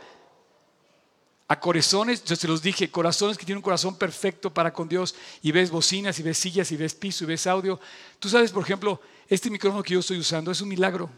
a 1.46 1.60
corazones, 1.60 2.24
yo 2.24 2.34
se 2.34 2.48
los 2.48 2.62
dije, 2.62 2.90
corazones 2.90 3.36
que 3.36 3.44
tienen 3.44 3.58
un 3.58 3.62
corazón 3.62 3.96
perfecto 3.96 4.52
para 4.52 4.72
con 4.72 4.88
Dios 4.88 5.14
y 5.42 5.52
ves 5.52 5.70
bocinas 5.70 6.18
y 6.18 6.22
ves 6.22 6.38
sillas 6.38 6.72
y 6.72 6.76
ves 6.76 6.94
piso 6.94 7.24
y 7.24 7.26
ves 7.26 7.46
audio. 7.46 7.78
Tú 8.18 8.28
sabes, 8.28 8.50
por 8.50 8.62
ejemplo, 8.62 9.00
este 9.28 9.50
micrófono 9.50 9.82
que 9.82 9.94
yo 9.94 10.00
estoy 10.00 10.18
usando 10.18 10.50
es 10.50 10.60
un 10.60 10.68
milagro. 10.68 11.10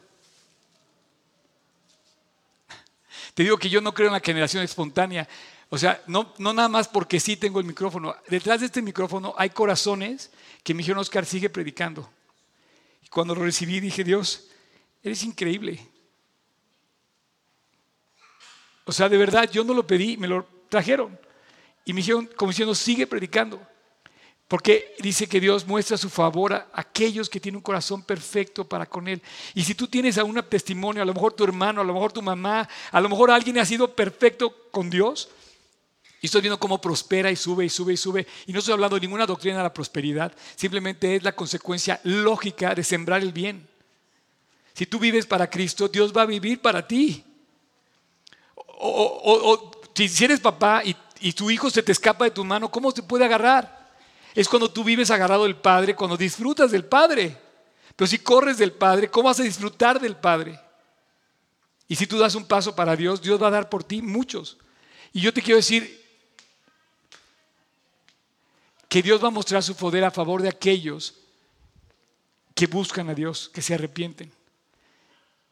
Te 3.35 3.43
digo 3.43 3.59
que 3.59 3.69
yo 3.69 3.81
no 3.81 3.93
creo 3.93 4.09
en 4.09 4.15
la 4.15 4.21
generación 4.21 4.65
espontánea. 4.65 5.29
O 5.69 5.79
sea, 5.79 6.03
no, 6.07 6.33
no 6.39 6.53
nada 6.53 6.69
más 6.69 6.89
porque 6.89 7.19
sí 7.19 7.37
tengo 7.37 7.59
el 7.59 7.67
micrófono. 7.67 8.15
Detrás 8.29 8.61
de 8.61 8.67
este 8.67 8.83
micrófono 8.83 9.35
hay 9.37 9.51
corazones 9.51 10.31
que 10.63 10.75
me 10.75 10.79
dijeron, 10.79 11.01
Oscar, 11.01 11.27
sigue 11.27 11.51
predicando. 11.51 12.09
Y 13.03 13.09
cuando 13.09 13.35
lo 13.35 13.43
recibí 13.43 13.81
dije, 13.81 14.05
Dios, 14.05 14.49
eres 15.03 15.23
increíble. 15.25 15.81
O 18.85 18.93
sea, 18.93 19.09
de 19.09 19.17
verdad, 19.17 19.51
yo 19.51 19.65
no 19.65 19.75
lo 19.75 19.87
pedí, 19.87 20.17
me 20.17 20.29
lo 20.29 20.47
trajeron. 20.69 21.19
Y 21.85 21.93
me 21.93 22.01
dijeron, 22.01 22.29
como 22.37 22.53
diciendo, 22.53 22.75
sigue 22.75 23.07
predicando. 23.07 23.61
Porque 24.49 24.95
dice 25.01 25.27
que 25.27 25.41
Dios 25.41 25.67
muestra 25.67 25.97
su 25.97 26.09
favor 26.09 26.53
a 26.53 26.69
aquellos 26.73 27.29
que 27.29 27.41
tienen 27.41 27.57
un 27.57 27.63
corazón 27.63 28.03
perfecto 28.05 28.65
para 28.65 28.87
con 28.87 29.09
Él. 29.09 29.21
Y 29.55 29.65
si 29.65 29.75
tú 29.75 29.89
tienes 29.89 30.19
a 30.19 30.25
un 30.25 30.41
testimonio, 30.49 31.03
a 31.03 31.07
lo 31.07 31.15
mejor 31.15 31.33
tu 31.33 31.43
hermano, 31.43 31.81
a 31.81 31.85
lo 31.85 31.93
mejor 31.93 32.13
tu 32.13 32.23
mamá, 32.23 32.69
a 32.93 33.01
lo 33.01 33.09
mejor 33.09 33.33
alguien 33.33 33.59
ha 33.59 33.65
sido 33.65 33.93
perfecto 33.93 34.55
con 34.71 34.89
Dios, 34.89 35.31
y 36.21 36.27
estoy 36.27 36.41
viendo 36.41 36.59
cómo 36.59 36.81
prospera 36.81 37.31
y 37.31 37.37
sube 37.37 37.65
y 37.65 37.69
sube 37.69 37.93
y 37.93 37.97
sube. 37.97 38.27
Y 38.47 38.53
no 38.53 38.59
estoy 38.59 38.75
hablando 38.75 38.97
de 38.97 39.01
ninguna 39.01 39.27
doctrina 39.27 39.59
de 39.59 39.63
la 39.63 39.73
prosperidad, 39.73 40.33
simplemente 40.55 41.17
es 41.17 41.23
la 41.23 41.33
consecuencia 41.33 42.01
lógica 42.05 42.75
de 42.75 42.85
sembrar 42.85 43.23
el 43.23 43.33
bien. 43.33 43.69
Si 44.75 44.87
tú 44.87 44.99
vives 44.99 45.27
para 45.27 45.49
Cristo, 45.49 45.89
Dios 45.89 46.13
va 46.15 46.23
a 46.23 46.27
vivir 46.27 46.61
para 46.61 46.87
ti 46.87 47.25
o, 48.79 49.71
si 49.95 50.25
eres 50.25 50.41
papá 50.41 50.83
y, 50.85 50.95
y 51.21 51.33
tu 51.33 51.51
hijo 51.51 51.71
se 51.71 51.83
te 51.83 51.93
escapa 51.93 52.25
de 52.25 52.31
tu 52.31 52.45
mano, 52.45 52.71
¿cómo 52.71 52.91
se 52.91 53.03
puede 53.03 53.25
agarrar? 53.25 53.95
Es 54.35 54.49
cuando 54.49 54.71
tú 54.71 54.85
vives 54.85 55.11
agarrado 55.11 55.45
del 55.45 55.57
Padre, 55.57 55.97
cuando 55.97 56.17
disfrutas 56.17 56.71
del 56.71 56.85
Padre. 56.85 57.37
Pero 57.95 58.07
si 58.07 58.19
corres 58.19 58.59
del 58.59 58.73
Padre, 58.73 59.09
¿cómo 59.09 59.29
vas 59.29 59.41
a 59.41 59.45
disfrutar 59.45 59.99
del 59.99 60.17
Padre? 60.17 60.61
Y 61.89 61.97
si 61.97 62.07
tú 62.07 62.19
das 62.19 62.35
un 62.35 62.45
paso 62.45 62.75
para 62.75 62.95
Dios, 62.95 63.23
Dios 63.23 63.43
va 63.43 63.47
a 63.49 63.53
dar 63.53 63.71
por 63.71 63.83
ti 63.83 64.03
muchos. 64.03 64.59
Y 65.15 65.21
yo 65.21 65.33
te 65.33 65.41
quiero 65.41 65.57
decir, 65.57 66.05
que 68.89 69.03
Dios 69.03 69.23
va 69.23 69.29
a 69.29 69.33
mostrar 69.33 69.63
su 69.63 69.75
poder 69.75 70.05
a 70.05 70.11
favor 70.11 70.43
de 70.43 70.49
aquellos 70.49 71.15
que 72.55 72.67
buscan 72.67 73.09
a 73.11 73.15
Dios, 73.15 73.51
que 73.53 73.63
se 73.63 73.75
arrepienten. 73.75 74.31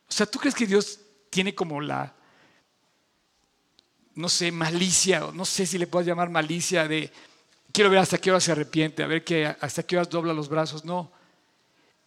O 0.09 0.13
sea, 0.13 0.27
¿tú 0.27 0.39
crees 0.39 0.55
que 0.55 0.67
Dios 0.67 1.01
tiene 1.31 1.55
como 1.55 1.81
la, 1.81 2.15
no 4.15 4.29
sé, 4.29 4.53
malicia, 4.53 5.29
no 5.33 5.45
sé 5.45 5.67
si 5.67 5.77
le 5.77 5.87
puedes 5.87 6.07
llamar 6.07 6.31
malicia 6.31 6.87
de, 6.87 7.13
quiero 7.73 7.91
ver 7.91 7.99
hasta 7.99 8.19
qué 8.19 8.31
hora 8.31 8.41
se 8.41 8.53
arrepiente, 8.53 9.03
a 9.03 9.07
ver 9.07 9.25
que 9.25 9.47
hasta 9.47 9.83
qué 9.83 9.99
hora 9.99 10.09
dobla 10.09 10.33
los 10.33 10.49
brazos? 10.49 10.85
No. 10.85 11.13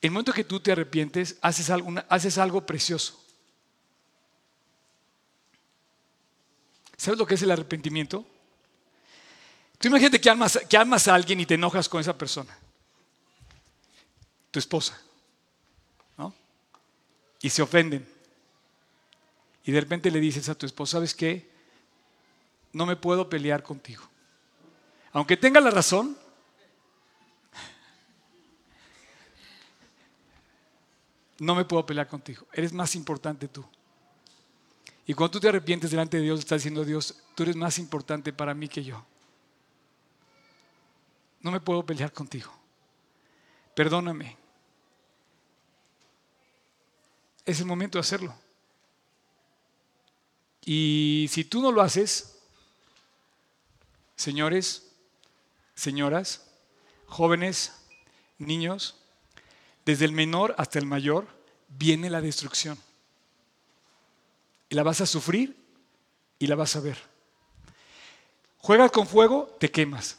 El 0.02 0.12
momento 0.12 0.32
que 0.32 0.44
tú 0.44 0.60
te 0.60 0.72
arrepientes, 0.72 1.38
haces 1.42 1.70
algo, 1.70 1.94
haces 2.08 2.38
algo 2.38 2.66
precioso. 2.66 3.22
¿Sabes 6.96 7.20
lo 7.20 7.28
que 7.28 7.36
es 7.36 7.42
el 7.42 7.52
arrepentimiento? 7.52 8.26
Tú 9.80 9.88
imagínate 9.88 10.20
que 10.20 10.30
amas, 10.30 10.60
que 10.68 10.78
amas 10.78 11.08
a 11.08 11.16
alguien 11.16 11.40
y 11.40 11.46
te 11.46 11.54
enojas 11.54 11.88
con 11.88 12.02
esa 12.02 12.18
persona. 12.18 12.58
Tu 14.52 14.60
esposa. 14.60 15.00
¿No? 16.18 16.34
Y 17.42 17.50
se 17.50 17.62
ofenden. 17.62 18.08
Y 19.64 19.72
de 19.72 19.82
repente 19.82 20.10
le 20.10 20.20
dices 20.20 20.50
a 20.50 20.56
tu 20.56 20.66
esposa, 20.66 20.94
¿sabes 20.94 21.14
qué? 21.14 21.50
No 22.74 22.86
me 22.86 22.96
puedo 22.96 23.30
pelear 23.30 23.64
contigo. 23.64 24.04
Aunque 25.12 25.38
tenga 25.38 25.60
la 25.60 25.72
razón, 25.72 26.18
no 31.40 31.56
me 31.56 31.66
puedo 31.66 31.86
pelear 31.86 32.08
contigo. 32.08 32.48
Eres 32.54 32.74
más 32.74 32.96
importante 32.96 33.48
tú. 33.48 33.66
Y 35.06 35.14
cuando 35.14 35.32
tú 35.32 35.40
te 35.40 35.50
arrepientes 35.50 35.92
delante 35.92 36.18
de 36.18 36.24
Dios, 36.24 36.40
estás 36.40 36.60
diciendo 36.60 36.84
Dios, 36.84 37.16
tú 37.36 37.44
eres 37.44 37.56
más 37.56 37.78
importante 37.78 38.34
para 38.34 38.54
mí 38.54 38.68
que 38.68 38.84
yo. 38.84 39.06
No 41.42 41.52
me 41.52 41.60
puedo 41.60 41.86
pelear 41.86 42.12
contigo. 42.12 42.52
Perdóname. 43.76 44.38
Es 47.46 47.60
el 47.60 47.66
momento 47.66 47.98
de 47.98 48.02
hacerlo. 48.02 48.36
Y 50.66 51.28
si 51.32 51.46
tú 51.46 51.62
no 51.62 51.72
lo 51.72 51.82
haces, 51.82 52.40
señores, 54.18 54.92
señoras, 55.76 56.46
jóvenes, 57.06 57.74
niños, 58.38 58.96
desde 59.86 60.04
el 60.04 60.12
menor 60.12 60.54
hasta 60.58 60.80
el 60.80 60.86
mayor, 60.86 61.28
viene 61.70 62.10
la 62.10 62.20
destrucción. 62.20 62.78
Y 64.70 64.76
la 64.76 64.84
vas 64.84 65.00
a 65.00 65.06
sufrir 65.06 65.56
y 66.40 66.48
la 66.48 66.56
vas 66.56 66.76
a 66.76 66.82
ver. 66.82 66.98
Juegas 68.58 68.92
con 68.92 69.08
fuego, 69.08 69.56
te 69.60 69.72
quemas. 69.72 70.18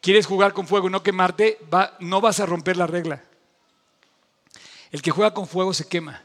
¿Quieres 0.00 0.26
jugar 0.26 0.52
con 0.52 0.66
fuego 0.66 0.88
y 0.88 0.90
no 0.90 1.02
quemarte? 1.02 1.58
no 2.00 2.20
vas 2.20 2.40
a 2.40 2.46
romper 2.46 2.76
la 2.76 2.86
regla. 2.86 3.22
El 4.90 5.02
que 5.02 5.10
juega 5.10 5.34
con 5.34 5.46
fuego 5.46 5.74
se 5.74 5.86
quema. 5.86 6.22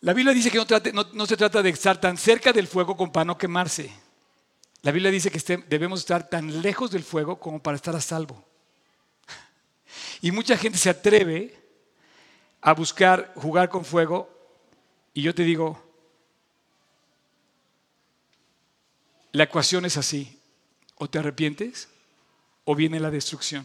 La 0.00 0.12
Biblia 0.12 0.32
dice 0.32 0.50
que 0.50 0.92
no, 0.92 1.26
se 1.26 1.36
trata 1.36 1.62
de 1.62 1.70
estar 1.70 2.00
tan 2.00 2.16
cerca 2.16 2.52
del 2.52 2.68
fuego 2.68 2.96
como 2.96 3.10
para 3.10 3.24
no 3.24 3.36
quemarse. 3.36 3.92
La 4.82 4.92
Biblia 4.92 5.10
dice 5.10 5.30
que 5.30 5.64
debemos 5.68 6.00
estar 6.00 6.28
tan 6.28 6.62
lejos 6.62 6.92
del 6.92 7.02
fuego 7.02 7.40
como 7.40 7.60
para 7.60 7.76
estar 7.76 7.96
a 7.96 8.00
salvo. 8.00 8.44
Y 10.20 10.30
mucha 10.30 10.56
gente 10.56 10.78
se 10.78 10.90
atreve 10.90 11.58
a 12.60 12.72
buscar 12.72 13.32
jugar 13.34 13.68
con 13.68 13.84
fuego 13.84 14.30
y 15.12 15.22
yo 15.22 15.34
te 15.34 15.42
digo, 15.42 15.82
la 19.32 19.44
ecuación 19.44 19.84
es 19.84 19.96
así, 19.96 20.40
o 20.94 21.08
te 21.08 21.18
arrepientes 21.18 21.88
o 22.66 22.74
viene 22.74 23.00
la 23.00 23.10
destrucción. 23.10 23.64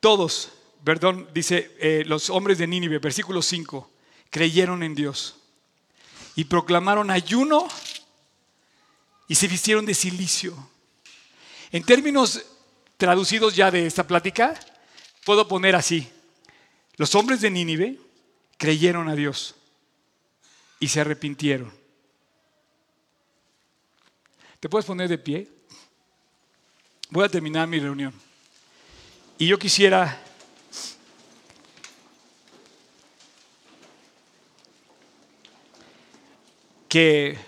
Todos, 0.00 0.52
perdón, 0.84 1.28
dice 1.32 1.74
eh, 1.78 2.04
los 2.06 2.28
hombres 2.28 2.58
de 2.58 2.66
Nínive, 2.66 2.98
versículo 2.98 3.40
5, 3.40 3.90
creyeron 4.28 4.82
en 4.82 4.94
Dios 4.94 5.36
y 6.36 6.44
proclamaron 6.44 7.10
ayuno 7.10 7.66
y 9.28 9.36
se 9.36 9.48
vistieron 9.48 9.86
de 9.86 9.94
silicio. 9.94 10.68
En 11.72 11.84
términos 11.84 12.44
traducidos 12.98 13.54
ya 13.56 13.70
de 13.70 13.86
esta 13.86 14.06
plática, 14.06 14.58
puedo 15.24 15.48
poner 15.48 15.74
así, 15.76 16.08
los 16.96 17.14
hombres 17.14 17.40
de 17.40 17.50
Nínive 17.50 17.98
creyeron 18.58 19.08
a 19.08 19.14
Dios 19.14 19.54
y 20.80 20.88
se 20.88 21.00
arrepintieron. 21.00 21.72
¿Te 24.60 24.68
puedes 24.68 24.86
poner 24.86 25.08
de 25.08 25.18
pie? 25.18 25.48
Voy 27.14 27.24
a 27.24 27.28
terminar 27.28 27.68
mi 27.68 27.78
reunión. 27.78 28.12
Y 29.38 29.46
yo 29.46 29.56
quisiera 29.56 30.20
que 36.88 37.38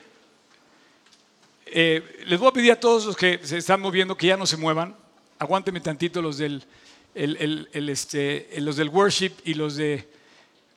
eh, 1.67 2.23
les 2.27 2.39
voy 2.39 2.47
a 2.47 2.53
pedir 2.53 2.71
a 2.71 2.79
todos 2.79 3.07
los 3.07 3.17
que 3.17 3.41
se 3.43 3.57
están 3.57 3.81
moviendo 3.81 4.17
que 4.17 4.29
ya 4.29 4.37
no 4.37 4.47
se 4.47 4.57
muevan. 4.57 4.95
Aguánteme 5.41 5.81
tantito 5.81 6.23
los 6.23 6.39
del, 6.39 6.65
este, 7.13 8.49
los 8.59 8.77
del 8.77 8.89
worship 8.89 9.33
y 9.45 9.55
los 9.55 9.75
de 9.75 10.09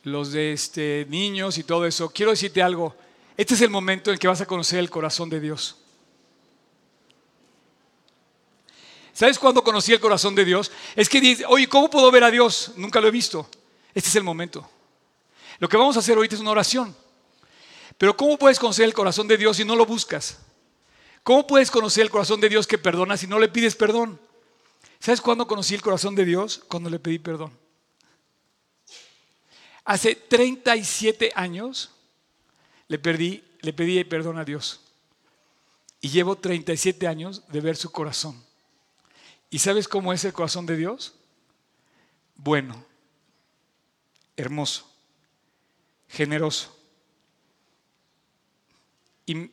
los 0.02 0.32
de 0.32 0.54
este, 0.54 1.06
niños 1.10 1.60
y 1.60 1.64
todo 1.64 1.86
eso, 1.86 2.10
quiero 2.10 2.32
decirte 2.32 2.64
algo. 2.64 2.96
Este 3.38 3.54
es 3.54 3.62
el 3.62 3.70
momento 3.70 4.12
en 4.12 4.18
que 4.18 4.28
vas 4.28 4.42
a 4.42 4.48
conocer 4.48 4.80
el 4.80 4.90
corazón 4.90 5.30
de 5.30 5.40
Dios. 5.40 5.76
¿Sabes 9.20 9.38
cuándo 9.38 9.62
conocí 9.62 9.92
el 9.92 10.00
corazón 10.00 10.34
de 10.34 10.46
Dios? 10.46 10.72
Es 10.96 11.10
que 11.10 11.20
dice, 11.20 11.44
oye, 11.46 11.68
¿cómo 11.68 11.90
puedo 11.90 12.10
ver 12.10 12.24
a 12.24 12.32
Dios? 12.32 12.72
Nunca 12.78 13.02
lo 13.02 13.10
he 13.10 13.12
visto. 13.12 13.50
Este 13.94 14.08
es 14.08 14.16
el 14.16 14.24
momento. 14.24 14.66
Lo 15.58 15.68
que 15.68 15.76
vamos 15.76 15.98
a 15.98 16.00
hacer 16.00 16.16
ahorita 16.16 16.36
es 16.36 16.42
una 16.42 16.52
oración. 16.52 16.96
Pero 17.98 18.16
¿cómo 18.16 18.38
puedes 18.38 18.58
conocer 18.58 18.86
el 18.86 18.94
corazón 18.94 19.28
de 19.28 19.36
Dios 19.36 19.58
si 19.58 19.66
no 19.66 19.76
lo 19.76 19.86
buscas? 19.86 20.38
¿Cómo 21.22 21.46
puedes 21.46 21.70
conocer 21.70 22.04
el 22.04 22.10
corazón 22.10 22.40
de 22.40 22.48
Dios 22.48 22.66
que 22.66 22.78
perdona 22.78 23.18
si 23.18 23.28
no 23.28 23.40
le 23.40 23.50
pides 23.50 23.76
perdón? 23.76 24.22
¿Sabes 25.02 25.20
cuándo 25.20 25.46
conocí 25.46 25.76
el 25.76 25.82
corazón 25.82 26.16
de 26.16 26.24
Dios? 26.24 26.64
Cuando 26.70 26.90
le 26.90 26.98
pedí 26.98 27.20
perdón. 27.20 27.52
Hace 29.84 30.16
37 30.16 31.34
años 31.36 31.92
le, 32.88 33.00
pedí 33.00 34.04
perdón 34.06 34.38
a 34.38 34.46
Dios. 34.46 34.80
Y 36.00 36.08
llevo 36.08 36.38
37 36.38 37.06
años 37.06 37.44
de 37.50 37.60
ver 37.60 37.76
su 37.76 37.92
corazón. 37.92 38.48
¿Y 39.50 39.60
sabes 39.60 39.88
cómo 39.88 40.14
es 40.14 40.24
el 40.26 40.34
corazón 40.34 40.66
de 40.66 40.78
Dios? 40.78 41.16
Bueno, 42.36 42.86
hermoso, 44.38 44.90
generoso. 46.08 46.76
Y 49.26 49.52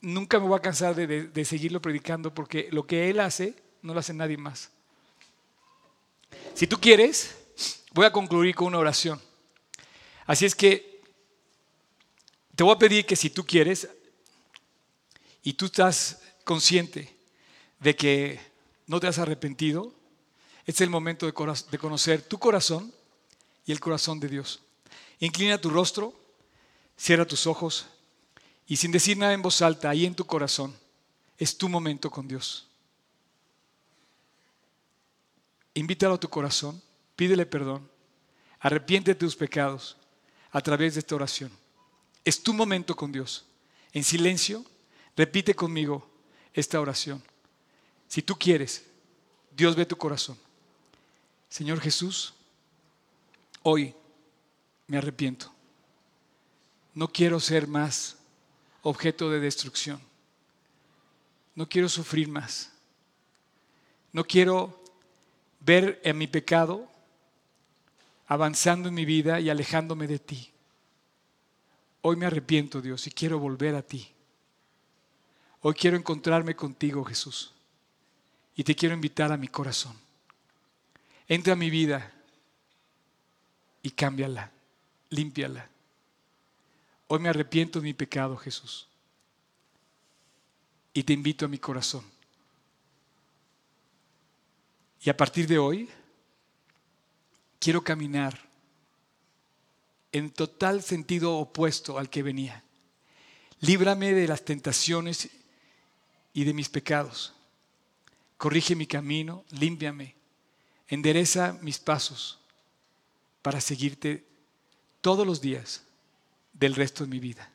nunca 0.00 0.38
me 0.38 0.46
voy 0.46 0.58
a 0.58 0.62
cansar 0.62 0.94
de, 0.94 1.44
seguirlo 1.44 1.80
predicando 1.80 2.34
porque 2.34 2.68
lo 2.70 2.86
que 2.86 3.10
Él 3.10 3.20
hace 3.20 3.54
no 3.82 3.94
lo 3.94 4.00
hace 4.00 4.12
nadie 4.12 4.36
más. 4.36 4.70
Si 6.54 6.66
tú 6.66 6.78
quieres, 6.78 7.36
voy 7.92 8.06
a 8.06 8.12
concluir 8.12 8.54
con 8.54 8.68
una 8.68 8.78
oración. 8.78 9.20
Así 10.26 10.44
es 10.44 10.54
que 10.54 11.00
te 12.54 12.64
voy 12.64 12.74
a 12.74 12.78
pedir 12.78 13.06
que 13.06 13.16
si 13.16 13.30
tú 13.30 13.44
quieres 13.44 13.88
y 15.42 15.52
tú 15.52 15.66
estás 15.66 16.22
consciente 16.44 17.16
de 17.78 17.94
que 17.94 18.40
no 18.86 19.00
te 19.00 19.06
has 19.06 19.18
arrepentido, 19.18 19.92
es 20.64 20.80
el 20.80 20.90
momento 20.90 21.26
de 21.26 21.78
conocer 21.78 22.22
tu 22.22 22.38
corazón 22.38 22.92
y 23.64 23.72
el 23.72 23.80
corazón 23.80 24.20
de 24.20 24.28
Dios. 24.28 24.60
Inclina 25.18 25.60
tu 25.60 25.70
rostro, 25.70 26.14
cierra 26.96 27.26
tus 27.26 27.46
ojos 27.46 27.86
y 28.66 28.76
sin 28.76 28.90
decir 28.90 29.16
nada 29.16 29.32
en 29.32 29.42
voz 29.42 29.62
alta, 29.62 29.90
ahí 29.90 30.06
en 30.06 30.14
tu 30.14 30.24
corazón, 30.24 30.74
es 31.38 31.56
tu 31.56 31.68
momento 31.68 32.10
con 32.10 32.26
Dios. 32.26 32.66
Invítalo 35.74 36.14
a 36.14 36.20
tu 36.20 36.28
corazón, 36.28 36.82
pídele 37.14 37.46
perdón, 37.46 37.88
arrepiente 38.60 39.12
de 39.12 39.20
tus 39.20 39.36
pecados 39.36 39.96
a 40.50 40.60
través 40.60 40.94
de 40.94 41.00
esta 41.00 41.14
oración. 41.14 41.52
Es 42.24 42.42
tu 42.42 42.54
momento 42.54 42.96
con 42.96 43.12
Dios. 43.12 43.44
En 43.92 44.02
silencio, 44.02 44.64
repite 45.16 45.54
conmigo 45.54 46.10
esta 46.52 46.80
oración. 46.80 47.22
Si 48.08 48.22
tú 48.22 48.36
quieres, 48.36 48.84
Dios 49.50 49.76
ve 49.76 49.86
tu 49.86 49.96
corazón. 49.96 50.38
Señor 51.48 51.80
Jesús, 51.80 52.34
hoy 53.62 53.94
me 54.86 54.98
arrepiento. 54.98 55.52
No 56.94 57.08
quiero 57.08 57.40
ser 57.40 57.66
más 57.66 58.16
objeto 58.82 59.30
de 59.30 59.40
destrucción. 59.40 60.00
No 61.54 61.68
quiero 61.68 61.88
sufrir 61.88 62.28
más. 62.28 62.72
No 64.12 64.24
quiero 64.24 64.82
ver 65.60 66.00
en 66.04 66.18
mi 66.18 66.26
pecado 66.26 66.88
avanzando 68.26 68.88
en 68.88 68.94
mi 68.94 69.04
vida 69.04 69.40
y 69.40 69.50
alejándome 69.50 70.06
de 70.06 70.18
ti. 70.18 70.52
Hoy 72.02 72.16
me 72.16 72.26
arrepiento, 72.26 72.80
Dios, 72.80 73.06
y 73.06 73.10
quiero 73.10 73.38
volver 73.38 73.74
a 73.74 73.82
ti. 73.82 74.08
Hoy 75.60 75.74
quiero 75.74 75.96
encontrarme 75.96 76.54
contigo, 76.54 77.04
Jesús. 77.04 77.52
Y 78.56 78.64
te 78.64 78.74
quiero 78.74 78.94
invitar 78.94 79.30
a 79.30 79.36
mi 79.36 79.48
corazón. 79.48 79.94
Entra 81.28 81.52
a 81.52 81.56
mi 81.56 81.68
vida 81.70 82.12
y 83.82 83.90
cámbiala, 83.90 84.50
límpiala. 85.10 85.68
Hoy 87.08 87.20
me 87.20 87.28
arrepiento 87.28 87.78
de 87.78 87.84
mi 87.84 87.94
pecado, 87.94 88.36
Jesús. 88.36 88.88
Y 90.92 91.02
te 91.04 91.12
invito 91.12 91.44
a 91.44 91.48
mi 91.48 91.58
corazón. 91.58 92.04
Y 95.02 95.10
a 95.10 95.16
partir 95.16 95.46
de 95.46 95.58
hoy, 95.58 95.88
quiero 97.60 97.84
caminar 97.84 98.40
en 100.10 100.30
total 100.30 100.82
sentido 100.82 101.36
opuesto 101.36 101.98
al 101.98 102.08
que 102.08 102.22
venía. 102.22 102.64
Líbrame 103.60 104.14
de 104.14 104.26
las 104.26 104.44
tentaciones 104.44 105.28
y 106.32 106.44
de 106.44 106.54
mis 106.54 106.68
pecados. 106.68 107.35
Corrige 108.36 108.74
mi 108.74 108.86
camino, 108.86 109.44
límpiame, 109.50 110.14
endereza 110.88 111.58
mis 111.62 111.78
pasos 111.78 112.38
para 113.42 113.60
seguirte 113.60 114.24
todos 115.00 115.26
los 115.26 115.40
días 115.40 115.82
del 116.52 116.74
resto 116.74 117.04
de 117.04 117.10
mi 117.10 117.18
vida. 117.18 117.50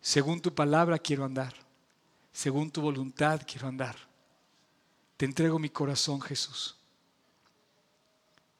Según 0.00 0.40
tu 0.40 0.54
palabra 0.54 0.98
quiero 0.98 1.24
andar, 1.24 1.54
según 2.32 2.70
tu 2.70 2.80
voluntad 2.80 3.42
quiero 3.46 3.68
andar. 3.68 3.96
Te 5.16 5.26
entrego 5.26 5.58
mi 5.58 5.70
corazón, 5.70 6.20
Jesús. 6.20 6.76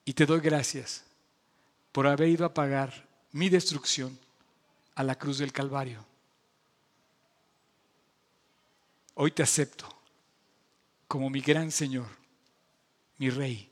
Y 0.05 0.13
te 0.13 0.27
doy 0.27 0.41
gracias 0.41 1.05
por 1.93 2.07
haber 2.07 2.29
ido 2.29 2.45
a 2.45 2.55
pagar 2.55 3.07
mi 3.33 3.49
destrucción 3.49 4.19
a 4.95 5.03
la 5.03 5.15
cruz 5.17 5.39
del 5.39 5.53
Calvario. 5.53 6.05
Hoy 9.15 9.31
te 9.31 9.43
acepto 9.43 10.02
como 11.13 11.29
mi 11.29 11.43
gran 11.43 11.71
Señor, 11.71 12.07
mi 13.19 13.29
Rey 13.29 13.71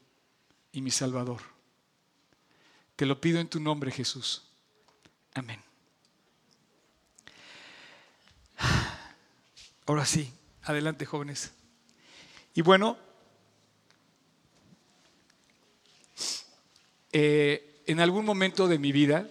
y 0.72 0.82
mi 0.82 0.90
Salvador. 0.90 1.40
Te 2.96 3.06
lo 3.06 3.18
pido 3.18 3.40
en 3.40 3.48
tu 3.48 3.58
nombre, 3.58 3.90
Jesús. 3.90 4.42
Amén. 5.32 5.58
Ahora 9.86 10.04
sí, 10.04 10.30
adelante 10.64 11.06
jóvenes. 11.06 11.50
Y 12.52 12.60
bueno, 12.60 12.98
eh, 17.10 17.82
en 17.86 18.00
algún 18.00 18.26
momento 18.26 18.68
de 18.68 18.78
mi 18.78 18.92
vida 18.92 19.26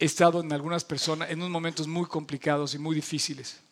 he 0.00 0.06
estado 0.06 0.40
en 0.40 0.52
algunas 0.52 0.82
personas, 0.82 1.30
en 1.30 1.38
unos 1.38 1.50
momentos 1.50 1.86
muy 1.86 2.06
complicados 2.06 2.74
y 2.74 2.80
muy 2.80 2.96
difíciles. 2.96 3.63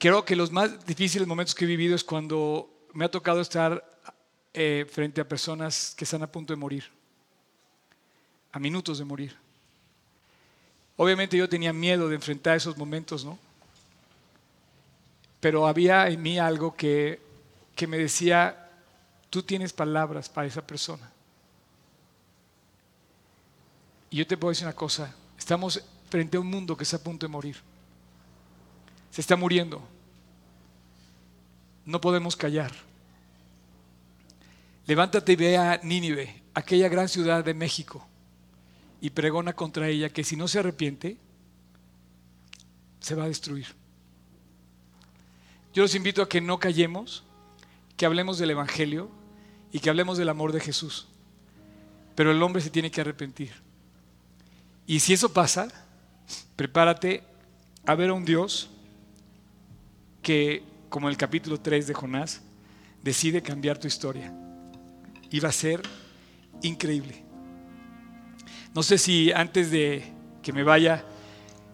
Creo 0.00 0.24
que 0.24 0.34
los 0.34 0.50
más 0.50 0.86
difíciles 0.86 1.28
momentos 1.28 1.54
que 1.54 1.66
he 1.66 1.68
vivido 1.68 1.94
es 1.94 2.02
cuando 2.02 2.70
me 2.94 3.04
ha 3.04 3.10
tocado 3.10 3.42
estar 3.42 3.84
eh, 4.54 4.86
frente 4.90 5.20
a 5.20 5.28
personas 5.28 5.92
que 5.94 6.04
están 6.04 6.22
a 6.22 6.26
punto 6.26 6.54
de 6.54 6.56
morir, 6.56 6.84
a 8.50 8.58
minutos 8.58 8.96
de 8.96 9.04
morir. 9.04 9.36
Obviamente 10.96 11.36
yo 11.36 11.46
tenía 11.50 11.74
miedo 11.74 12.08
de 12.08 12.14
enfrentar 12.14 12.56
esos 12.56 12.78
momentos, 12.78 13.26
¿no? 13.26 13.38
Pero 15.38 15.66
había 15.66 16.08
en 16.08 16.22
mí 16.22 16.38
algo 16.38 16.74
que, 16.74 17.20
que 17.76 17.86
me 17.86 17.98
decía, 17.98 18.70
tú 19.28 19.42
tienes 19.42 19.74
palabras 19.74 20.30
para 20.30 20.46
esa 20.46 20.66
persona. 20.66 21.12
Y 24.08 24.16
yo 24.16 24.26
te 24.26 24.38
puedo 24.38 24.52
decir 24.52 24.66
una 24.66 24.74
cosa, 24.74 25.14
estamos 25.38 25.84
frente 26.08 26.38
a 26.38 26.40
un 26.40 26.46
mundo 26.46 26.74
que 26.74 26.84
está 26.84 26.96
a 26.96 27.00
punto 27.00 27.26
de 27.26 27.32
morir 27.32 27.69
se 29.10 29.20
está 29.20 29.36
muriendo. 29.36 29.82
No 31.84 32.00
podemos 32.00 32.36
callar. 32.36 32.72
Levántate 34.86 35.32
y 35.32 35.36
ve 35.36 35.56
a 35.56 35.80
Nínive, 35.82 36.42
aquella 36.54 36.88
gran 36.88 37.08
ciudad 37.08 37.44
de 37.44 37.54
México, 37.54 38.06
y 39.00 39.10
pregona 39.10 39.52
contra 39.52 39.88
ella 39.88 40.10
que 40.10 40.24
si 40.24 40.36
no 40.36 40.48
se 40.48 40.58
arrepiente, 40.58 41.16
se 43.00 43.14
va 43.14 43.24
a 43.24 43.28
destruir. 43.28 43.66
Yo 45.72 45.82
los 45.82 45.94
invito 45.94 46.22
a 46.22 46.28
que 46.28 46.40
no 46.40 46.58
callemos, 46.58 47.24
que 47.96 48.06
hablemos 48.06 48.38
del 48.38 48.50
Evangelio 48.50 49.10
y 49.72 49.78
que 49.78 49.90
hablemos 49.90 50.18
del 50.18 50.28
amor 50.28 50.52
de 50.52 50.60
Jesús. 50.60 51.06
Pero 52.14 52.32
el 52.32 52.42
hombre 52.42 52.60
se 52.60 52.70
tiene 52.70 52.90
que 52.90 53.00
arrepentir. 53.00 53.52
Y 54.86 55.00
si 55.00 55.12
eso 55.12 55.32
pasa, 55.32 55.68
prepárate 56.56 57.22
a 57.86 57.94
ver 57.94 58.10
a 58.10 58.14
un 58.14 58.24
Dios 58.24 58.70
que, 60.22 60.62
como 60.88 61.08
el 61.08 61.16
capítulo 61.16 61.58
3 61.60 61.86
de 61.86 61.94
Jonás, 61.94 62.42
decide 63.02 63.42
cambiar 63.42 63.78
tu 63.78 63.86
historia. 63.86 64.32
Y 65.30 65.40
va 65.40 65.48
a 65.48 65.52
ser 65.52 65.82
increíble. 66.62 67.22
No 68.74 68.82
sé 68.82 68.98
si 68.98 69.32
antes 69.32 69.70
de 69.70 70.04
que 70.42 70.52
me 70.52 70.62
vaya 70.62 71.04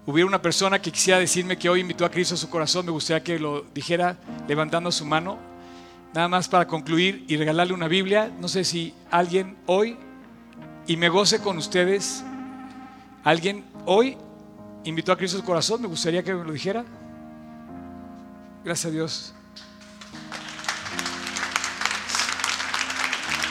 hubiera 0.06 0.26
una 0.26 0.40
persona 0.40 0.80
que 0.80 0.92
quisiera 0.92 1.18
decirme 1.18 1.58
que 1.58 1.68
hoy 1.68 1.80
invitó 1.80 2.04
a 2.04 2.10
Cristo 2.10 2.34
a 2.34 2.38
su 2.38 2.48
corazón, 2.48 2.86
me 2.86 2.92
gustaría 2.92 3.22
que 3.22 3.38
lo 3.38 3.62
dijera 3.74 4.16
levantando 4.46 4.90
su 4.92 5.04
mano. 5.04 5.38
Nada 6.14 6.28
más 6.28 6.48
para 6.48 6.66
concluir 6.66 7.24
y 7.28 7.36
regalarle 7.36 7.74
una 7.74 7.88
Biblia. 7.88 8.30
No 8.40 8.48
sé 8.48 8.64
si 8.64 8.94
alguien 9.10 9.56
hoy, 9.66 9.98
y 10.86 10.96
me 10.96 11.08
goce 11.08 11.40
con 11.40 11.58
ustedes, 11.58 12.24
alguien 13.24 13.64
hoy 13.84 14.16
invitó 14.84 15.12
a 15.12 15.18
Cristo 15.18 15.36
a 15.36 15.40
su 15.40 15.46
corazón, 15.46 15.82
me 15.82 15.88
gustaría 15.88 16.22
que 16.22 16.32
me 16.32 16.44
lo 16.44 16.52
dijera. 16.52 16.84
Gracias 18.66 18.86
a 18.86 18.90
Dios. 18.90 19.32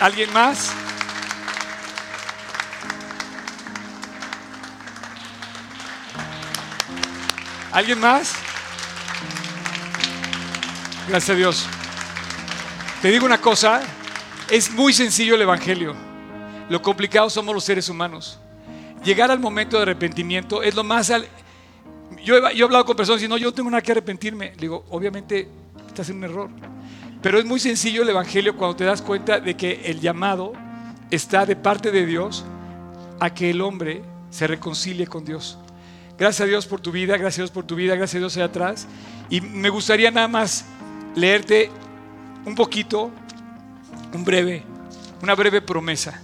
¿Alguien 0.01 0.33
más? 0.33 0.73
¿Alguien 7.71 7.97
más? 7.97 8.33
Gracias 11.07 11.29
a 11.29 11.35
Dios. 11.37 11.65
Te 13.01 13.07
digo 13.09 13.25
una 13.25 13.39
cosa, 13.39 13.79
es 14.49 14.69
muy 14.69 14.91
sencillo 14.91 15.35
el 15.35 15.43
Evangelio. 15.43 15.95
Lo 16.67 16.81
complicado 16.81 17.29
somos 17.29 17.55
los 17.55 17.63
seres 17.63 17.87
humanos. 17.87 18.37
Llegar 19.05 19.31
al 19.31 19.39
momento 19.39 19.77
de 19.77 19.83
arrepentimiento 19.83 20.61
es 20.61 20.75
lo 20.75 20.83
más 20.83 21.09
yo 22.23 22.37
he, 22.37 22.63
hablado 22.63 22.85
con 22.85 22.95
personas 22.95 23.21
y 23.23 23.27
no, 23.27 23.37
yo 23.37 23.53
tengo 23.53 23.69
nada 23.69 23.81
que 23.81 23.91
arrepentirme. 23.91 24.51
Le 24.55 24.61
digo, 24.61 24.85
obviamente 24.89 25.47
estás 25.87 26.09
en 26.09 26.17
un 26.17 26.23
error. 26.25 26.49
Pero 27.21 27.39
es 27.39 27.45
muy 27.45 27.59
sencillo 27.59 28.03
el 28.03 28.09
Evangelio 28.09 28.55
cuando 28.55 28.75
te 28.75 28.83
das 28.83 29.01
cuenta 29.01 29.39
de 29.39 29.55
que 29.55 29.81
el 29.85 29.99
llamado 29.99 30.53
está 31.09 31.45
de 31.45 31.55
parte 31.55 31.91
de 31.91 32.05
Dios 32.05 32.45
a 33.19 33.33
que 33.33 33.49
el 33.49 33.61
hombre 33.61 34.03
se 34.29 34.47
reconcilie 34.47 35.07
con 35.07 35.25
Dios. 35.25 35.57
Gracias 36.17 36.41
a 36.41 36.49
Dios 36.49 36.65
por 36.65 36.79
tu 36.79 36.91
vida, 36.91 37.17
gracias 37.17 37.39
a 37.39 37.41
Dios 37.43 37.51
por 37.51 37.65
tu 37.65 37.75
vida, 37.75 37.95
gracias 37.95 38.15
a 38.15 38.19
Dios 38.19 38.37
allá 38.37 38.45
atrás. 38.45 38.87
Y 39.29 39.41
me 39.41 39.69
gustaría 39.69 40.11
nada 40.11 40.27
más 40.27 40.65
leerte 41.15 41.69
un 42.45 42.55
poquito, 42.55 43.11
un 44.13 44.23
breve, 44.23 44.63
una 45.21 45.35
breve 45.35 45.61
promesa 45.61 46.21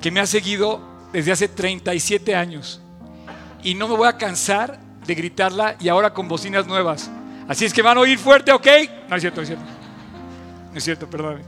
que 0.00 0.10
me 0.10 0.20
ha 0.20 0.26
seguido 0.26 0.80
desde 1.12 1.32
hace 1.32 1.48
37 1.48 2.34
años. 2.34 2.81
Y 3.62 3.74
no 3.74 3.88
me 3.88 3.96
voy 3.96 4.08
a 4.08 4.16
cansar 4.16 4.78
de 5.06 5.14
gritarla 5.14 5.76
y 5.80 5.88
ahora 5.88 6.12
con 6.12 6.28
bocinas 6.28 6.66
nuevas. 6.66 7.10
Así 7.48 7.64
es 7.64 7.72
que 7.72 7.82
van 7.82 7.98
a 7.98 8.00
oír 8.00 8.18
fuerte, 8.18 8.52
¿ok? 8.52 8.66
No 9.08 9.16
es 9.16 9.22
cierto, 9.22 9.36
no 9.36 9.42
es 9.42 9.48
cierto. 9.48 9.64
No 10.72 10.78
es 10.78 10.84
cierto, 10.84 11.10
perdón. 11.10 11.42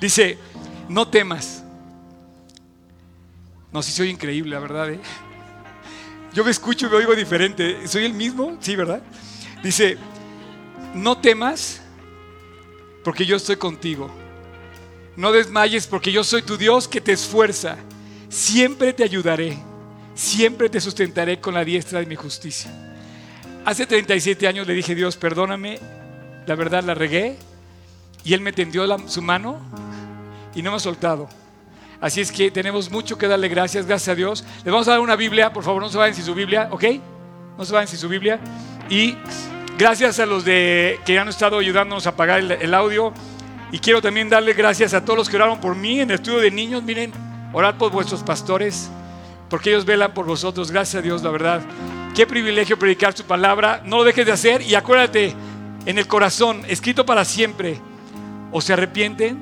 Dice, 0.00 0.38
no 0.88 1.08
temas. 1.08 1.62
No, 3.72 3.82
si 3.82 3.92
soy 3.92 4.10
increíble, 4.10 4.54
la 4.54 4.60
verdad. 4.60 4.90
¿eh? 4.90 5.00
Yo 6.32 6.44
me 6.44 6.50
escucho 6.50 6.86
y 6.86 6.90
me 6.90 6.96
oigo 6.96 7.14
diferente. 7.14 7.86
¿Soy 7.88 8.04
el 8.04 8.12
mismo? 8.12 8.56
Sí, 8.60 8.76
¿verdad? 8.76 9.02
Dice, 9.62 9.96
no 10.94 11.18
temas 11.18 11.80
porque 13.02 13.24
yo 13.24 13.36
estoy 13.36 13.56
contigo. 13.56 14.10
No 15.16 15.32
desmayes 15.32 15.86
porque 15.86 16.12
yo 16.12 16.22
soy 16.22 16.42
tu 16.42 16.56
Dios 16.56 16.86
que 16.88 17.00
te 17.00 17.12
esfuerza. 17.12 17.76
Siempre 18.28 18.92
te 18.92 19.04
ayudaré. 19.04 19.56
Siempre 20.16 20.70
te 20.70 20.80
sustentaré 20.80 21.40
con 21.40 21.52
la 21.52 21.62
diestra 21.62 22.00
de 22.00 22.06
mi 22.06 22.16
justicia. 22.16 22.70
Hace 23.66 23.86
37 23.86 24.48
años 24.48 24.66
le 24.66 24.72
dije, 24.72 24.94
Dios, 24.94 25.18
perdóname, 25.18 25.78
la 26.46 26.54
verdad 26.54 26.82
la 26.82 26.94
regué. 26.94 27.36
Y 28.24 28.32
Él 28.32 28.40
me 28.40 28.52
tendió 28.52 28.84
su 29.08 29.20
mano 29.20 29.60
y 30.54 30.62
no 30.62 30.70
me 30.70 30.78
ha 30.78 30.80
soltado. 30.80 31.28
Así 32.00 32.22
es 32.22 32.32
que 32.32 32.50
tenemos 32.50 32.90
mucho 32.90 33.18
que 33.18 33.28
darle 33.28 33.48
gracias, 33.48 33.86
gracias 33.86 34.08
a 34.08 34.14
Dios. 34.14 34.44
Les 34.64 34.72
vamos 34.72 34.88
a 34.88 34.92
dar 34.92 35.00
una 35.00 35.16
Biblia, 35.16 35.52
por 35.52 35.62
favor, 35.62 35.82
no 35.82 35.90
se 35.90 35.98
vayan 35.98 36.14
sin 36.14 36.24
su 36.24 36.34
Biblia, 36.34 36.68
¿ok? 36.70 36.84
No 37.58 37.64
se 37.66 37.74
vayan 37.74 37.88
sin 37.88 37.98
su 37.98 38.08
Biblia. 38.08 38.40
Y 38.88 39.16
gracias 39.76 40.18
a 40.18 40.24
los 40.24 40.46
de, 40.46 40.98
que 41.04 41.18
han 41.18 41.28
estado 41.28 41.58
ayudándonos 41.58 42.06
a 42.06 42.16
pagar 42.16 42.40
el, 42.40 42.52
el 42.52 42.72
audio. 42.72 43.12
Y 43.70 43.80
quiero 43.80 44.00
también 44.00 44.30
darle 44.30 44.54
gracias 44.54 44.94
a 44.94 45.04
todos 45.04 45.18
los 45.18 45.28
que 45.28 45.36
oraron 45.36 45.60
por 45.60 45.76
mí 45.76 46.00
en 46.00 46.10
el 46.10 46.14
estudio 46.16 46.38
de 46.38 46.50
niños. 46.50 46.82
Miren, 46.82 47.12
orar 47.52 47.76
por 47.76 47.92
vuestros 47.92 48.22
pastores, 48.22 48.90
porque 49.48 49.70
ellos 49.70 49.84
velan 49.84 50.12
por 50.14 50.26
vosotros. 50.26 50.70
Gracias 50.70 51.00
a 51.00 51.02
Dios, 51.02 51.22
la 51.22 51.30
verdad 51.30 51.62
Qué 52.16 52.26
privilegio 52.26 52.78
predicar 52.78 53.14
su 53.14 53.24
palabra. 53.24 53.82
No 53.84 53.98
lo 53.98 54.04
dejes 54.04 54.24
de 54.24 54.32
hacer 54.32 54.62
y 54.62 54.74
acuérdate, 54.74 55.34
en 55.84 55.98
el 55.98 56.06
corazón, 56.06 56.62
escrito 56.66 57.04
para 57.04 57.26
siempre, 57.26 57.78
o 58.50 58.62
se 58.62 58.72
arrepienten 58.72 59.36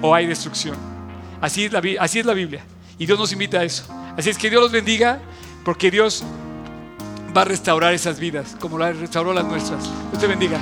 o 0.00 0.14
hay 0.14 0.24
destrucción. 0.24 0.74
Así 1.42 1.66
es 1.66 1.72
la, 1.72 1.82
así 2.00 2.20
es 2.20 2.24
la 2.24 2.32
Biblia. 2.32 2.64
Y 2.98 3.04
Dios 3.04 3.18
nos 3.18 3.32
invita 3.34 3.58
a 3.58 3.64
eso. 3.64 3.84
Así 4.16 4.30
es 4.30 4.38
que 4.38 4.48
Dios 4.48 4.62
los 4.62 4.72
bendiga 4.72 5.20
porque 5.62 5.90
Dios 5.90 6.24
va 7.36 7.42
a 7.42 7.44
restaurar 7.44 7.92
esas 7.92 8.18
vidas 8.18 8.56
como 8.58 8.78
la 8.78 8.90
restauró 8.90 9.34
las 9.34 9.44
nuestras. 9.44 9.84
Dios 10.10 10.22
te 10.22 10.26
bendiga. 10.26 10.58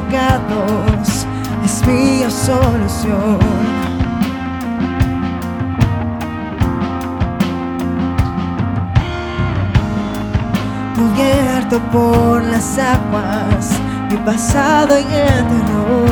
Pecados 0.00 1.26
es 1.64 1.86
mi 1.86 2.30
solución. 2.30 3.38
Cubierto 10.94 11.80
por 11.92 12.42
las 12.42 12.78
aguas, 12.78 13.80
mi 14.10 14.16
pasado 14.18 14.96
en 14.96 15.10
el 15.10 15.44
terror. 15.50 16.10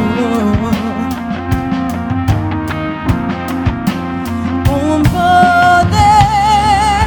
Un 4.95 5.03
poder 5.15 7.07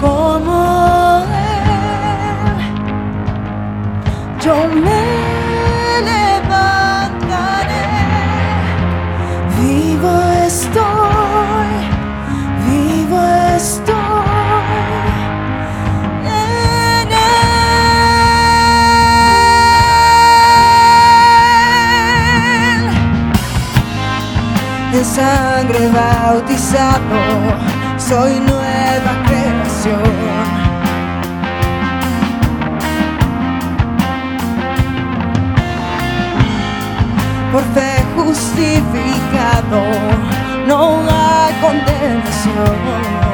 como 0.00 1.24
él, 1.24 2.52
yo 4.40 4.56
me 4.84 5.05
sangre 25.16 25.88
bautizado, 25.88 27.20
soy 27.96 28.38
nueva 28.40 29.12
creación. 29.26 30.46
por 37.50 37.62
fe 37.72 38.04
justificado, 38.14 39.80
no 40.66 41.00
hay 41.08 41.54
condenación. 41.62 43.25